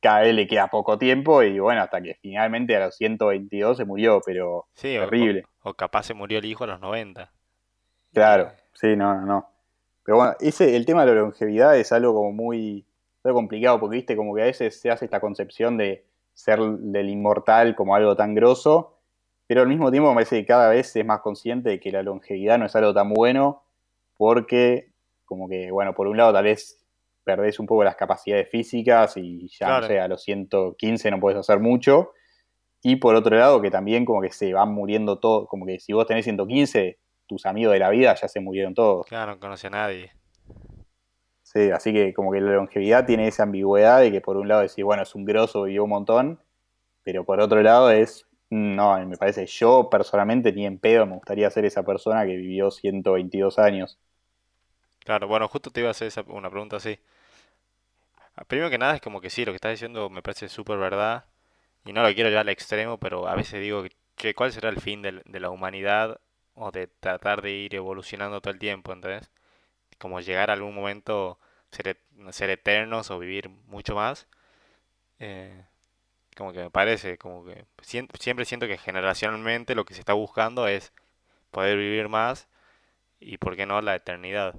cada 0.00 0.20
vez 0.20 0.34
le 0.34 0.46
queda 0.46 0.68
poco 0.68 0.98
tiempo 0.98 1.42
y 1.42 1.58
bueno, 1.58 1.82
hasta 1.82 2.00
que 2.00 2.14
finalmente 2.14 2.76
a 2.76 2.86
los 2.86 2.96
122 2.96 3.76
se 3.76 3.84
murió, 3.84 4.20
pero 4.24 4.66
terrible. 4.80 5.44
O, 5.62 5.74
capaz 5.74 6.04
se 6.04 6.14
murió 6.14 6.38
el 6.38 6.44
hijo 6.44 6.64
a 6.64 6.68
los 6.68 6.80
90. 6.80 7.32
Claro, 8.12 8.52
sí, 8.72 8.94
no, 8.96 9.14
no, 9.14 9.26
no. 9.26 9.50
Pero 10.04 10.18
bueno, 10.18 10.34
ese, 10.38 10.76
el 10.76 10.86
tema 10.86 11.04
de 11.04 11.12
la 11.12 11.20
longevidad 11.22 11.76
es 11.76 11.90
algo 11.90 12.14
como 12.14 12.30
muy, 12.32 12.86
complicado, 13.22 13.80
porque 13.80 13.96
viste, 13.96 14.16
como 14.16 14.32
que 14.36 14.42
a 14.42 14.46
veces 14.46 14.80
se 14.80 14.90
hace 14.90 15.06
esta 15.06 15.18
concepción 15.18 15.76
de 15.76 16.04
ser 16.32 16.60
del 16.60 17.08
inmortal 17.08 17.74
como 17.74 17.96
algo 17.96 18.14
tan 18.14 18.34
grosso, 18.34 18.95
pero 19.46 19.62
al 19.62 19.68
mismo 19.68 19.90
tiempo 19.90 20.08
me 20.08 20.14
parece 20.16 20.40
que 20.40 20.46
cada 20.46 20.70
vez 20.70 20.94
es 20.94 21.04
más 21.04 21.20
consciente 21.20 21.70
de 21.70 21.80
que 21.80 21.92
la 21.92 22.02
longevidad 22.02 22.58
no 22.58 22.66
es 22.66 22.76
algo 22.76 22.92
tan 22.92 23.12
bueno, 23.12 23.62
porque 24.16 24.92
como 25.24 25.48
que, 25.48 25.70
bueno, 25.70 25.94
por 25.94 26.06
un 26.06 26.16
lado 26.16 26.32
tal 26.32 26.44
vez 26.44 26.78
perdés 27.24 27.58
un 27.58 27.66
poco 27.66 27.82
las 27.82 27.96
capacidades 27.96 28.48
físicas 28.48 29.16
y 29.16 29.48
ya, 29.48 29.80
no 29.80 29.86
sé, 29.86 29.98
a 29.98 30.08
los 30.08 30.22
115 30.22 31.10
no 31.10 31.20
puedes 31.20 31.38
hacer 31.38 31.58
mucho. 31.58 32.12
Y 32.82 32.96
por 32.96 33.16
otro 33.16 33.36
lado, 33.36 33.60
que 33.60 33.70
también 33.70 34.04
como 34.04 34.22
que 34.22 34.30
se 34.30 34.52
van 34.52 34.72
muriendo 34.72 35.18
todos, 35.18 35.48
como 35.48 35.66
que 35.66 35.80
si 35.80 35.92
vos 35.92 36.06
tenés 36.06 36.24
115, 36.24 36.98
tus 37.26 37.44
amigos 37.44 37.72
de 37.72 37.80
la 37.80 37.90
vida 37.90 38.14
ya 38.14 38.28
se 38.28 38.38
murieron 38.38 38.74
todos. 38.74 39.06
Claro, 39.06 39.32
no 39.32 39.40
conoce 39.40 39.66
a 39.66 39.70
nadie. 39.70 40.12
Sí, 41.42 41.70
así 41.70 41.92
que 41.92 42.14
como 42.14 42.30
que 42.30 42.40
la 42.40 42.52
longevidad 42.52 43.06
tiene 43.06 43.26
esa 43.26 43.42
ambigüedad 43.42 44.00
de 44.00 44.12
que 44.12 44.20
por 44.20 44.36
un 44.36 44.46
lado 44.46 44.62
decís, 44.62 44.84
bueno, 44.84 45.02
es 45.02 45.14
un 45.14 45.24
grosso, 45.24 45.64
vivió 45.64 45.84
un 45.84 45.90
montón, 45.90 46.40
pero 47.02 47.24
por 47.24 47.40
otro 47.40 47.60
lado 47.62 47.90
es, 47.90 48.26
no, 48.50 49.04
me 49.06 49.16
parece, 49.16 49.46
yo 49.46 49.88
personalmente 49.90 50.52
ni 50.52 50.66
en 50.66 50.78
pedo 50.78 51.06
me 51.06 51.14
gustaría 51.14 51.50
ser 51.50 51.64
esa 51.64 51.82
persona 51.84 52.24
que 52.24 52.36
vivió 52.36 52.70
122 52.70 53.58
años. 53.58 53.98
Claro, 55.00 55.28
bueno, 55.28 55.48
justo 55.48 55.70
te 55.70 55.80
iba 55.80 55.88
a 55.88 55.92
hacer 55.92 56.08
esa, 56.08 56.22
una 56.22 56.50
pregunta 56.50 56.76
así. 56.76 56.98
Ah, 58.36 58.44
primero 58.44 58.70
que 58.70 58.78
nada 58.78 58.94
es 58.96 59.00
como 59.00 59.20
que 59.20 59.30
sí, 59.30 59.44
lo 59.44 59.52
que 59.52 59.56
estás 59.56 59.72
diciendo 59.72 60.10
me 60.10 60.22
parece 60.22 60.48
súper 60.48 60.78
verdad 60.78 61.24
y 61.84 61.92
no 61.92 62.02
lo 62.02 62.14
quiero 62.14 62.28
llevar 62.28 62.46
al 62.46 62.50
extremo, 62.50 62.98
pero 62.98 63.28
a 63.28 63.34
veces 63.34 63.60
digo 63.62 63.84
que 64.16 64.34
cuál 64.34 64.52
será 64.52 64.68
el 64.68 64.80
fin 64.80 65.02
de, 65.02 65.22
la 65.40 65.50
humanidad 65.50 66.20
o 66.54 66.70
de 66.70 66.88
tratar 66.88 67.42
de 67.42 67.52
ir 67.52 67.74
evolucionando 67.74 68.40
todo 68.40 68.52
el 68.52 68.58
tiempo, 68.58 68.92
entonces 68.92 69.30
como 69.98 70.20
llegar 70.20 70.50
a 70.50 70.54
algún 70.54 70.74
momento 70.74 71.38
ser, 71.70 71.98
ser 72.30 72.50
eternos 72.50 73.10
o 73.10 73.18
vivir 73.18 73.48
mucho 73.48 73.94
más. 73.94 74.28
Eh, 75.18 75.64
como 76.36 76.52
que 76.52 76.60
me 76.60 76.70
parece, 76.70 77.18
como 77.18 77.44
que 77.44 77.66
siempre 77.82 78.44
siento 78.44 78.66
que 78.66 78.78
generacionalmente 78.78 79.74
lo 79.74 79.84
que 79.84 79.94
se 79.94 80.00
está 80.00 80.12
buscando 80.14 80.68
es 80.68 80.92
poder 81.50 81.78
vivir 81.78 82.08
más 82.08 82.48
y 83.20 83.38
por 83.38 83.56
qué 83.56 83.66
no 83.66 83.80
la 83.82 83.96
eternidad. 83.96 84.56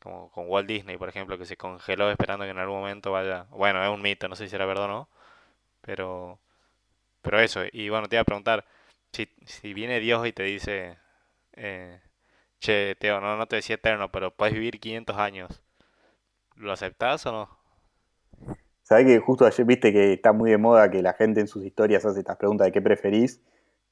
Como 0.00 0.30
con 0.32 0.48
Walt 0.48 0.68
Disney, 0.68 0.96
por 0.98 1.08
ejemplo, 1.10 1.38
que 1.38 1.46
se 1.46 1.56
congeló 1.56 2.10
esperando 2.10 2.44
que 2.44 2.52
en 2.52 2.58
algún 2.58 2.78
momento 2.80 3.12
vaya, 3.12 3.46
bueno, 3.50 3.82
es 3.84 3.90
un 3.90 4.02
mito, 4.02 4.28
no 4.28 4.36
sé 4.36 4.44
si 4.46 4.50
será 4.50 4.66
verdad 4.66 4.86
o 4.86 4.88
no, 4.88 5.10
pero, 5.82 6.40
pero 7.22 7.40
eso, 7.40 7.62
y 7.72 7.88
bueno, 7.90 8.08
te 8.08 8.16
iba 8.16 8.22
a 8.22 8.24
preguntar, 8.24 8.66
si, 9.12 9.28
si 9.46 9.74
viene 9.74 10.00
Dios 10.00 10.26
y 10.26 10.32
te 10.32 10.44
dice, 10.44 10.98
eh, 11.54 12.00
che, 12.60 12.96
Teo, 12.96 13.20
no, 13.20 13.36
no 13.36 13.46
te 13.48 13.56
decía 13.56 13.76
eterno, 13.76 14.10
pero 14.12 14.32
puedes 14.34 14.54
vivir 14.54 14.80
500 14.80 15.18
años, 15.18 15.62
¿lo 16.56 16.72
aceptás 16.72 17.26
o 17.26 17.32
no? 17.32 17.57
Sabes 18.88 19.04
que 19.04 19.18
justo 19.18 19.44
ayer 19.44 19.66
viste 19.66 19.92
que 19.92 20.14
está 20.14 20.32
muy 20.32 20.50
de 20.50 20.56
moda 20.56 20.90
que 20.90 21.02
la 21.02 21.12
gente 21.12 21.40
en 21.40 21.46
sus 21.46 21.62
historias 21.62 22.06
hace 22.06 22.20
estas 22.20 22.38
preguntas 22.38 22.64
de 22.64 22.72
qué 22.72 22.80
preferís, 22.80 23.42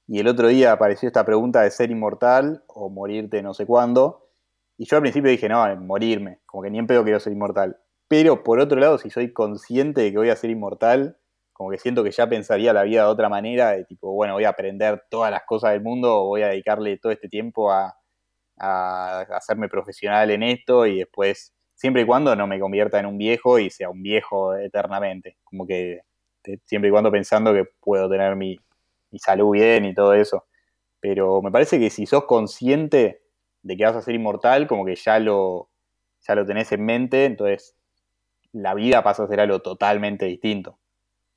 y 0.06 0.20
el 0.20 0.26
otro 0.26 0.48
día 0.48 0.72
apareció 0.72 1.06
esta 1.06 1.22
pregunta 1.26 1.60
de 1.60 1.70
ser 1.70 1.90
inmortal 1.90 2.64
o 2.66 2.88
morirte 2.88 3.42
no 3.42 3.52
sé 3.52 3.66
cuándo, 3.66 4.30
y 4.78 4.86
yo 4.86 4.96
al 4.96 5.02
principio 5.02 5.30
dije, 5.30 5.50
no, 5.50 5.66
morirme, 5.76 6.40
como 6.46 6.62
que 6.62 6.70
ni 6.70 6.78
en 6.78 6.86
pedo 6.86 7.04
quiero 7.04 7.20
ser 7.20 7.34
inmortal. 7.34 7.78
Pero 8.08 8.42
por 8.42 8.58
otro 8.58 8.80
lado, 8.80 8.96
si 8.96 9.10
soy 9.10 9.34
consciente 9.34 10.00
de 10.00 10.12
que 10.12 10.16
voy 10.16 10.30
a 10.30 10.36
ser 10.36 10.48
inmortal, 10.48 11.18
como 11.52 11.68
que 11.68 11.78
siento 11.78 12.02
que 12.02 12.10
ya 12.10 12.26
pensaría 12.26 12.72
la 12.72 12.84
vida 12.84 13.02
de 13.02 13.08
otra 13.08 13.28
manera, 13.28 13.72
de 13.72 13.84
tipo, 13.84 14.14
bueno, 14.14 14.32
voy 14.32 14.44
a 14.44 14.50
aprender 14.50 15.04
todas 15.10 15.30
las 15.30 15.42
cosas 15.44 15.72
del 15.72 15.82
mundo, 15.82 16.24
voy 16.24 16.40
a 16.40 16.48
dedicarle 16.48 16.96
todo 16.96 17.12
este 17.12 17.28
tiempo 17.28 17.70
a, 17.70 17.94
a 18.58 19.20
hacerme 19.36 19.68
profesional 19.68 20.30
en 20.30 20.42
esto 20.42 20.86
y 20.86 21.00
después, 21.00 21.52
siempre 21.76 22.02
y 22.02 22.06
cuando 22.06 22.34
no 22.34 22.48
me 22.48 22.58
convierta 22.58 22.98
en 22.98 23.06
un 23.06 23.18
viejo 23.18 23.60
y 23.60 23.70
sea 23.70 23.88
un 23.88 24.02
viejo 24.02 24.56
eternamente, 24.56 25.36
como 25.44 25.66
que 25.66 26.00
siempre 26.64 26.88
y 26.88 26.90
cuando 26.90 27.12
pensando 27.12 27.52
que 27.52 27.64
puedo 27.80 28.08
tener 28.08 28.34
mi, 28.34 28.58
mi 29.10 29.18
salud 29.18 29.52
bien 29.52 29.84
y 29.84 29.94
todo 29.94 30.14
eso. 30.14 30.46
Pero 31.00 31.42
me 31.42 31.52
parece 31.52 31.78
que 31.78 31.90
si 31.90 32.06
sos 32.06 32.24
consciente 32.24 33.22
de 33.62 33.76
que 33.76 33.84
vas 33.84 33.96
a 33.96 34.02
ser 34.02 34.14
inmortal, 34.14 34.66
como 34.66 34.84
que 34.84 34.96
ya 34.96 35.18
lo, 35.18 35.68
ya 36.26 36.34
lo 36.34 36.46
tenés 36.46 36.72
en 36.72 36.84
mente, 36.84 37.26
entonces 37.26 37.76
la 38.52 38.74
vida 38.74 39.02
pasa 39.02 39.24
a 39.24 39.28
ser 39.28 39.40
algo 39.40 39.60
totalmente 39.60 40.24
distinto. 40.24 40.78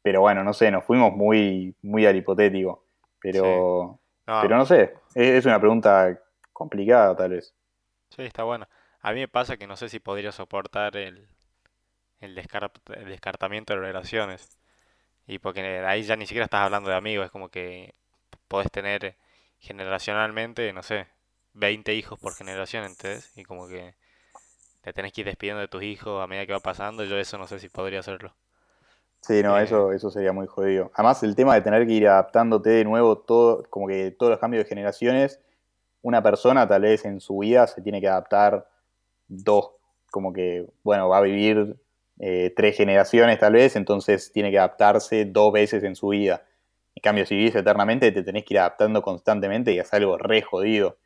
Pero 0.02 0.22
bueno, 0.22 0.44
no 0.44 0.54
sé, 0.54 0.72
nos 0.72 0.86
fuimos 0.86 1.14
muy, 1.14 1.76
muy 1.82 2.06
al 2.06 2.16
hipotético. 2.16 2.86
Pero, 3.22 4.00
no. 4.26 4.40
pero 4.42 4.58
no 4.58 4.66
sé, 4.66 4.94
es, 5.14 5.46
una 5.46 5.60
pregunta 5.60 6.18
complicada 6.54 7.16
tal 7.16 7.32
vez. 7.32 7.54
Sí, 8.10 8.24
está 8.24 8.44
bueno. 8.44 8.66
A 9.02 9.14
mí 9.14 9.20
me 9.22 9.28
pasa 9.28 9.58
que 9.58 9.68
no 9.68 9.78
sé 9.78 9.90
si 9.90 10.00
podría 10.00 10.32
soportar 10.32 10.98
el, 10.98 11.28
el, 12.20 12.38
el 12.38 13.06
descartamiento 13.10 13.74
de 13.74 13.80
relaciones. 13.80 14.58
Y 15.28 15.40
porque 15.40 15.62
ahí 15.86 16.04
ya 16.04 16.16
ni 16.16 16.26
siquiera 16.26 16.46
estás 16.46 16.62
hablando 16.62 16.90
de 16.90 16.96
amigos, 16.96 17.26
es 17.26 17.32
como 17.32 17.50
que 17.50 17.96
podés 18.48 18.72
tener 18.72 19.16
generacionalmente, 19.60 20.74
no 20.74 20.84
sé, 20.84 21.08
20 21.54 21.94
hijos 21.96 22.20
por 22.20 22.34
generación, 22.34 22.86
entonces, 22.86 23.32
y 23.38 23.44
como 23.44 23.68
que 23.68 23.96
te 24.82 24.94
tenés 24.94 25.14
que 25.14 25.22
ir 25.22 25.28
despidiendo 25.28 25.62
de 25.62 25.68
tus 25.68 25.84
hijos 25.84 26.24
a 26.24 26.28
medida 26.28 26.46
que 26.46 26.54
va 26.54 26.60
pasando, 26.60 27.04
yo 27.04 27.18
eso 27.18 27.38
no 27.38 27.48
sé 27.48 27.60
si 27.60 27.70
podría 27.70 28.00
hacerlo. 28.00 28.34
Sí, 29.22 29.44
no, 29.44 29.58
eh, 29.58 29.64
eso, 29.64 29.92
eso 29.92 30.10
sería 30.10 30.32
muy 30.32 30.48
jodido. 30.48 30.92
Además, 30.94 31.22
el 31.24 31.36
tema 31.36 31.54
de 31.56 31.62
tener 31.62 31.86
que 31.86 31.94
ir 31.94 32.08
adaptándote 32.08 32.70
de 32.70 32.86
nuevo 32.86 33.18
todo, 33.18 33.64
como 33.70 33.88
que 33.88 34.12
todos 34.12 34.32
los 34.32 34.40
cambios 34.40 34.64
de 34.64 34.70
generaciones, 34.70 35.40
una 36.02 36.24
persona 36.24 36.68
tal 36.68 36.84
vez 36.84 37.04
en 37.06 37.20
su 37.20 37.38
vida 37.40 37.68
se 37.68 37.82
tiene 37.82 38.00
que 38.00 38.08
adaptar 38.08 38.68
dos, 39.30 39.72
como 40.12 40.34
que, 40.34 40.66
bueno, 40.84 41.08
va 41.08 41.20
a 41.20 41.22
vivir 41.22 41.78
eh, 42.20 42.52
tres 42.56 42.76
generaciones 42.76 43.40
tal 43.40 43.54
vez, 43.54 43.76
entonces 43.76 44.32
tiene 44.34 44.52
que 44.52 44.60
adaptarse 44.60 45.26
dos 45.26 45.54
veces 45.54 45.84
en 45.84 45.96
su 45.96 46.10
vida. 46.10 46.44
En 46.96 47.02
cambio, 47.02 47.26
si 47.26 47.36
vivís 47.36 47.56
eternamente, 47.56 48.12
te 48.12 48.24
tenés 48.24 48.44
que 48.44 48.56
ir 48.56 48.60
adaptando 48.60 49.02
constantemente 49.02 49.72
y 49.72 49.80
es 49.80 49.94
algo 49.94 50.18
re 50.18 50.42
jodido. 50.42 50.98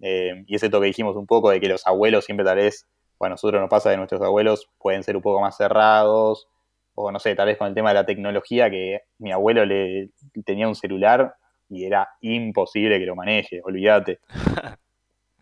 Eh, 0.00 0.44
y 0.46 0.56
ese 0.56 0.70
toque 0.70 0.86
dijimos 0.86 1.16
un 1.16 1.26
poco 1.26 1.50
de 1.50 1.60
que 1.60 1.68
los 1.68 1.86
abuelos 1.86 2.24
siempre 2.24 2.44
tal 2.46 2.56
vez, 2.56 2.86
bueno, 3.18 3.34
nosotros 3.34 3.60
nos 3.60 3.68
pasa 3.68 3.90
de 3.90 3.98
nuestros 3.98 4.22
abuelos, 4.22 4.70
pueden 4.78 5.02
ser 5.02 5.16
un 5.16 5.22
poco 5.22 5.40
más 5.40 5.56
cerrados, 5.56 6.48
o 6.94 7.10
no 7.12 7.18
sé, 7.18 7.34
tal 7.34 7.46
vez 7.46 7.58
con 7.58 7.68
el 7.68 7.74
tema 7.74 7.90
de 7.90 7.94
la 7.94 8.06
tecnología, 8.06 8.70
que 8.70 9.02
mi 9.18 9.32
abuelo 9.32 9.64
le 9.64 10.10
tenía 10.44 10.68
un 10.68 10.74
celular 10.74 11.34
y 11.68 11.84
era 11.84 12.08
imposible 12.20 12.98
que 12.98 13.06
lo 13.06 13.16
maneje, 13.16 13.60
olvídate. 13.64 14.20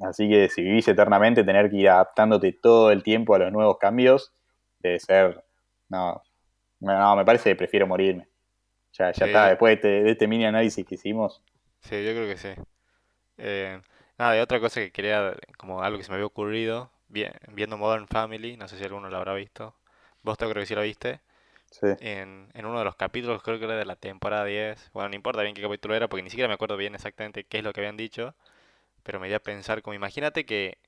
Así 0.00 0.28
que 0.28 0.48
si 0.48 0.62
vivís 0.62 0.88
eternamente, 0.88 1.44
tener 1.44 1.70
que 1.70 1.76
ir 1.76 1.88
adaptándote 1.88 2.52
todo 2.52 2.90
el 2.90 3.02
tiempo 3.02 3.34
a 3.34 3.38
los 3.38 3.52
nuevos 3.52 3.78
cambios, 3.78 4.32
debe 4.78 4.98
ser. 4.98 5.44
No, 5.88 6.22
no 6.80 7.16
me 7.16 7.24
parece 7.24 7.50
que 7.50 7.56
prefiero 7.56 7.86
morirme. 7.86 8.28
Ya, 8.92 9.12
ya 9.12 9.26
está, 9.26 9.48
después 9.48 9.74
este, 9.74 9.88
de 9.88 10.10
este, 10.10 10.26
mini 10.26 10.46
análisis 10.46 10.84
que 10.86 10.94
hicimos. 10.94 11.42
Sí, 11.82 12.04
yo 12.04 12.12
creo 12.12 12.26
que 12.26 12.36
sí. 12.36 12.48
Eh, 13.36 13.80
nada, 14.18 14.36
y 14.36 14.40
otra 14.40 14.58
cosa 14.58 14.80
que 14.80 14.90
quería, 14.90 15.34
como 15.56 15.82
algo 15.82 15.98
que 15.98 16.04
se 16.04 16.10
me 16.10 16.16
había 16.16 16.26
ocurrido, 16.26 16.90
viendo 17.08 17.76
Modern 17.76 18.08
Family, 18.08 18.56
no 18.56 18.68
sé 18.68 18.78
si 18.78 18.84
alguno 18.84 19.10
lo 19.10 19.16
habrá 19.16 19.34
visto. 19.34 19.74
Vos 20.22 20.38
te 20.38 20.44
creo 20.46 20.62
que 20.62 20.66
sí 20.66 20.74
lo 20.74 20.82
viste. 20.82 21.20
Sí. 21.70 21.86
En, 22.00 22.48
en 22.52 22.66
uno 22.66 22.78
de 22.80 22.84
los 22.84 22.96
capítulos, 22.96 23.42
creo 23.42 23.58
que 23.58 23.64
era 23.64 23.76
de 23.76 23.84
la 23.84 23.96
temporada 23.96 24.44
10. 24.44 24.90
Bueno, 24.92 25.10
no 25.10 25.14
importa 25.14 25.42
bien 25.42 25.54
qué 25.54 25.62
capítulo 25.62 25.94
era, 25.94 26.08
porque 26.08 26.22
ni 26.22 26.30
siquiera 26.30 26.48
me 26.48 26.54
acuerdo 26.54 26.76
bien 26.76 26.94
exactamente 26.94 27.44
qué 27.44 27.58
es 27.58 27.64
lo 27.64 27.72
que 27.72 27.80
habían 27.80 27.96
dicho. 27.96 28.34
Pero 29.02 29.20
me 29.20 29.28
dio 29.28 29.36
a 29.36 29.40
pensar, 29.40 29.82
como 29.82 29.94
imagínate 29.94 30.44
que, 30.46 30.78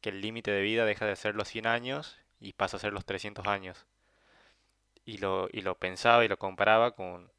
que 0.00 0.10
el 0.10 0.20
límite 0.20 0.50
de 0.50 0.62
vida 0.62 0.84
deja 0.84 1.06
de 1.06 1.16
ser 1.16 1.34
los 1.34 1.48
100 1.48 1.66
años 1.66 2.18
y 2.40 2.52
pasa 2.54 2.76
a 2.76 2.80
ser 2.80 2.92
los 2.92 3.04
300 3.04 3.46
años. 3.46 3.86
Y 5.04 5.18
lo, 5.18 5.48
y 5.52 5.62
lo 5.62 5.76
pensaba 5.76 6.24
y 6.24 6.28
lo 6.28 6.38
comparaba 6.38 6.92
con... 6.92 7.30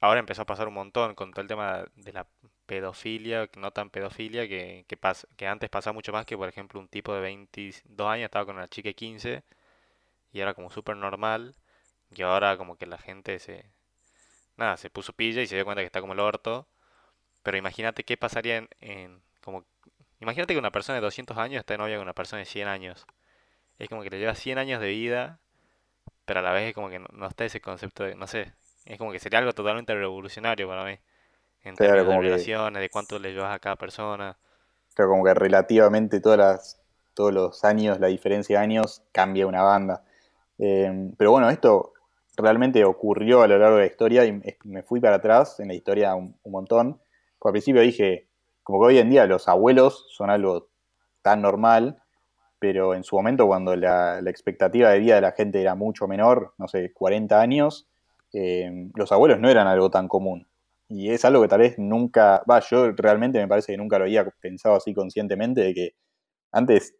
Ahora 0.00 0.20
empezó 0.20 0.42
a 0.42 0.46
pasar 0.46 0.68
un 0.68 0.74
montón 0.74 1.14
con 1.14 1.32
todo 1.32 1.42
el 1.42 1.48
tema 1.48 1.84
de 1.94 2.12
la 2.12 2.26
pedofilia, 2.66 3.48
no 3.56 3.70
tan 3.72 3.90
pedofilia, 3.90 4.48
que, 4.48 4.84
que, 4.88 4.98
que 5.36 5.46
antes 5.46 5.70
pasaba 5.70 5.94
mucho 5.94 6.12
más 6.12 6.26
que, 6.26 6.36
por 6.36 6.48
ejemplo, 6.48 6.80
un 6.80 6.88
tipo 6.88 7.14
de 7.14 7.20
22 7.20 8.08
años 8.08 8.24
estaba 8.26 8.46
con 8.46 8.56
una 8.56 8.68
chica 8.68 8.88
de 8.88 8.94
15 8.94 9.44
y 10.32 10.40
era 10.40 10.54
como 10.54 10.70
súper 10.70 10.96
normal. 10.96 11.54
Y 12.14 12.22
ahora 12.22 12.56
como 12.56 12.76
que 12.76 12.86
la 12.86 12.98
gente 12.98 13.38
se... 13.38 13.66
Nada, 14.56 14.76
se 14.76 14.90
puso 14.90 15.12
pilla 15.12 15.42
y 15.42 15.46
se 15.46 15.56
dio 15.56 15.64
cuenta 15.64 15.82
que 15.82 15.86
está 15.86 16.00
como 16.00 16.14
el 16.14 16.20
orto. 16.20 16.66
Pero 17.46 17.58
imagínate 17.58 18.02
qué 18.02 18.16
pasaría 18.16 18.56
en, 18.56 18.68
en 18.80 19.22
como... 19.40 19.64
Imagínate 20.18 20.52
que 20.52 20.58
una 20.58 20.72
persona 20.72 20.96
de 20.96 21.02
200 21.02 21.38
años 21.38 21.60
está 21.60 21.74
de 21.74 21.78
novia 21.78 21.94
con 21.94 22.02
una 22.02 22.12
persona 22.12 22.40
de 22.40 22.44
100 22.44 22.66
años. 22.66 23.06
Es 23.78 23.88
como 23.88 24.02
que 24.02 24.10
le 24.10 24.18
lleva 24.18 24.34
100 24.34 24.58
años 24.58 24.80
de 24.80 24.88
vida, 24.88 25.38
pero 26.24 26.40
a 26.40 26.42
la 26.42 26.50
vez 26.50 26.70
es 26.70 26.74
como 26.74 26.88
que 26.90 26.98
no, 26.98 27.28
está 27.28 27.44
ese 27.44 27.60
concepto 27.60 28.02
de... 28.02 28.16
No 28.16 28.26
sé, 28.26 28.52
es 28.84 28.98
como 28.98 29.12
que 29.12 29.20
sería 29.20 29.38
algo 29.38 29.52
totalmente 29.52 29.94
revolucionario 29.94 30.66
para 30.66 30.84
mí. 30.84 30.98
En 31.62 31.76
términos 31.76 32.08
de 32.08 32.20
relaciones, 32.20 32.80
de 32.80 32.90
cuánto 32.90 33.16
le 33.20 33.32
llevas 33.32 33.54
a 33.54 33.60
cada 33.60 33.76
persona. 33.76 34.36
Pero 34.96 35.08
como 35.08 35.22
que 35.22 35.34
relativamente 35.34 36.20
todas 36.20 36.38
las, 36.38 36.82
todos 37.14 37.32
los 37.32 37.62
años, 37.62 38.00
la 38.00 38.08
diferencia 38.08 38.58
de 38.58 38.64
años, 38.64 39.04
cambia 39.12 39.46
una 39.46 39.62
banda. 39.62 40.02
Eh, 40.58 41.12
pero 41.16 41.30
bueno, 41.30 41.48
esto 41.48 41.92
realmente 42.36 42.84
ocurrió 42.84 43.42
a 43.42 43.46
lo 43.46 43.56
largo 43.56 43.76
de 43.76 43.82
la 43.82 43.86
historia 43.86 44.24
y 44.24 44.42
me 44.64 44.82
fui 44.82 44.98
para 44.98 45.16
atrás 45.16 45.60
en 45.60 45.68
la 45.68 45.74
historia 45.74 46.12
un, 46.16 46.34
montón. 46.44 47.00
Al 47.42 47.52
principio 47.52 47.82
dije, 47.82 48.28
como 48.62 48.80
que 48.80 48.86
hoy 48.86 48.98
en 48.98 49.10
día 49.10 49.26
los 49.26 49.48
abuelos 49.48 50.06
son 50.10 50.30
algo 50.30 50.68
tan 51.22 51.42
normal, 51.42 52.02
pero 52.58 52.94
en 52.94 53.04
su 53.04 53.16
momento 53.16 53.46
cuando 53.46 53.76
la, 53.76 54.18
expectativa 54.26 54.90
de 54.90 54.98
vida 54.98 55.16
de 55.16 55.20
la 55.20 55.32
gente 55.32 55.60
era 55.60 55.74
mucho 55.74 56.08
menor, 56.08 56.54
no 56.58 56.68
sé, 56.68 56.92
40 56.92 57.40
años, 57.40 57.88
eh, 58.32 58.88
los 58.94 59.12
abuelos 59.12 59.38
no 59.40 59.48
eran 59.48 59.66
algo 59.66 59.90
tan 59.90 60.08
común. 60.08 60.48
Y 60.88 61.10
es 61.10 61.24
algo 61.24 61.42
que 61.42 61.48
tal 61.48 61.60
vez 61.60 61.78
nunca, 61.78 62.42
va, 62.50 62.60
yo 62.60 62.92
realmente 62.92 63.38
me 63.38 63.48
parece 63.48 63.72
que 63.72 63.78
nunca 63.78 63.98
lo 63.98 64.04
había 64.04 64.24
pensado 64.40 64.76
así 64.76 64.94
conscientemente, 64.94 65.60
de 65.60 65.74
que 65.74 65.90
antes 66.52 66.94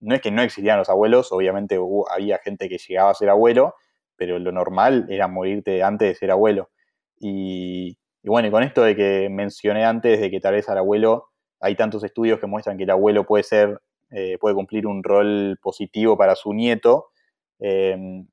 no 0.00 0.14
es 0.14 0.20
que 0.22 0.30
no 0.30 0.42
existían 0.42 0.78
los 0.78 0.88
abuelos, 0.88 1.32
obviamente 1.32 1.78
había 2.10 2.38
gente 2.38 2.68
que 2.68 2.78
llegaba 2.78 3.10
a 3.10 3.14
ser 3.14 3.30
abuelo, 3.30 3.74
pero 4.16 4.38
lo 4.38 4.52
normal 4.52 5.06
era 5.10 5.28
morirte 5.28 5.82
antes 5.82 6.08
de 6.08 6.14
ser 6.14 6.30
abuelo. 6.30 6.70
Y, 7.18 7.98
bueno, 8.24 8.48
y 8.48 8.50
con 8.50 8.62
esto 8.62 8.82
de 8.82 8.94
que 8.96 9.28
mencioné 9.30 9.84
antes 9.84 10.20
de 10.20 10.30
que 10.30 10.40
tal 10.40 10.54
vez 10.54 10.68
al 10.68 10.78
abuelo, 10.78 11.30
hay 11.60 11.76
tantos 11.76 12.04
estudios 12.04 12.40
que 12.40 12.46
muestran 12.46 12.76
que 12.76 12.84
el 12.84 12.90
abuelo 12.90 13.24
puede 13.24 13.44
ser, 13.44 13.80
eh, 14.10 14.38
puede 14.38 14.54
cumplir 14.54 14.86
un 14.86 15.02
rol 15.02 15.58
positivo 15.62 16.16
para 16.16 16.34
su 16.34 16.52
nieto. 16.52 17.10
Em, 17.58 18.26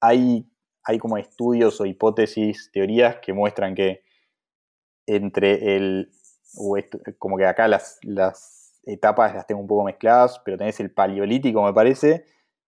hay, 0.00 0.46
hay 0.84 0.98
como 0.98 1.16
estudios 1.18 1.80
o 1.80 1.86
hipótesis, 1.86 2.70
teorías 2.72 3.16
que 3.20 3.32
muestran 3.32 3.74
que 3.74 4.02
entre 5.06 5.76
el, 5.76 6.10
como 7.18 7.36
que 7.36 7.46
acá 7.46 7.68
las, 7.68 7.98
las 8.02 8.80
etapas 8.84 9.34
las 9.34 9.46
tengo 9.46 9.60
un 9.60 9.66
poco 9.66 9.84
mezcladas, 9.84 10.40
pero 10.44 10.58
tenés 10.58 10.80
el 10.80 10.92
paleolítico, 10.92 11.62
me 11.62 11.72
parece, 11.72 12.24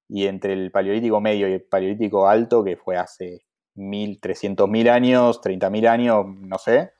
y 0.08 0.26
entre 0.26 0.52
el 0.52 0.70
paleolítico 0.70 1.20
medio 1.20 1.48
y 1.48 1.54
el 1.54 1.62
paleolítico 1.62 2.28
alto, 2.28 2.64
que 2.64 2.76
fue 2.76 2.96
hace 2.96 3.43
mil, 3.74 4.20
trescientos 4.20 4.68
mil 4.68 4.88
años, 4.88 5.40
treinta 5.40 5.70
mil 5.70 5.86
años, 5.86 6.26
no 6.26 6.58
sé. 6.58 6.92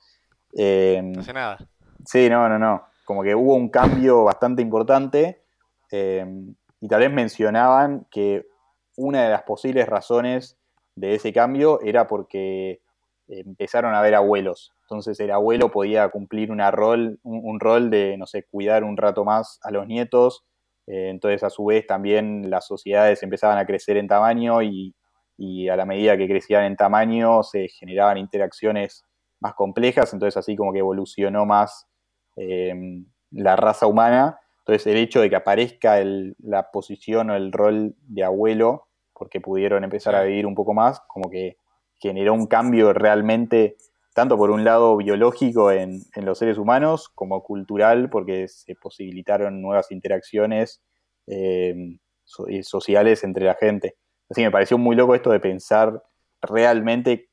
Em, 0.52 1.12
no 1.12 1.22
sé 1.22 1.32
nada. 1.32 1.58
Sí, 2.04 2.28
no, 2.28 2.48
no, 2.48 2.58
no. 2.58 2.82
Como 3.04 3.22
que 3.22 3.34
hubo 3.34 3.54
un 3.54 3.68
cambio 3.68 4.24
bastante 4.24 4.62
importante 4.62 5.42
em, 5.90 6.54
y 6.80 6.88
tal 6.88 7.00
vez 7.00 7.12
mencionaban 7.12 8.06
que 8.10 8.46
una 8.96 9.24
de 9.24 9.30
las 9.30 9.42
posibles 9.42 9.88
razones 9.88 10.58
de 10.94 11.14
ese 11.14 11.32
cambio 11.32 11.80
era 11.82 12.06
porque 12.06 12.80
empezaron 13.28 13.94
a 13.94 14.00
haber 14.00 14.14
abuelos. 14.14 14.72
Entonces 14.82 15.18
el 15.20 15.30
abuelo 15.30 15.70
podía 15.70 16.08
cumplir 16.10 16.50
una 16.50 16.70
rol, 16.70 17.18
un, 17.22 17.58
rol 17.58 17.90
de, 17.90 18.16
no 18.18 18.26
sé, 18.26 18.44
cuidar 18.44 18.84
un 18.84 18.96
rato 18.96 19.24
más 19.24 19.58
a 19.62 19.70
los 19.70 19.86
nietos. 19.86 20.44
Eh, 20.86 21.08
entonces 21.08 21.42
a 21.42 21.50
su 21.50 21.64
vez 21.64 21.86
también 21.86 22.50
las 22.50 22.66
sociedades 22.66 23.22
empezaban 23.22 23.58
a 23.58 23.66
crecer 23.66 23.96
en 23.96 24.08
tamaño 24.08 24.62
y, 24.62 24.94
a 25.68 25.76
la 25.76 25.84
medida 25.84 26.16
que 26.16 26.28
crecían 26.28 26.64
en 26.64 26.76
tamaño 26.76 27.42
se 27.42 27.68
generaban 27.68 28.18
interacciones 28.18 29.04
más 29.40 29.54
complejas. 29.54 30.12
Entonces 30.12 30.36
así 30.36 30.56
como 30.56 30.72
que 30.72 30.78
evolucionó 30.78 31.44
más 31.46 31.86
em, 32.36 33.06
la 33.30 33.56
raza 33.56 33.86
humana. 33.86 34.38
Entonces 34.58 34.86
el 34.86 34.96
hecho 34.96 35.20
de 35.20 35.28
que 35.28 35.36
aparezca 35.36 36.02
la 36.38 36.70
posición 36.70 37.30
o 37.30 37.34
el 37.36 37.52
rol 37.52 37.94
de 38.00 38.24
abuelo, 38.24 38.88
porque 39.12 39.40
pudieron 39.40 39.84
empezar 39.84 40.14
a 40.14 40.22
vivir 40.22 40.46
un 40.46 40.54
poco 40.54 40.72
más, 40.72 41.00
como 41.06 41.30
que 41.30 41.58
generó 42.00 42.34
un 42.34 42.46
cambio 42.46 42.92
realmente, 42.92 43.76
tanto 44.14 44.36
por 44.36 44.50
un 44.50 44.64
lado 44.64 44.96
biológico 44.96 45.70
en, 45.70 46.02
los 46.16 46.38
seres 46.38 46.58
humanos, 46.58 47.10
como 47.14 47.42
cultural, 47.42 48.08
porque 48.08 48.48
se 48.48 48.74
posibilitaron 48.74 49.60
nuevas 49.60 49.90
interacciones 49.90 50.82
eh, 51.26 51.74
sociales 52.62 53.24
entre 53.24 53.44
la 53.44 53.54
gente. 53.54 53.96
Así 54.30 54.40
que 54.40 54.46
me 54.46 54.50
pareció 54.50 54.78
muy 54.78 54.96
loco 54.96 55.14
esto 55.14 55.30
de 55.30 55.40
pensar 55.40 56.02
realmente, 56.40 57.30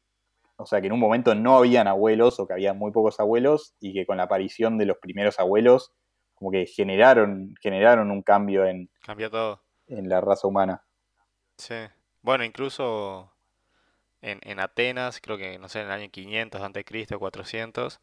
o 0.58 0.66
sea, 0.66 0.82
que 0.82 0.88
en 0.88 0.94
un 0.94 1.00
momento 1.00 1.34
no 1.36 1.58
habían 1.58 1.88
abuelos 1.88 2.39
o 2.39 2.48
que 2.48 2.54
había 2.54 2.74
muy 2.74 2.92
pocos 2.92 3.20
abuelos 3.20 3.76
y 3.80 3.94
que 3.94 4.06
con 4.06 4.18
la 4.18 4.24
aparición 4.24 4.78
de 4.78 4.86
los 4.86 4.98
primeros 4.98 5.39
abuelos, 5.39 5.94
como 6.36 6.52
que 6.52 6.66
generaron, 6.66 7.56
generaron 7.62 8.12
un 8.12 8.22
cambio 8.22 8.66
en, 8.66 8.89
todo. 9.32 9.62
en 9.88 10.10
la 10.10 10.22
raza 10.22 10.48
humana. 10.48 10.84
Sí. 11.58 11.76
Bueno, 12.22 12.44
incluso 12.44 13.32
en, 14.22 14.39
en 14.44 14.60
Atenas, 14.60 15.20
creo 15.22 15.38
que, 15.38 15.58
no 15.60 15.70
sé, 15.70 15.82
en 15.82 15.88
el 15.88 15.92
año 15.94 16.10
500 16.12 16.62
a.C., 16.62 17.18
400, 17.18 18.00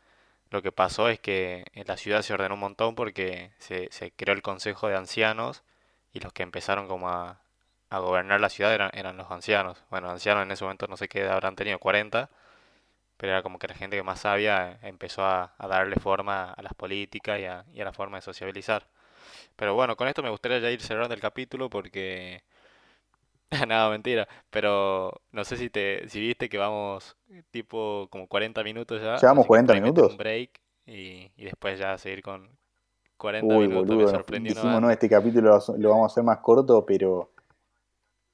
lo 0.50 0.62
que 0.62 0.72
pasó 0.72 1.08
es 1.08 1.20
que 1.20 1.64
en 1.74 1.86
la 1.86 1.96
ciudad 1.96 2.22
se 2.22 2.32
ordenó 2.32 2.54
un 2.54 2.60
montón 2.60 2.94
porque 2.94 3.52
se, 3.58 3.88
se 3.92 4.12
creó 4.12 4.34
el 4.34 4.42
consejo 4.42 4.88
de 4.88 4.96
ancianos 4.96 5.62
y 6.12 6.20
los 6.20 6.32
que 6.32 6.42
empezaron 6.42 6.88
como 6.88 7.10
a, 7.10 7.42
a 7.90 7.98
gobernar 8.00 8.40
la 8.40 8.48
ciudad 8.48 8.74
eran, 8.74 8.90
eran 8.94 9.16
los 9.16 9.30
ancianos. 9.30 9.82
Bueno, 9.90 10.10
ancianos 10.10 10.44
en 10.44 10.52
ese 10.52 10.64
momento 10.64 10.86
no 10.88 10.96
sé 10.96 11.08
qué 11.08 11.26
habrán 11.28 11.56
tenido, 11.56 11.78
40, 11.78 12.30
pero 13.16 13.32
era 13.32 13.42
como 13.42 13.58
que 13.58 13.68
la 13.68 13.74
gente 13.74 13.96
que 13.96 14.02
más 14.02 14.20
sabia 14.20 14.78
empezó 14.82 15.24
a, 15.24 15.54
a 15.58 15.68
darle 15.68 15.96
forma 15.96 16.52
a 16.52 16.62
las 16.62 16.74
políticas 16.74 17.40
y 17.40 17.44
a, 17.46 17.64
y 17.72 17.80
a 17.80 17.84
la 17.84 17.92
forma 17.92 18.18
de 18.18 18.22
sociabilizar. 18.22 18.86
Pero 19.56 19.74
bueno, 19.74 19.96
con 19.96 20.08
esto 20.08 20.22
me 20.22 20.30
gustaría 20.30 20.58
ya 20.60 20.70
ir 20.70 20.80
cerrando 20.82 21.14
el 21.14 21.20
capítulo 21.20 21.70
porque 21.70 22.42
Nada, 23.68 23.90
mentira. 23.90 24.28
Pero 24.50 25.12
no 25.32 25.44
sé 25.44 25.56
si 25.56 25.70
te 25.70 26.08
si 26.08 26.20
viste 26.20 26.48
que 26.48 26.58
vamos 26.58 27.16
tipo 27.50 28.08
como 28.10 28.26
40 28.26 28.62
minutos 28.62 29.00
ya. 29.00 29.16
¿Llevamos 29.16 29.46
40 29.46 29.74
minutos? 29.74 30.12
Un 30.12 30.18
break 30.18 30.50
y, 30.86 31.30
y 31.36 31.44
después 31.44 31.78
ya 31.78 31.96
seguir 31.98 32.22
con 32.22 32.48
40 33.16 33.54
minutos. 33.54 33.86
Boludo, 33.86 34.24
dijimos, 34.28 34.82
no, 34.82 34.90
este 34.90 35.08
capítulo 35.08 35.58
lo 35.78 35.90
vamos 35.90 36.10
a 36.10 36.12
hacer 36.12 36.24
más 36.24 36.38
corto, 36.38 36.84
pero... 36.84 37.30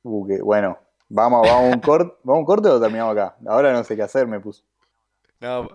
Uh, 0.05 0.45
bueno, 0.45 0.79
vamos, 1.09 1.43
vamos 1.43 1.73
a 1.73 1.75
un 1.75 1.81
corte, 1.81 2.15
¿vamos 2.23 2.41
un 2.41 2.47
corte 2.47 2.69
o 2.69 2.81
terminamos 2.81 3.17
acá? 3.17 3.37
Ahora 3.47 3.73
no 3.73 3.83
sé 3.83 3.97
qué 3.97 4.03
hacer, 4.03 4.29
me 4.29 4.39
puso. 4.39 4.63
No, 5.41 5.69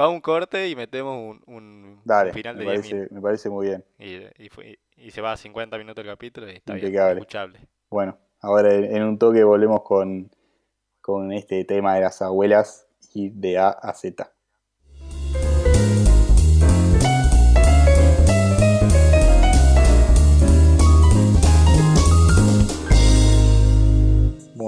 va 0.00 0.08
un 0.08 0.20
corte 0.20 0.68
y 0.68 0.76
metemos 0.76 1.16
un, 1.18 1.42
un, 1.52 2.02
final 2.32 2.56
de 2.56 2.64
me 2.64 2.70
parece, 2.70 3.08
me 3.10 3.20
parece 3.20 3.50
muy 3.50 3.66
bien. 3.66 3.84
Y, 3.98 4.14
y, 4.14 4.78
y, 4.96 5.10
se 5.10 5.20
va 5.20 5.32
a 5.32 5.36
50 5.36 5.76
minutos 5.78 6.04
el 6.04 6.10
capítulo 6.10 6.48
y 6.48 6.56
está 6.56 6.74
bien, 6.74 6.94
escuchable. 6.94 7.66
Bueno, 7.90 8.16
Ahora 8.42 8.74
en 8.74 9.04
un 9.04 9.18
toque 9.18 9.44
volvemos 9.44 9.82
con, 9.82 10.28
este 11.32 11.64
tema 11.64 11.94
de 11.94 12.00
las 12.00 12.20
abuelas 12.22 12.88
y 13.14 13.30
de 13.30 13.58
A 13.58 13.68
a 13.68 13.94
Z. 13.94 14.31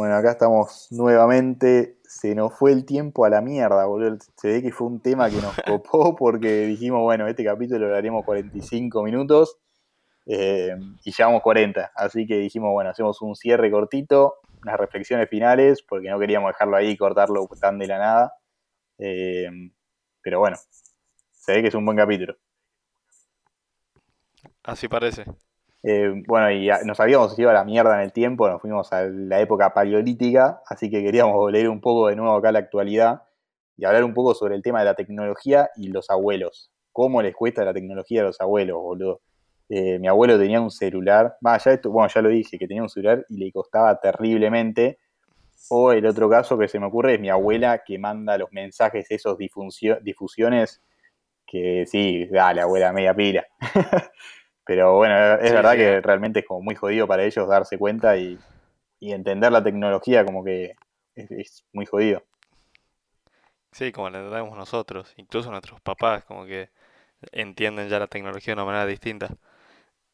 Bueno, 0.04 0.18
acá 0.18 0.32
estamos 0.32 0.88
nuevamente 0.90 1.96
se 2.04 2.34
nos 2.34 2.52
fue 2.52 2.72
el 2.72 2.84
tiempo 2.84 3.24
a 3.24 3.30
la 3.30 3.40
mierda, 3.40 3.86
boludo. 3.86 4.18
Se 4.36 4.48
ve 4.48 4.62
que 4.62 4.70
fue 4.70 4.86
un 4.86 5.00
tema 5.00 5.30
que 5.30 5.40
nos 5.40 5.56
copó 5.66 6.14
porque 6.18 6.66
dijimos, 6.66 7.00
bueno, 7.00 7.26
este 7.26 7.42
capítulo 7.42 7.88
lo 7.88 7.96
haremos 7.96 8.22
45 8.22 9.02
minutos 9.02 9.56
eh, 10.26 10.76
y 11.04 11.10
llevamos 11.10 11.40
40. 11.40 11.92
Así 11.94 12.26
que 12.26 12.36
dijimos, 12.36 12.70
bueno, 12.74 12.90
hacemos 12.90 13.22
un 13.22 13.34
cierre 13.34 13.70
cortito, 13.70 14.40
unas 14.62 14.78
reflexiones 14.78 15.30
finales, 15.30 15.82
porque 15.82 16.10
no 16.10 16.18
queríamos 16.18 16.50
dejarlo 16.50 16.76
ahí 16.76 16.90
y 16.90 16.96
cortarlo 16.98 17.48
tan 17.58 17.78
de 17.78 17.86
la 17.86 17.98
nada. 17.98 18.34
Eh, 18.98 19.48
pero 20.20 20.38
bueno, 20.38 20.58
se 21.32 21.52
ve 21.52 21.62
que 21.62 21.68
es 21.68 21.74
un 21.74 21.86
buen 21.86 21.96
capítulo. 21.96 22.36
Así 24.64 24.86
parece. 24.86 25.24
Eh, 25.86 26.22
bueno, 26.26 26.50
y 26.50 26.70
nos 26.86 26.98
habíamos 26.98 27.38
ido 27.38 27.50
a 27.50 27.52
la 27.52 27.62
mierda 27.62 27.96
en 27.96 28.00
el 28.04 28.12
tiempo, 28.12 28.48
nos 28.48 28.62
fuimos 28.62 28.90
a 28.94 29.02
la 29.04 29.38
época 29.40 29.74
paleolítica, 29.74 30.62
así 30.66 30.90
que 30.90 31.02
queríamos 31.02 31.34
volver 31.34 31.68
un 31.68 31.82
poco 31.82 32.08
de 32.08 32.16
nuevo 32.16 32.34
acá 32.34 32.48
a 32.48 32.52
la 32.52 32.60
actualidad 32.60 33.22
y 33.76 33.84
hablar 33.84 34.04
un 34.04 34.14
poco 34.14 34.34
sobre 34.34 34.54
el 34.54 34.62
tema 34.62 34.78
de 34.78 34.86
la 34.86 34.94
tecnología 34.94 35.68
y 35.76 35.88
los 35.88 36.08
abuelos. 36.08 36.70
¿Cómo 36.90 37.20
les 37.20 37.34
cuesta 37.34 37.64
la 37.64 37.74
tecnología 37.74 38.22
a 38.22 38.24
los 38.24 38.40
abuelos, 38.40 38.78
boludo? 38.78 39.20
Eh, 39.68 39.98
mi 39.98 40.08
abuelo 40.08 40.38
tenía 40.38 40.60
un 40.60 40.70
celular, 40.70 41.36
ya 41.42 41.72
esto, 41.72 41.90
bueno, 41.90 42.08
ya 42.08 42.22
lo 42.22 42.30
dije, 42.30 42.58
que 42.58 42.66
tenía 42.66 42.82
un 42.82 42.88
celular 42.88 43.26
y 43.28 43.36
le 43.36 43.52
costaba 43.52 44.00
terriblemente. 44.00 44.98
O 45.70 45.92
el 45.92 46.06
otro 46.06 46.30
caso 46.30 46.56
que 46.58 46.68
se 46.68 46.78
me 46.78 46.86
ocurre 46.86 47.14
es 47.14 47.20
mi 47.20 47.30
abuela 47.30 47.82
que 47.84 47.98
manda 47.98 48.38
los 48.38 48.52
mensajes, 48.52 49.06
esos 49.10 49.36
difusiones, 49.38 50.82
que 51.46 51.84
sí, 51.86 52.26
dale, 52.26 52.60
abuela, 52.62 52.92
media 52.92 53.14
pila. 53.14 53.44
Pero 54.66 54.96
bueno, 54.96 55.34
es 55.34 55.52
verdad 55.52 55.74
que 55.74 56.00
realmente 56.00 56.40
es 56.40 56.46
como 56.46 56.62
muy 56.62 56.74
jodido 56.74 57.06
para 57.06 57.24
ellos 57.24 57.48
darse 57.48 57.78
cuenta 57.78 58.16
y, 58.16 58.38
entender 59.00 59.52
la 59.52 59.62
tecnología 59.62 60.24
como 60.24 60.42
que 60.42 60.76
es, 61.14 61.64
muy 61.72 61.84
jodido. 61.84 62.22
Sí, 63.72 63.92
como 63.92 64.08
la 64.08 64.18
entendemos 64.20 64.56
nosotros, 64.56 65.12
incluso 65.16 65.50
nuestros 65.50 65.80
papás, 65.82 66.24
como 66.24 66.46
que 66.46 66.70
entienden 67.32 67.88
ya 67.88 67.98
la 67.98 68.06
tecnología 68.06 68.54
de 68.54 68.62
una 68.62 68.64
manera 68.64 68.86
distinta. 68.86 69.28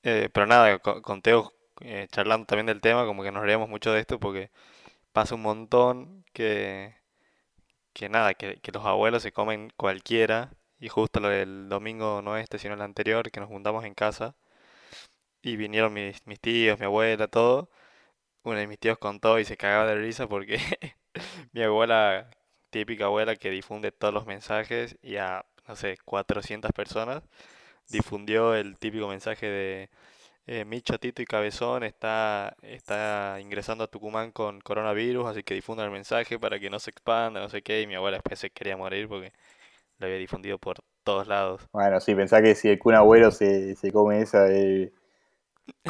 Eh, 0.02 0.28
pero 0.32 0.46
nada, 0.46 0.78
con, 0.80 1.22
Teo 1.22 1.52
eh, 1.82 2.08
charlando 2.10 2.46
también 2.46 2.66
del 2.66 2.80
tema, 2.80 3.06
como 3.06 3.22
que 3.22 3.30
nos 3.30 3.44
reíamos 3.44 3.68
mucho 3.68 3.92
de 3.92 4.00
esto 4.00 4.18
porque 4.18 4.50
pasa 5.12 5.36
un 5.36 5.42
montón 5.42 6.24
que, 6.32 6.96
que 7.92 8.08
nada, 8.08 8.34
que, 8.34 8.60
que 8.60 8.72
los 8.72 8.84
abuelos 8.84 9.22
se 9.22 9.32
comen 9.32 9.72
cualquiera 9.76 10.50
y 10.80 10.88
justo 10.88 11.20
el 11.30 11.68
domingo 11.68 12.22
no 12.22 12.36
este, 12.36 12.58
sino 12.58 12.74
el 12.74 12.82
anterior, 12.82 13.30
que 13.30 13.40
nos 13.40 13.48
juntamos 13.48 13.84
en 13.84 13.94
casa 13.94 14.34
y 15.42 15.56
vinieron 15.56 15.92
mis, 15.92 16.26
mis 16.26 16.40
tíos, 16.40 16.78
mi 16.78 16.86
abuela, 16.86 17.28
todo. 17.28 17.70
Uno 18.44 18.58
de 18.58 18.66
mis 18.66 18.78
tíos 18.78 18.98
contó 18.98 19.38
y 19.38 19.44
se 19.44 19.56
cagaba 19.56 19.86
de 19.86 19.96
risa 19.96 20.28
porque 20.28 20.58
mi 21.52 21.62
abuela, 21.62 22.30
típica 22.70 23.06
abuela 23.06 23.36
que 23.36 23.50
difunde 23.50 23.92
todos 23.92 24.14
los 24.14 24.26
mensajes 24.26 24.98
y 25.02 25.16
a, 25.16 25.46
no 25.68 25.76
sé, 25.76 25.98
400 26.04 26.72
personas, 26.72 27.22
difundió 27.88 28.54
el 28.54 28.78
típico 28.78 29.08
mensaje 29.08 29.46
de 29.46 29.90
eh, 30.46 30.64
mi 30.64 30.82
chatito 30.82 31.22
y 31.22 31.26
cabezón 31.26 31.84
está, 31.84 32.56
está 32.62 33.38
ingresando 33.40 33.84
a 33.84 33.88
Tucumán 33.88 34.32
con 34.32 34.60
coronavirus, 34.60 35.26
así 35.28 35.42
que 35.44 35.54
difunda 35.54 35.84
el 35.84 35.90
mensaje 35.90 36.38
para 36.38 36.58
que 36.60 36.70
no 36.70 36.78
se 36.80 36.90
expanda, 36.90 37.40
no 37.40 37.48
sé 37.48 37.62
qué, 37.62 37.82
y 37.82 37.86
mi 37.86 37.94
abuela 37.96 38.18
después 38.18 38.38
se 38.40 38.50
quería 38.50 38.76
morir 38.76 39.08
porque 39.08 39.32
lo 40.00 40.06
había 40.06 40.18
difundido 40.18 40.58
por 40.58 40.78
todos 41.04 41.28
lados. 41.28 41.66
Bueno, 41.72 42.00
sí, 42.00 42.14
pensá 42.14 42.42
que 42.42 42.54
si 42.54 42.68
el 42.68 42.78
Kun 42.78 42.94
Agüero 42.94 43.30
se, 43.30 43.76
se 43.76 43.92
come 43.92 44.20
esa 44.22 44.44
de... 44.44 44.92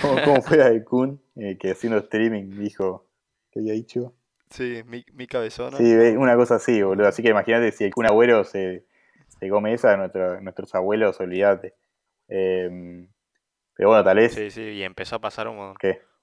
¿Cómo, 0.00 0.42
fue 0.42 0.58
la 0.58 0.70
de 0.70 0.84
Kun? 0.84 1.22
Eh, 1.36 1.56
que 1.58 1.70
haciendo 1.70 1.98
streaming 1.98 2.50
dijo... 2.58 3.06
¿Qué 3.50 3.60
había 3.60 3.72
dicho? 3.72 4.14
Sí, 4.50 4.82
mi, 4.86 5.04
mi 5.12 5.26
cabezona. 5.26 5.76
Sí, 5.76 5.92
una 6.16 6.36
cosa 6.36 6.56
así, 6.56 6.82
boludo. 6.82 7.08
Así 7.08 7.22
que 7.22 7.30
imagínate 7.30 7.72
si 7.72 7.84
el 7.84 7.94
Kun 7.94 8.06
Agüero 8.06 8.44
se, 8.44 8.84
se 9.26 9.48
come 9.48 9.72
esa, 9.72 9.96
nuestro, 9.96 10.40
nuestros 10.40 10.74
abuelos, 10.74 11.18
olvídate. 11.20 11.74
Em, 12.28 13.08
pero 13.74 13.88
bueno, 13.88 14.04
tal 14.04 14.18
vez... 14.18 14.34
Sí, 14.34 14.50
sí, 14.50 14.62
y 14.62 14.82
empezó 14.82 15.16
a 15.16 15.20
pasar 15.20 15.48
un, 15.48 15.74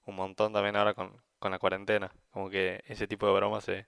un 0.06 0.14
montón 0.14 0.52
también 0.52 0.76
ahora 0.76 0.94
con, 0.94 1.12
con 1.38 1.52
la 1.52 1.58
cuarentena. 1.58 2.10
Como 2.30 2.48
que 2.48 2.82
ese 2.86 3.06
tipo 3.06 3.26
de 3.26 3.34
bromas 3.34 3.64
se 3.64 3.86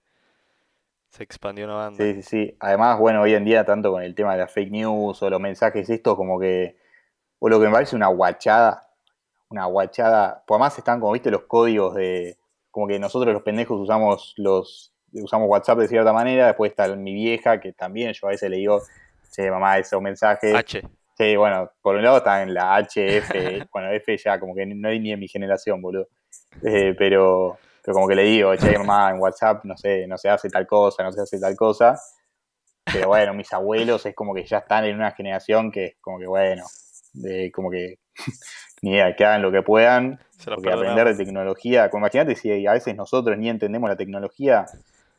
se 1.11 1.25
expandió 1.25 1.65
una 1.65 1.75
banda. 1.75 1.97
Sí, 1.97 2.15
sí, 2.15 2.23
sí. 2.23 2.57
Además, 2.61 2.99
bueno, 2.99 3.23
hoy 3.23 3.35
en 3.35 3.45
día, 3.45 3.65
tanto 3.65 3.91
con 3.91 4.03
el 4.03 4.15
tema 4.15 4.33
de 4.33 4.39
las 4.39 4.53
fake 4.53 4.71
news 4.71 5.23
o 5.23 5.31
los 5.31 5.41
mensajes, 5.41 5.91
esto 5.91 6.17
como 6.17 6.39
que. 6.39 6.77
O 7.41 7.49
lo 7.49 7.59
que 7.59 7.67
me 7.67 7.73
parece 7.73 7.97
una 7.97 8.07
guachada. 8.07 8.89
Una 9.49 9.65
guachada. 9.65 10.45
Pues 10.47 10.57
además 10.57 10.79
están, 10.79 11.01
como 11.01 11.13
viste, 11.13 11.31
los 11.31 11.43
códigos 11.43 11.95
de. 11.97 12.39
Como 12.71 12.87
que 12.87 12.99
nosotros 13.01 13.35
los 13.35 13.43
pendejos 13.43 13.81
usamos 13.81 14.35
los. 14.37 14.93
Usamos 15.13 15.49
WhatsApp 15.49 15.79
de 15.79 15.89
cierta 15.89 16.13
manera. 16.13 16.47
Después 16.47 16.71
está 16.71 16.95
mi 16.95 17.13
vieja, 17.13 17.59
que 17.59 17.73
también 17.73 18.13
yo 18.13 18.29
a 18.29 18.31
veces 18.31 18.49
le 18.49 18.59
digo, 18.59 18.81
che, 19.33 19.51
mamá, 19.51 19.79
esos 19.79 20.01
mensajes. 20.01 20.55
H. 20.55 20.83
Sí, 21.19 21.37
bueno, 21.37 21.71
por 21.83 21.97
un 21.97 22.05
lado 22.05 22.19
está 22.19 22.43
en 22.43 22.55
la 22.55 22.79
HF. 22.79 23.69
bueno, 23.73 23.91
F 23.91 24.17
ya, 24.17 24.39
como 24.39 24.55
que 24.55 24.65
no 24.65 24.89
hay 24.89 25.01
ni 25.01 25.11
en 25.11 25.19
mi 25.19 25.27
generación, 25.27 25.83
boludo. 25.83 26.09
Eh, 26.63 26.95
pero 26.97 27.59
pero 27.83 27.95
como 27.95 28.09
que 28.09 28.15
le 28.15 28.25
digo, 28.25 28.55
che, 28.57 28.79
mamá, 28.79 29.11
en 29.11 29.21
WhatsApp, 29.21 29.65
no 29.65 29.77
sé, 29.77 30.07
no 30.07 30.19
se 30.19 30.29
hace 30.29 30.49
tal 30.49 30.67
cosa, 30.67 31.03
no 31.03 31.13
se 31.13 31.23
hace 31.23 31.41
tal 31.41 31.57
cosa. 31.57 31.99
Pero 32.85 33.09
bueno, 33.09 33.35
mis 33.35 33.53
abuelos 33.53 34.05
es 34.07 34.15
como 34.15 34.35
que 34.35 34.45
ya 34.45 34.59
están 34.59 34.85
en 34.85 34.97
una 34.97 35.13
generación 35.13 35.71
que 35.71 35.85
es 35.87 35.97
como 36.01 36.19
que, 36.19 36.27
bueno, 36.27 36.65
de, 37.13 37.51
como 37.53 37.71
que 37.71 37.99
ni 38.83 38.93
idea, 38.93 39.15
que 39.15 39.25
hagan 39.25 39.43
lo 39.43 39.53
que 39.53 39.63
puedan, 39.63 40.21
porque 40.45 40.71
aprender 40.71 41.07
de 41.07 41.25
tecnología, 41.25 41.91
como 41.91 42.07
imagínate 42.07 42.35
si 42.35 42.67
a 42.67 42.73
veces 42.73 42.97
nosotros 42.97 43.37
ni 43.39 43.49
entendemos 43.49 43.89
la 43.89 43.97
tecnología, 43.97 44.67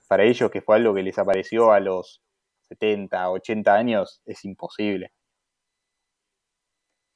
para 0.07 0.23
ellos 0.23 0.51
que 0.51 0.61
fue 0.61 0.75
algo 0.75 0.93
que 0.93 1.03
les 1.03 1.17
apareció 1.17 1.71
a 1.71 1.79
los 1.79 2.21
70, 2.69 3.29
80 3.29 3.73
años, 3.73 4.21
es 4.25 4.43
imposible. 4.45 5.11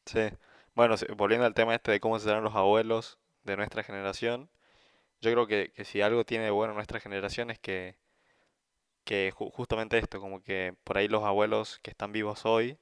Sí, 0.06 0.30
bueno, 0.76 0.96
volviendo 1.18 1.46
al 1.46 1.54
tema 1.54 1.74
este 1.76 1.92
de 1.92 2.00
cómo 2.00 2.20
serán 2.20 2.44
los 2.44 2.56
abuelos 2.56 3.20
de 3.44 3.58
nuestra 3.58 3.84
generación, 3.84 4.50
yo 5.26 5.46
creo 5.46 5.48
que, 5.48 5.86
si 5.86 6.02
algo 6.02 6.26
tiene 6.26 6.46
de 6.46 6.52
bueno 6.52 6.74
nuestra 6.74 7.00
generación 7.00 7.52
es 7.52 7.60
que, 7.60 7.98
que 9.04 9.32
justamente 9.32 9.98
esto, 9.98 10.20
como 10.20 10.42
que 10.42 10.76
por 10.84 10.98
ahí 10.98 11.08
los 11.08 11.24
abuelos 11.24 11.80
que 11.84 11.92
están 11.92 12.12
vivos 12.12 12.46
hoy, 12.46 12.78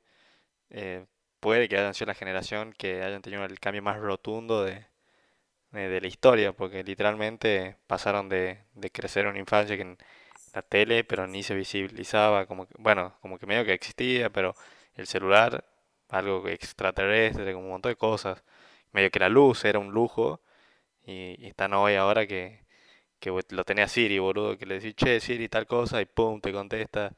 eh, 0.69 1.05
puede 1.39 1.69
que 1.69 1.77
hayan 1.77 1.93
sido 1.93 2.07
la 2.07 2.15
generación 2.15 2.73
que 2.73 3.03
hayan 3.03 3.21
tenido 3.21 3.45
el 3.45 3.59
cambio 3.59 3.83
más 3.83 3.99
rotundo 3.99 4.63
de, 4.63 4.87
de, 5.71 6.01
la 6.01 6.07
historia, 6.07 6.53
porque 6.53 6.83
literalmente 6.83 7.77
pasaron 7.87 8.29
de, 8.29 8.65
de 8.75 8.91
crecer 8.91 9.27
una 9.27 9.39
infancia 9.39 9.75
que 9.75 9.83
en 9.83 9.97
la 10.53 10.61
tele, 10.63 11.03
pero 11.03 11.27
ni 11.27 11.43
se 11.43 11.55
visibilizaba, 11.55 12.45
como 12.47 12.67
que, 12.67 12.75
bueno, 12.79 13.17
como 13.21 13.39
que 13.39 13.45
medio 13.47 13.65
que 13.65 13.73
existía, 13.73 14.29
pero 14.31 14.55
el 14.95 15.07
celular, 15.07 15.65
algo 16.09 16.47
extraterrestre, 16.47 17.53
como 17.53 17.65
un 17.65 17.71
montón 17.71 17.91
de 17.91 17.97
cosas, 17.97 18.43
medio 18.91 19.11
que 19.11 19.19
la 19.19 19.29
luz 19.29 19.65
era 19.65 19.79
un 19.79 19.91
lujo, 19.93 20.41
y, 21.05 21.47
están 21.47 21.73
hoy 21.73 21.95
ahora 21.95 22.25
que, 22.27 22.61
lo 23.49 23.63
tenía 23.63 23.87
Siri, 23.87 24.19
boludo, 24.19 24.57
que 24.57 24.65
le 24.65 24.75
decís, 24.75 24.95
che, 24.95 25.19
Siri, 25.19 25.47
tal 25.47 25.65
cosa, 25.65 26.01
y 26.01 26.05
pum, 26.05 26.41
te 26.41 26.51
contesta. 26.51 27.13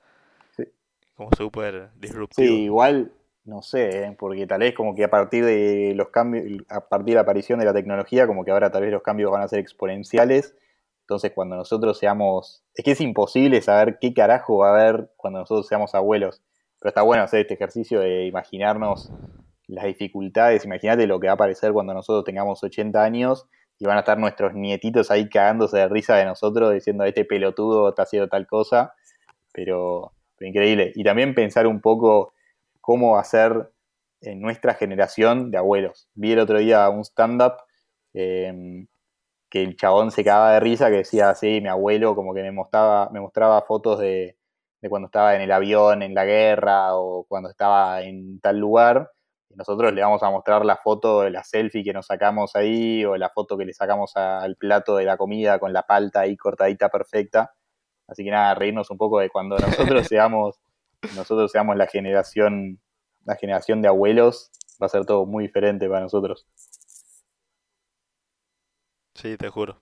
Como 1.15 1.29
súper 1.37 1.91
disruptivo. 1.95 2.45
Sí, 2.45 2.63
igual, 2.63 3.13
no 3.45 3.61
sé, 3.61 4.03
¿eh? 4.03 4.15
porque 4.19 4.45
tal 4.45 4.59
vez 4.59 4.73
como 4.73 4.93
que 4.93 5.05
a 5.05 5.09
partir 5.09 5.45
de 5.45 5.93
los 5.95 6.09
cambios, 6.09 6.61
a 6.67 6.89
partir 6.89 7.13
de 7.13 7.15
la 7.15 7.21
aparición 7.21 7.59
de 7.59 7.65
la 7.65 7.73
tecnología, 7.73 8.27
como 8.27 8.43
que 8.43 8.51
ahora 8.51 8.69
tal 8.69 8.81
vez 8.81 8.91
los 8.91 9.01
cambios 9.01 9.31
van 9.31 9.41
a 9.41 9.47
ser 9.47 9.59
exponenciales. 9.59 10.55
Entonces, 11.01 11.31
cuando 11.33 11.55
nosotros 11.55 11.97
seamos. 11.99 12.63
Es 12.73 12.83
que 12.83 12.91
es 12.91 13.01
imposible 13.01 13.61
saber 13.61 13.97
qué 14.01 14.13
carajo 14.13 14.57
va 14.57 14.69
a 14.69 14.73
haber 14.73 15.11
cuando 15.15 15.39
nosotros 15.39 15.67
seamos 15.67 15.95
abuelos. 15.95 16.41
Pero 16.79 16.89
está 16.89 17.03
bueno 17.03 17.23
hacer 17.23 17.41
este 17.41 17.53
ejercicio 17.53 18.01
de 18.01 18.25
imaginarnos 18.25 19.13
las 19.67 19.85
dificultades. 19.85 20.65
Imagínate 20.65 21.07
lo 21.07 21.19
que 21.19 21.27
va 21.27 21.33
a 21.33 21.35
aparecer 21.35 21.71
cuando 21.71 21.93
nosotros 21.93 22.25
tengamos 22.25 22.61
80 22.63 23.01
años 23.01 23.47
y 23.77 23.85
van 23.85 23.97
a 23.97 24.01
estar 24.01 24.17
nuestros 24.17 24.53
nietitos 24.53 25.11
ahí 25.11 25.27
cagándose 25.29 25.77
de 25.77 25.89
risa 25.89 26.15
de 26.15 26.25
nosotros 26.25 26.73
diciendo 26.73 27.03
este 27.03 27.25
pelotudo 27.25 27.89
está 27.89 28.03
haciendo 28.03 28.29
tal 28.29 28.47
cosa, 28.47 28.93
pero, 29.53 30.13
increíble. 30.39 30.91
Y 30.95 31.03
también 31.03 31.35
pensar 31.35 31.67
un 31.67 31.81
poco 31.81 32.33
cómo 32.81 33.13
va 33.13 33.21
a 33.21 33.23
ser 33.23 33.71
en 34.21 34.41
nuestra 34.41 34.73
generación 34.75 35.51
de 35.51 35.57
abuelos. 35.57 36.09
Vi 36.15 36.33
el 36.33 36.39
otro 36.39 36.59
día 36.59 36.89
un 36.89 37.03
stand-up 37.05 37.53
em, 38.13 38.87
que 39.49 39.63
el 39.63 39.77
chabón 39.77 40.11
se 40.11 40.23
cagaba 40.23 40.53
de 40.53 40.59
risa, 40.59 40.89
que 40.89 40.97
decía, 40.97 41.33
sí, 41.35 41.61
mi 41.61 41.69
abuelo 41.69 42.15
como 42.15 42.33
que 42.33 42.41
me 42.43 42.51
mostraba, 42.51 43.09
me 43.11 43.19
mostraba 43.21 43.61
fotos 43.61 43.99
de, 43.99 44.37
de 44.81 44.89
cuando 44.89 45.07
estaba 45.07 45.35
en 45.35 45.41
el 45.41 45.51
avión, 45.51 46.01
en 46.03 46.13
la 46.13 46.25
guerra, 46.25 46.95
o 46.95 47.25
cuando 47.25 47.49
estaba 47.49 48.01
en 48.03 48.39
tal 48.39 48.59
lugar, 48.59 49.11
nosotros 49.55 49.93
le 49.93 50.01
vamos 50.01 50.21
a 50.23 50.29
mostrar 50.29 50.65
la 50.65 50.75
foto 50.75 51.21
de 51.21 51.31
la 51.31 51.43
selfie 51.43 51.83
que 51.83 51.93
nos 51.93 52.07
sacamos 52.07 52.55
ahí 52.55 53.05
o 53.05 53.15
la 53.15 53.29
foto 53.29 53.57
que 53.57 53.65
le 53.65 53.73
sacamos 53.73 54.15
al 54.15 54.55
plato 54.57 54.97
de 54.97 55.05
la 55.05 55.17
comida 55.17 55.59
con 55.59 55.73
la 55.73 55.83
palta 55.83 56.21
ahí 56.21 56.35
cortadita 56.35 56.89
perfecta. 56.89 57.53
Así 58.07 58.23
que 58.23 58.31
nada, 58.31 58.53
reírnos 58.53 58.91
un 58.91 58.97
poco 58.97 59.19
de 59.19 59.29
cuando 59.29 59.57
nosotros 59.57 60.07
seamos, 60.07 60.59
nosotros 61.15 61.51
seamos 61.51 61.75
la 61.77 61.87
generación, 61.87 62.79
la 63.23 63.35
generación 63.35 63.81
de 63.81 63.87
abuelos, 63.87 64.51
va 64.81 64.87
a 64.87 64.89
ser 64.89 65.05
todo 65.05 65.25
muy 65.25 65.45
diferente 65.45 65.87
para 65.87 66.01
nosotros. 66.01 66.47
Sí, 69.15 69.37
te 69.37 69.49
juro. 69.49 69.81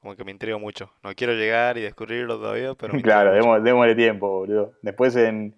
como 0.00 0.14
que 0.14 0.24
me 0.24 0.30
intrigo 0.30 0.60
mucho. 0.60 0.92
No 1.02 1.12
quiero 1.14 1.32
llegar 1.32 1.76
y 1.76 1.82
descubrirlo 1.82 2.38
todavía, 2.38 2.74
pero 2.74 2.94
me 2.94 3.02
Claro, 3.02 3.32
démosle, 3.32 3.64
démosle 3.64 3.94
tiempo, 3.96 4.28
boludo. 4.28 4.74
Después 4.82 5.16
en 5.16 5.56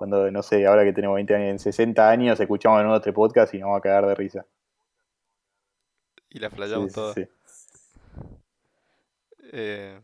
cuando, 0.00 0.30
no 0.30 0.42
sé, 0.42 0.66
ahora 0.66 0.82
que 0.82 0.94
tenemos 0.94 1.14
20 1.16 1.34
años, 1.34 1.50
en 1.50 1.58
60 1.58 2.08
años 2.08 2.40
escuchamos 2.40 2.78
de 2.78 2.84
nuevo 2.84 2.96
este 2.96 3.12
podcast 3.12 3.52
y 3.52 3.58
nos 3.58 3.66
vamos 3.66 3.80
a 3.80 3.82
cagar 3.82 4.06
de 4.06 4.14
risa. 4.14 4.46
Y 6.30 6.38
la 6.38 6.48
flayamos 6.48 6.88
sí, 6.88 6.94
toda. 6.94 7.12
sí. 7.12 7.28
Eh, 9.52 10.00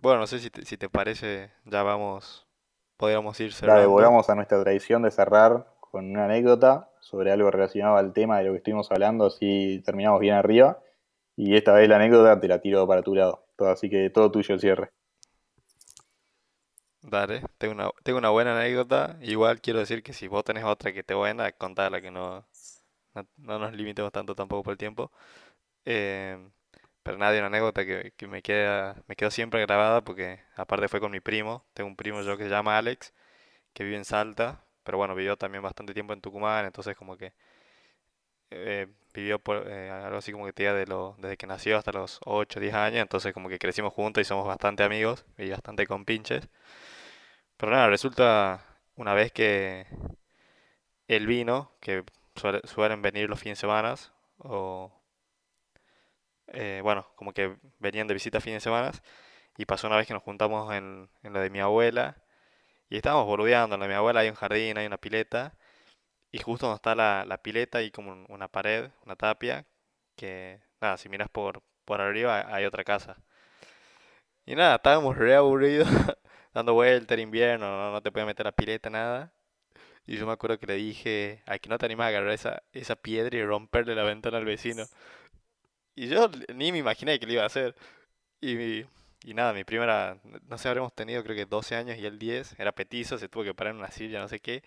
bueno, 0.00 0.18
no 0.18 0.26
sé 0.26 0.40
si 0.40 0.50
te, 0.50 0.64
si 0.64 0.76
te 0.76 0.88
parece, 0.88 1.52
ya 1.64 1.84
vamos, 1.84 2.48
podríamos 2.96 3.38
ir 3.38 3.50
Dale, 3.50 3.60
cerrando. 3.60 3.90
volvamos 3.90 4.28
a 4.28 4.34
nuestra 4.34 4.60
tradición 4.60 5.02
de 5.02 5.12
cerrar 5.12 5.68
con 5.78 6.10
una 6.10 6.24
anécdota 6.24 6.90
sobre 6.98 7.30
algo 7.30 7.48
relacionado 7.48 7.98
al 7.98 8.12
tema 8.12 8.38
de 8.38 8.46
lo 8.46 8.50
que 8.50 8.56
estuvimos 8.56 8.90
hablando, 8.90 9.26
así 9.26 9.80
terminamos 9.84 10.18
bien 10.18 10.34
arriba. 10.34 10.80
Y 11.36 11.54
esta 11.54 11.74
vez 11.74 11.88
la 11.88 11.94
anécdota 11.94 12.40
te 12.40 12.48
la 12.48 12.60
tiro 12.60 12.88
para 12.88 13.02
tu 13.02 13.14
lado. 13.14 13.46
Todo, 13.54 13.68
así 13.70 13.88
que 13.88 14.10
todo 14.10 14.32
tuyo 14.32 14.52
el 14.52 14.60
cierre. 14.60 14.90
Dale, 17.02 17.42
tengo 17.58 17.74
una, 17.74 17.90
tengo 18.04 18.18
una 18.18 18.30
buena 18.30 18.56
anécdota. 18.56 19.16
Igual 19.22 19.60
quiero 19.60 19.80
decir 19.80 20.02
que 20.02 20.12
si 20.12 20.28
vos 20.28 20.44
tenés 20.44 20.64
otra 20.64 20.92
que 20.92 21.00
esté 21.00 21.14
buena, 21.14 21.50
contala, 21.52 22.00
que 22.00 22.10
no, 22.10 22.46
no, 23.14 23.26
no 23.38 23.58
nos 23.58 23.72
limitemos 23.74 24.12
tanto 24.12 24.34
tampoco 24.34 24.64
por 24.64 24.72
el 24.72 24.78
tiempo. 24.78 25.12
Eh, 25.86 26.38
pero 27.02 27.16
hay 27.24 27.38
una 27.38 27.48
anécdota 27.48 27.84
que, 27.86 28.12
que 28.16 28.28
me 28.28 28.42
queda, 28.42 28.96
me 29.08 29.16
quedó 29.16 29.30
siempre 29.32 29.60
grabada 29.62 30.02
porque 30.04 30.40
aparte 30.56 30.88
fue 30.88 31.00
con 31.00 31.12
mi 31.12 31.20
primo. 31.20 31.64
Tengo 31.74 31.88
un 31.90 31.96
primo 31.96 32.22
yo 32.22 32.36
que 32.38 32.44
se 32.44 32.50
llama 32.50 32.78
Alex, 32.78 33.14
que 33.74 33.84
vive 33.84 33.96
en 33.98 34.04
Salta, 34.06 34.64
pero 34.84 34.98
bueno, 34.98 35.14
vivió 35.16 35.36
también 35.38 35.62
bastante 35.64 35.94
tiempo 35.94 36.12
en 36.14 36.22
Tucumán, 36.22 36.66
entonces 36.66 36.96
como 36.96 37.16
que 37.18 37.34
eh, 38.50 38.86
vivió 39.14 39.38
por, 39.38 39.66
eh, 39.68 39.90
algo 39.90 40.18
así 40.18 40.32
como 40.32 40.44
que 40.46 40.52
te 40.52 40.72
de 40.72 40.86
lo, 40.86 41.16
desde 41.18 41.36
que 41.36 41.46
nació 41.46 41.78
hasta 41.78 41.92
los 41.92 42.20
8 42.24 42.60
10 42.60 42.74
años, 42.74 43.00
entonces 43.02 43.32
como 43.32 43.48
que 43.48 43.58
crecimos 43.58 43.92
juntos 43.92 44.20
y 44.22 44.24
somos 44.24 44.46
bastante 44.46 44.82
amigos 44.84 45.24
y 45.38 45.50
bastante 45.50 45.86
compinches. 45.86 46.48
Pero 47.62 47.70
nada, 47.72 47.86
resulta 47.90 48.60
una 48.96 49.14
vez 49.14 49.30
que 49.30 49.86
él 51.06 51.26
vino, 51.28 51.70
que 51.80 52.02
suele- 52.34 52.60
suelen 52.66 53.02
venir 53.02 53.28
los 53.30 53.38
fines 53.38 53.58
de 53.58 53.60
semana, 53.60 53.94
o 54.38 54.92
eh, 56.48 56.80
bueno, 56.82 57.06
como 57.16 57.32
que 57.32 57.56
venían 57.78 58.06
de 58.06 58.14
visita 58.14 58.40
fines 58.40 58.56
de 58.58 58.64
semana, 58.70 58.92
y 59.58 59.66
pasó 59.66 59.86
una 59.86 59.96
vez 59.96 60.06
que 60.06 60.14
nos 60.14 60.22
juntamos 60.22 60.72
en, 60.74 61.10
lo 61.22 61.40
de 61.40 61.50
mi 61.50 61.60
abuela, 61.60 62.16
y 62.90 62.96
estábamos 62.96 63.26
boludeando, 63.26 63.76
en 63.76 63.80
lo 63.80 63.86
de 63.86 63.90
mi 63.92 63.96
abuela 63.96 64.20
hay 64.22 64.30
un 64.30 64.36
jardín, 64.36 64.78
hay 64.78 64.86
una 64.86 64.98
pileta, 64.98 65.54
y 66.32 66.38
justo 66.40 66.66
donde 66.66 66.76
está 66.78 66.96
la, 66.96 67.24
la 67.26 67.38
pileta 67.38 67.78
hay 67.80 67.90
como 67.92 68.12
un- 68.12 68.26
una 68.30 68.48
pared, 68.48 68.90
una 69.06 69.16
tapia, 69.16 69.66
que 70.16 70.60
nada, 70.80 70.98
si 70.98 71.08
miras 71.10 71.30
por, 71.30 71.62
por 71.84 72.00
arriba 72.00 72.46
hay 72.54 72.64
otra 72.66 72.84
casa. 72.84 73.18
Y 74.46 74.54
nada, 74.54 74.76
estábamos 74.76 75.16
re 75.16 75.34
aburridos, 75.34 75.88
dando 76.54 76.74
vuelta, 76.74 77.14
era 77.14 77.22
invierno, 77.22 77.66
no, 77.66 77.92
no 77.92 78.02
te 78.02 78.10
podías 78.12 78.26
meter 78.26 78.46
a 78.46 78.52
pileta, 78.52 78.90
nada. 78.90 79.32
Y 80.06 80.16
yo 80.16 80.26
me 80.26 80.32
acuerdo 80.32 80.58
que 80.58 80.66
le 80.66 80.74
dije, 80.76 81.42
a 81.46 81.58
que 81.58 81.68
no 81.68 81.78
te 81.78 81.86
animas 81.86 82.06
a 82.06 82.08
agarrar 82.08 82.32
esa, 82.32 82.62
esa 82.72 82.96
piedra 82.96 83.36
y 83.38 83.44
romperle 83.44 83.94
la 83.94 84.02
ventana 84.04 84.38
al 84.38 84.44
vecino. 84.44 84.84
Y 85.94 86.08
yo 86.08 86.30
ni 86.54 86.72
me 86.72 86.78
imaginé 86.78 87.18
que 87.18 87.26
lo 87.26 87.32
iba 87.34 87.42
a 87.42 87.46
hacer. 87.46 87.74
Y, 88.40 88.82
y 89.24 89.34
nada, 89.34 89.52
mi 89.52 89.64
prima 89.64 89.84
era, 89.84 90.20
no 90.48 90.58
sé, 90.58 90.68
habremos 90.68 90.94
tenido 90.94 91.22
creo 91.24 91.36
que 91.36 91.46
12 91.46 91.76
años 91.76 91.98
y 91.98 92.06
él 92.06 92.18
10, 92.18 92.58
era 92.58 92.72
petizo, 92.72 93.18
se 93.18 93.28
tuvo 93.28 93.44
que 93.44 93.54
parar 93.54 93.72
en 93.74 93.78
una 93.80 93.90
silla, 93.90 94.20
no 94.20 94.28
sé 94.28 94.40
qué. 94.40 94.62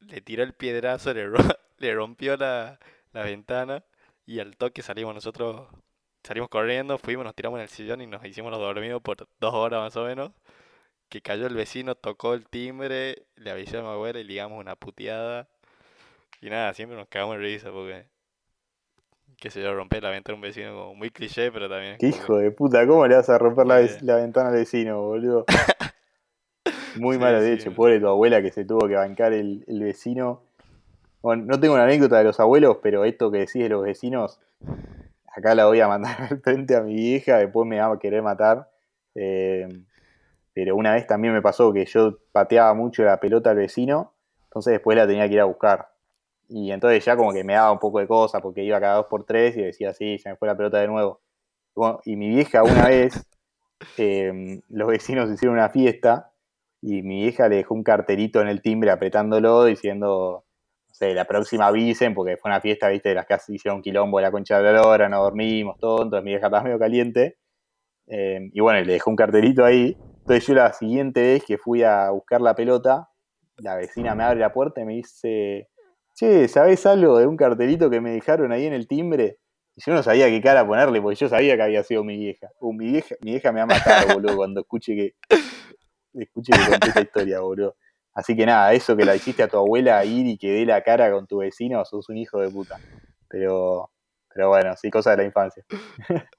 Le 0.00 0.20
tiró 0.20 0.42
el 0.44 0.54
piedrazo, 0.54 1.14
le, 1.14 1.28
le 1.78 1.94
rompió 1.94 2.36
la, 2.36 2.78
la 3.12 3.22
ventana 3.24 3.84
y 4.26 4.40
al 4.40 4.56
toque 4.56 4.82
salimos 4.82 5.14
nosotros, 5.14 5.68
salimos 6.24 6.48
corriendo, 6.50 6.98
fuimos, 6.98 7.24
nos 7.24 7.34
tiramos 7.34 7.58
en 7.58 7.62
el 7.64 7.68
sillón 7.68 8.02
y 8.02 8.06
nos 8.06 8.24
hicimos 8.24 8.50
los 8.50 8.60
dormidos 8.60 9.02
por 9.02 9.16
dos 9.40 9.54
horas 9.54 9.80
más 9.80 9.96
o 9.96 10.04
menos. 10.04 10.32
Que 11.12 11.20
cayó 11.20 11.46
el 11.46 11.54
vecino, 11.54 11.94
tocó 11.94 12.32
el 12.32 12.46
timbre, 12.48 13.26
le 13.36 13.50
avisó 13.50 13.80
a 13.80 13.82
mi 13.82 13.88
abuela 13.88 14.18
y 14.18 14.24
ligamos 14.24 14.58
una 14.58 14.76
puteada. 14.76 15.46
Y 16.40 16.50
nada, 16.50 16.74
siempre 16.74 16.96
nos 16.98 17.08
cagamos 17.08 17.36
de 17.38 17.42
risa 17.42 17.70
porque, 17.70 18.06
qué 19.36 19.50
sé 19.50 19.62
yo, 19.62 19.74
romper 19.74 20.02
la 20.02 20.08
ventana 20.08 20.32
a 20.34 20.36
un 20.36 20.40
vecino 20.42 20.72
como 20.74 20.94
muy 20.94 21.10
cliché, 21.10 21.52
pero 21.52 21.68
también 21.68 21.98
Qué 21.98 22.08
que 22.08 22.08
hijo 22.08 22.36
de 22.38 22.50
puta, 22.50 22.86
¿cómo 22.86 23.06
le 23.06 23.14
vas 23.16 23.28
a 23.30 23.38
romper 23.38 23.66
la, 23.66 23.80
bien. 23.80 24.02
la 24.02 24.16
ventana 24.16 24.48
al 24.50 24.54
vecino, 24.56 25.00
boludo? 25.02 25.44
Muy 26.94 27.16
Sí, 27.16 27.22
de 27.40 27.52
sí, 27.54 27.54
hecho, 27.54 27.72
pobre 27.74 28.00
tu 28.00 28.06
abuela 28.08 28.42
que 28.42 28.50
se 28.52 28.64
tuvo 28.64 28.86
que 28.86 28.94
bancar 28.94 29.32
el, 29.32 29.64
el 29.66 29.82
vecino. 29.82 30.42
Bueno, 31.22 31.44
no 31.46 31.60
tengo 31.60 31.74
una 31.74 31.84
anécdota 31.84 32.18
de 32.18 32.24
los 32.24 32.40
abuelos, 32.40 32.78
pero 32.82 33.04
esto 33.04 33.30
que 33.30 33.38
decís 33.38 33.62
de 33.62 33.68
los 33.70 33.84
vecinos, 33.84 34.40
acá 35.36 35.54
la 35.54 35.66
voy 35.66 35.80
a 35.80 35.88
mandar 35.88 36.16
al 36.30 36.40
frente 36.40 36.76
a 36.76 36.82
mi 36.82 36.94
vieja, 36.94 37.38
después 37.38 37.66
me 37.66 37.78
va 37.80 37.92
a 37.92 37.98
querer 37.98 38.22
matar. 38.22 38.70
Eh, 39.14 39.68
pero 40.54 40.76
una 40.76 40.92
vez 40.94 41.06
también 41.06 41.34
me 41.34 41.42
pasó 41.42 41.72
que 41.72 41.84
yo 41.86 42.18
pateaba 42.32 42.74
mucho 42.74 43.02
la 43.04 43.18
pelota 43.20 43.50
al 43.50 43.56
vecino, 43.56 44.14
entonces 44.44 44.72
después 44.74 44.96
la 44.96 45.06
tenía 45.06 45.28
que 45.28 45.34
ir 45.34 45.40
a 45.40 45.44
buscar. 45.44 45.88
Y 46.48 46.70
entonces 46.70 47.04
ya 47.04 47.16
como 47.16 47.32
que 47.32 47.44
me 47.44 47.54
daba 47.54 47.72
un 47.72 47.78
poco 47.78 48.00
de 48.00 48.06
cosa 48.06 48.40
porque 48.40 48.62
iba 48.62 48.80
cada 48.80 48.96
dos 48.96 49.06
por 49.06 49.24
tres 49.24 49.56
y 49.56 49.62
decía, 49.62 49.94
sí, 49.94 50.18
se 50.18 50.28
me 50.30 50.36
fue 50.36 50.48
la 50.48 50.56
pelota 50.56 50.78
de 50.80 50.88
nuevo. 50.88 51.20
Bueno, 51.74 52.00
y 52.04 52.16
mi 52.16 52.28
vieja 52.28 52.62
una 52.62 52.88
vez, 52.88 53.26
eh, 53.98 54.60
los 54.68 54.88
vecinos 54.88 55.30
hicieron 55.30 55.56
una 55.56 55.70
fiesta 55.70 56.32
y 56.82 57.02
mi 57.02 57.22
vieja 57.22 57.48
le 57.48 57.56
dejó 57.56 57.74
un 57.74 57.84
cartelito 57.84 58.40
en 58.42 58.48
el 58.48 58.60
timbre 58.60 58.90
apretándolo 58.90 59.64
diciendo, 59.64 60.44
no 60.88 60.94
sé, 60.94 61.14
la 61.14 61.24
próxima 61.26 61.68
avisen, 61.68 62.12
porque 62.12 62.36
fue 62.36 62.50
una 62.50 62.60
fiesta, 62.60 62.88
viste, 62.88 63.10
de 63.10 63.14
las 63.14 63.26
que 63.26 63.36
hicieron 63.48 63.80
quilombo 63.82 64.18
de 64.18 64.24
la 64.24 64.32
concha 64.32 64.58
de 64.58 64.64
la 64.64 64.82
lora, 64.82 65.08
no 65.08 65.22
dormimos, 65.22 65.78
todo, 65.78 66.02
entonces 66.02 66.24
mi 66.24 66.32
vieja 66.32 66.46
estaba 66.46 66.64
medio 66.64 66.78
caliente. 66.78 67.38
Eh, 68.08 68.50
y 68.52 68.60
bueno, 68.60 68.80
le 68.84 68.92
dejó 68.94 69.10
un 69.10 69.16
cartelito 69.16 69.64
ahí. 69.64 69.96
Entonces 70.22 70.46
yo 70.46 70.54
la 70.54 70.72
siguiente 70.72 71.20
vez 71.20 71.44
que 71.44 71.58
fui 71.58 71.82
a 71.82 72.10
buscar 72.10 72.40
la 72.40 72.54
pelota, 72.54 73.08
la 73.56 73.74
vecina 73.74 74.14
me 74.14 74.22
abre 74.22 74.38
la 74.38 74.52
puerta 74.52 74.80
y 74.80 74.84
me 74.84 74.94
dice, 74.94 75.68
che, 76.14 76.46
¿sabés 76.46 76.86
algo 76.86 77.18
de 77.18 77.26
un 77.26 77.36
cartelito 77.36 77.90
que 77.90 78.00
me 78.00 78.12
dejaron 78.12 78.52
ahí 78.52 78.66
en 78.66 78.72
el 78.72 78.86
timbre? 78.86 79.38
Y 79.74 79.82
yo 79.84 79.92
no 79.92 80.02
sabía 80.02 80.28
qué 80.28 80.40
cara 80.40 80.64
ponerle, 80.64 81.02
porque 81.02 81.16
yo 81.16 81.28
sabía 81.28 81.56
que 81.56 81.62
había 81.62 81.82
sido 81.82 82.04
mi 82.04 82.16
vieja. 82.16 82.48
Uh, 82.60 82.72
mi 82.72 82.92
vieja, 82.92 83.16
mi 83.20 83.32
vieja 83.32 83.50
me 83.50 83.58
va 83.58 83.64
a 83.64 83.66
matar, 83.66 84.14
boludo, 84.14 84.36
cuando 84.36 84.60
escuche 84.60 84.94
que, 84.94 85.14
escuche 86.14 86.52
que 86.52 86.70
conté 86.70 86.88
esta 86.88 87.00
historia, 87.00 87.40
boludo. 87.40 87.74
Así 88.14 88.36
que 88.36 88.46
nada, 88.46 88.72
eso 88.74 88.96
que 88.96 89.04
la 89.04 89.16
hiciste 89.16 89.42
a 89.42 89.48
tu 89.48 89.56
abuela 89.56 90.04
ir 90.04 90.26
y 90.28 90.38
que 90.38 90.52
dé 90.52 90.66
la 90.66 90.82
cara 90.82 91.10
con 91.10 91.26
tu 91.26 91.38
vecino, 91.38 91.84
sos 91.84 92.08
un 92.08 92.18
hijo 92.18 92.38
de 92.38 92.48
puta. 92.48 92.78
Pero, 93.28 93.90
pero 94.32 94.50
bueno, 94.50 94.76
sí, 94.76 94.88
cosas 94.88 95.16
de 95.16 95.22
la 95.22 95.26
infancia. 95.26 95.64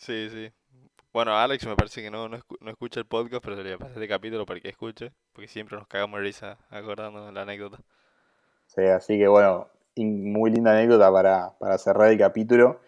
Sí, 0.00 0.28
sí. 0.30 0.48
Bueno, 1.12 1.36
Alex 1.36 1.66
me 1.66 1.74
parece 1.74 2.02
que 2.02 2.10
no, 2.10 2.28
no, 2.28 2.36
escu- 2.36 2.58
no 2.60 2.70
escucha 2.70 3.00
el 3.00 3.06
podcast, 3.06 3.42
pero 3.42 3.56
se 3.56 3.64
le 3.64 3.78
pasé 3.78 3.94
este 3.94 4.08
capítulo 4.08 4.46
para 4.46 4.60
que 4.60 4.68
escuche, 4.68 5.12
porque 5.32 5.48
siempre 5.48 5.76
nos 5.76 5.88
cagamos 5.88 6.20
de 6.20 6.24
risa 6.26 6.58
acordándonos 6.70 7.26
de 7.26 7.32
la 7.32 7.42
anécdota. 7.42 7.78
Sí, 8.66 8.82
así 8.82 9.18
que 9.18 9.26
bueno, 9.26 9.68
muy 9.96 10.50
linda 10.50 10.72
anécdota 10.72 11.10
para, 11.10 11.52
para 11.58 11.78
cerrar 11.78 12.10
el 12.10 12.18
capítulo. 12.18 12.80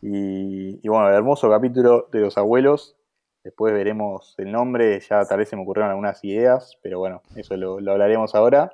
Y, 0.00 0.80
y 0.82 0.88
bueno, 0.88 1.08
el 1.08 1.14
hermoso 1.14 1.50
capítulo 1.50 2.08
de 2.12 2.20
los 2.20 2.38
abuelos. 2.38 2.96
Después 3.42 3.74
veremos 3.74 4.34
el 4.38 4.50
nombre, 4.52 4.98
ya 5.00 5.24
tal 5.26 5.38
vez 5.38 5.50
se 5.50 5.56
me 5.56 5.62
ocurrieron 5.62 5.90
algunas 5.90 6.24
ideas, 6.24 6.78
pero 6.82 6.98
bueno, 6.98 7.22
eso 7.36 7.56
lo, 7.56 7.80
lo 7.80 7.92
hablaremos 7.92 8.34
ahora. 8.34 8.72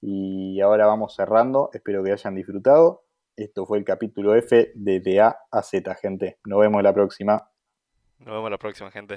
Y 0.00 0.60
ahora 0.60 0.86
vamos 0.86 1.14
cerrando, 1.14 1.70
espero 1.72 2.02
que 2.02 2.12
hayan 2.12 2.34
disfrutado. 2.34 3.04
Esto 3.36 3.66
fue 3.66 3.78
el 3.78 3.84
capítulo 3.84 4.34
F 4.34 4.72
De 4.74 5.20
A 5.20 5.38
a 5.50 5.62
Z, 5.62 5.94
gente. 5.96 6.38
Nos 6.44 6.58
vemos 6.60 6.82
la 6.82 6.92
próxima. 6.92 7.48
Nos 8.18 8.34
vemos 8.34 8.50
la 8.50 8.58
próxima, 8.58 8.90
gente. 8.90 9.16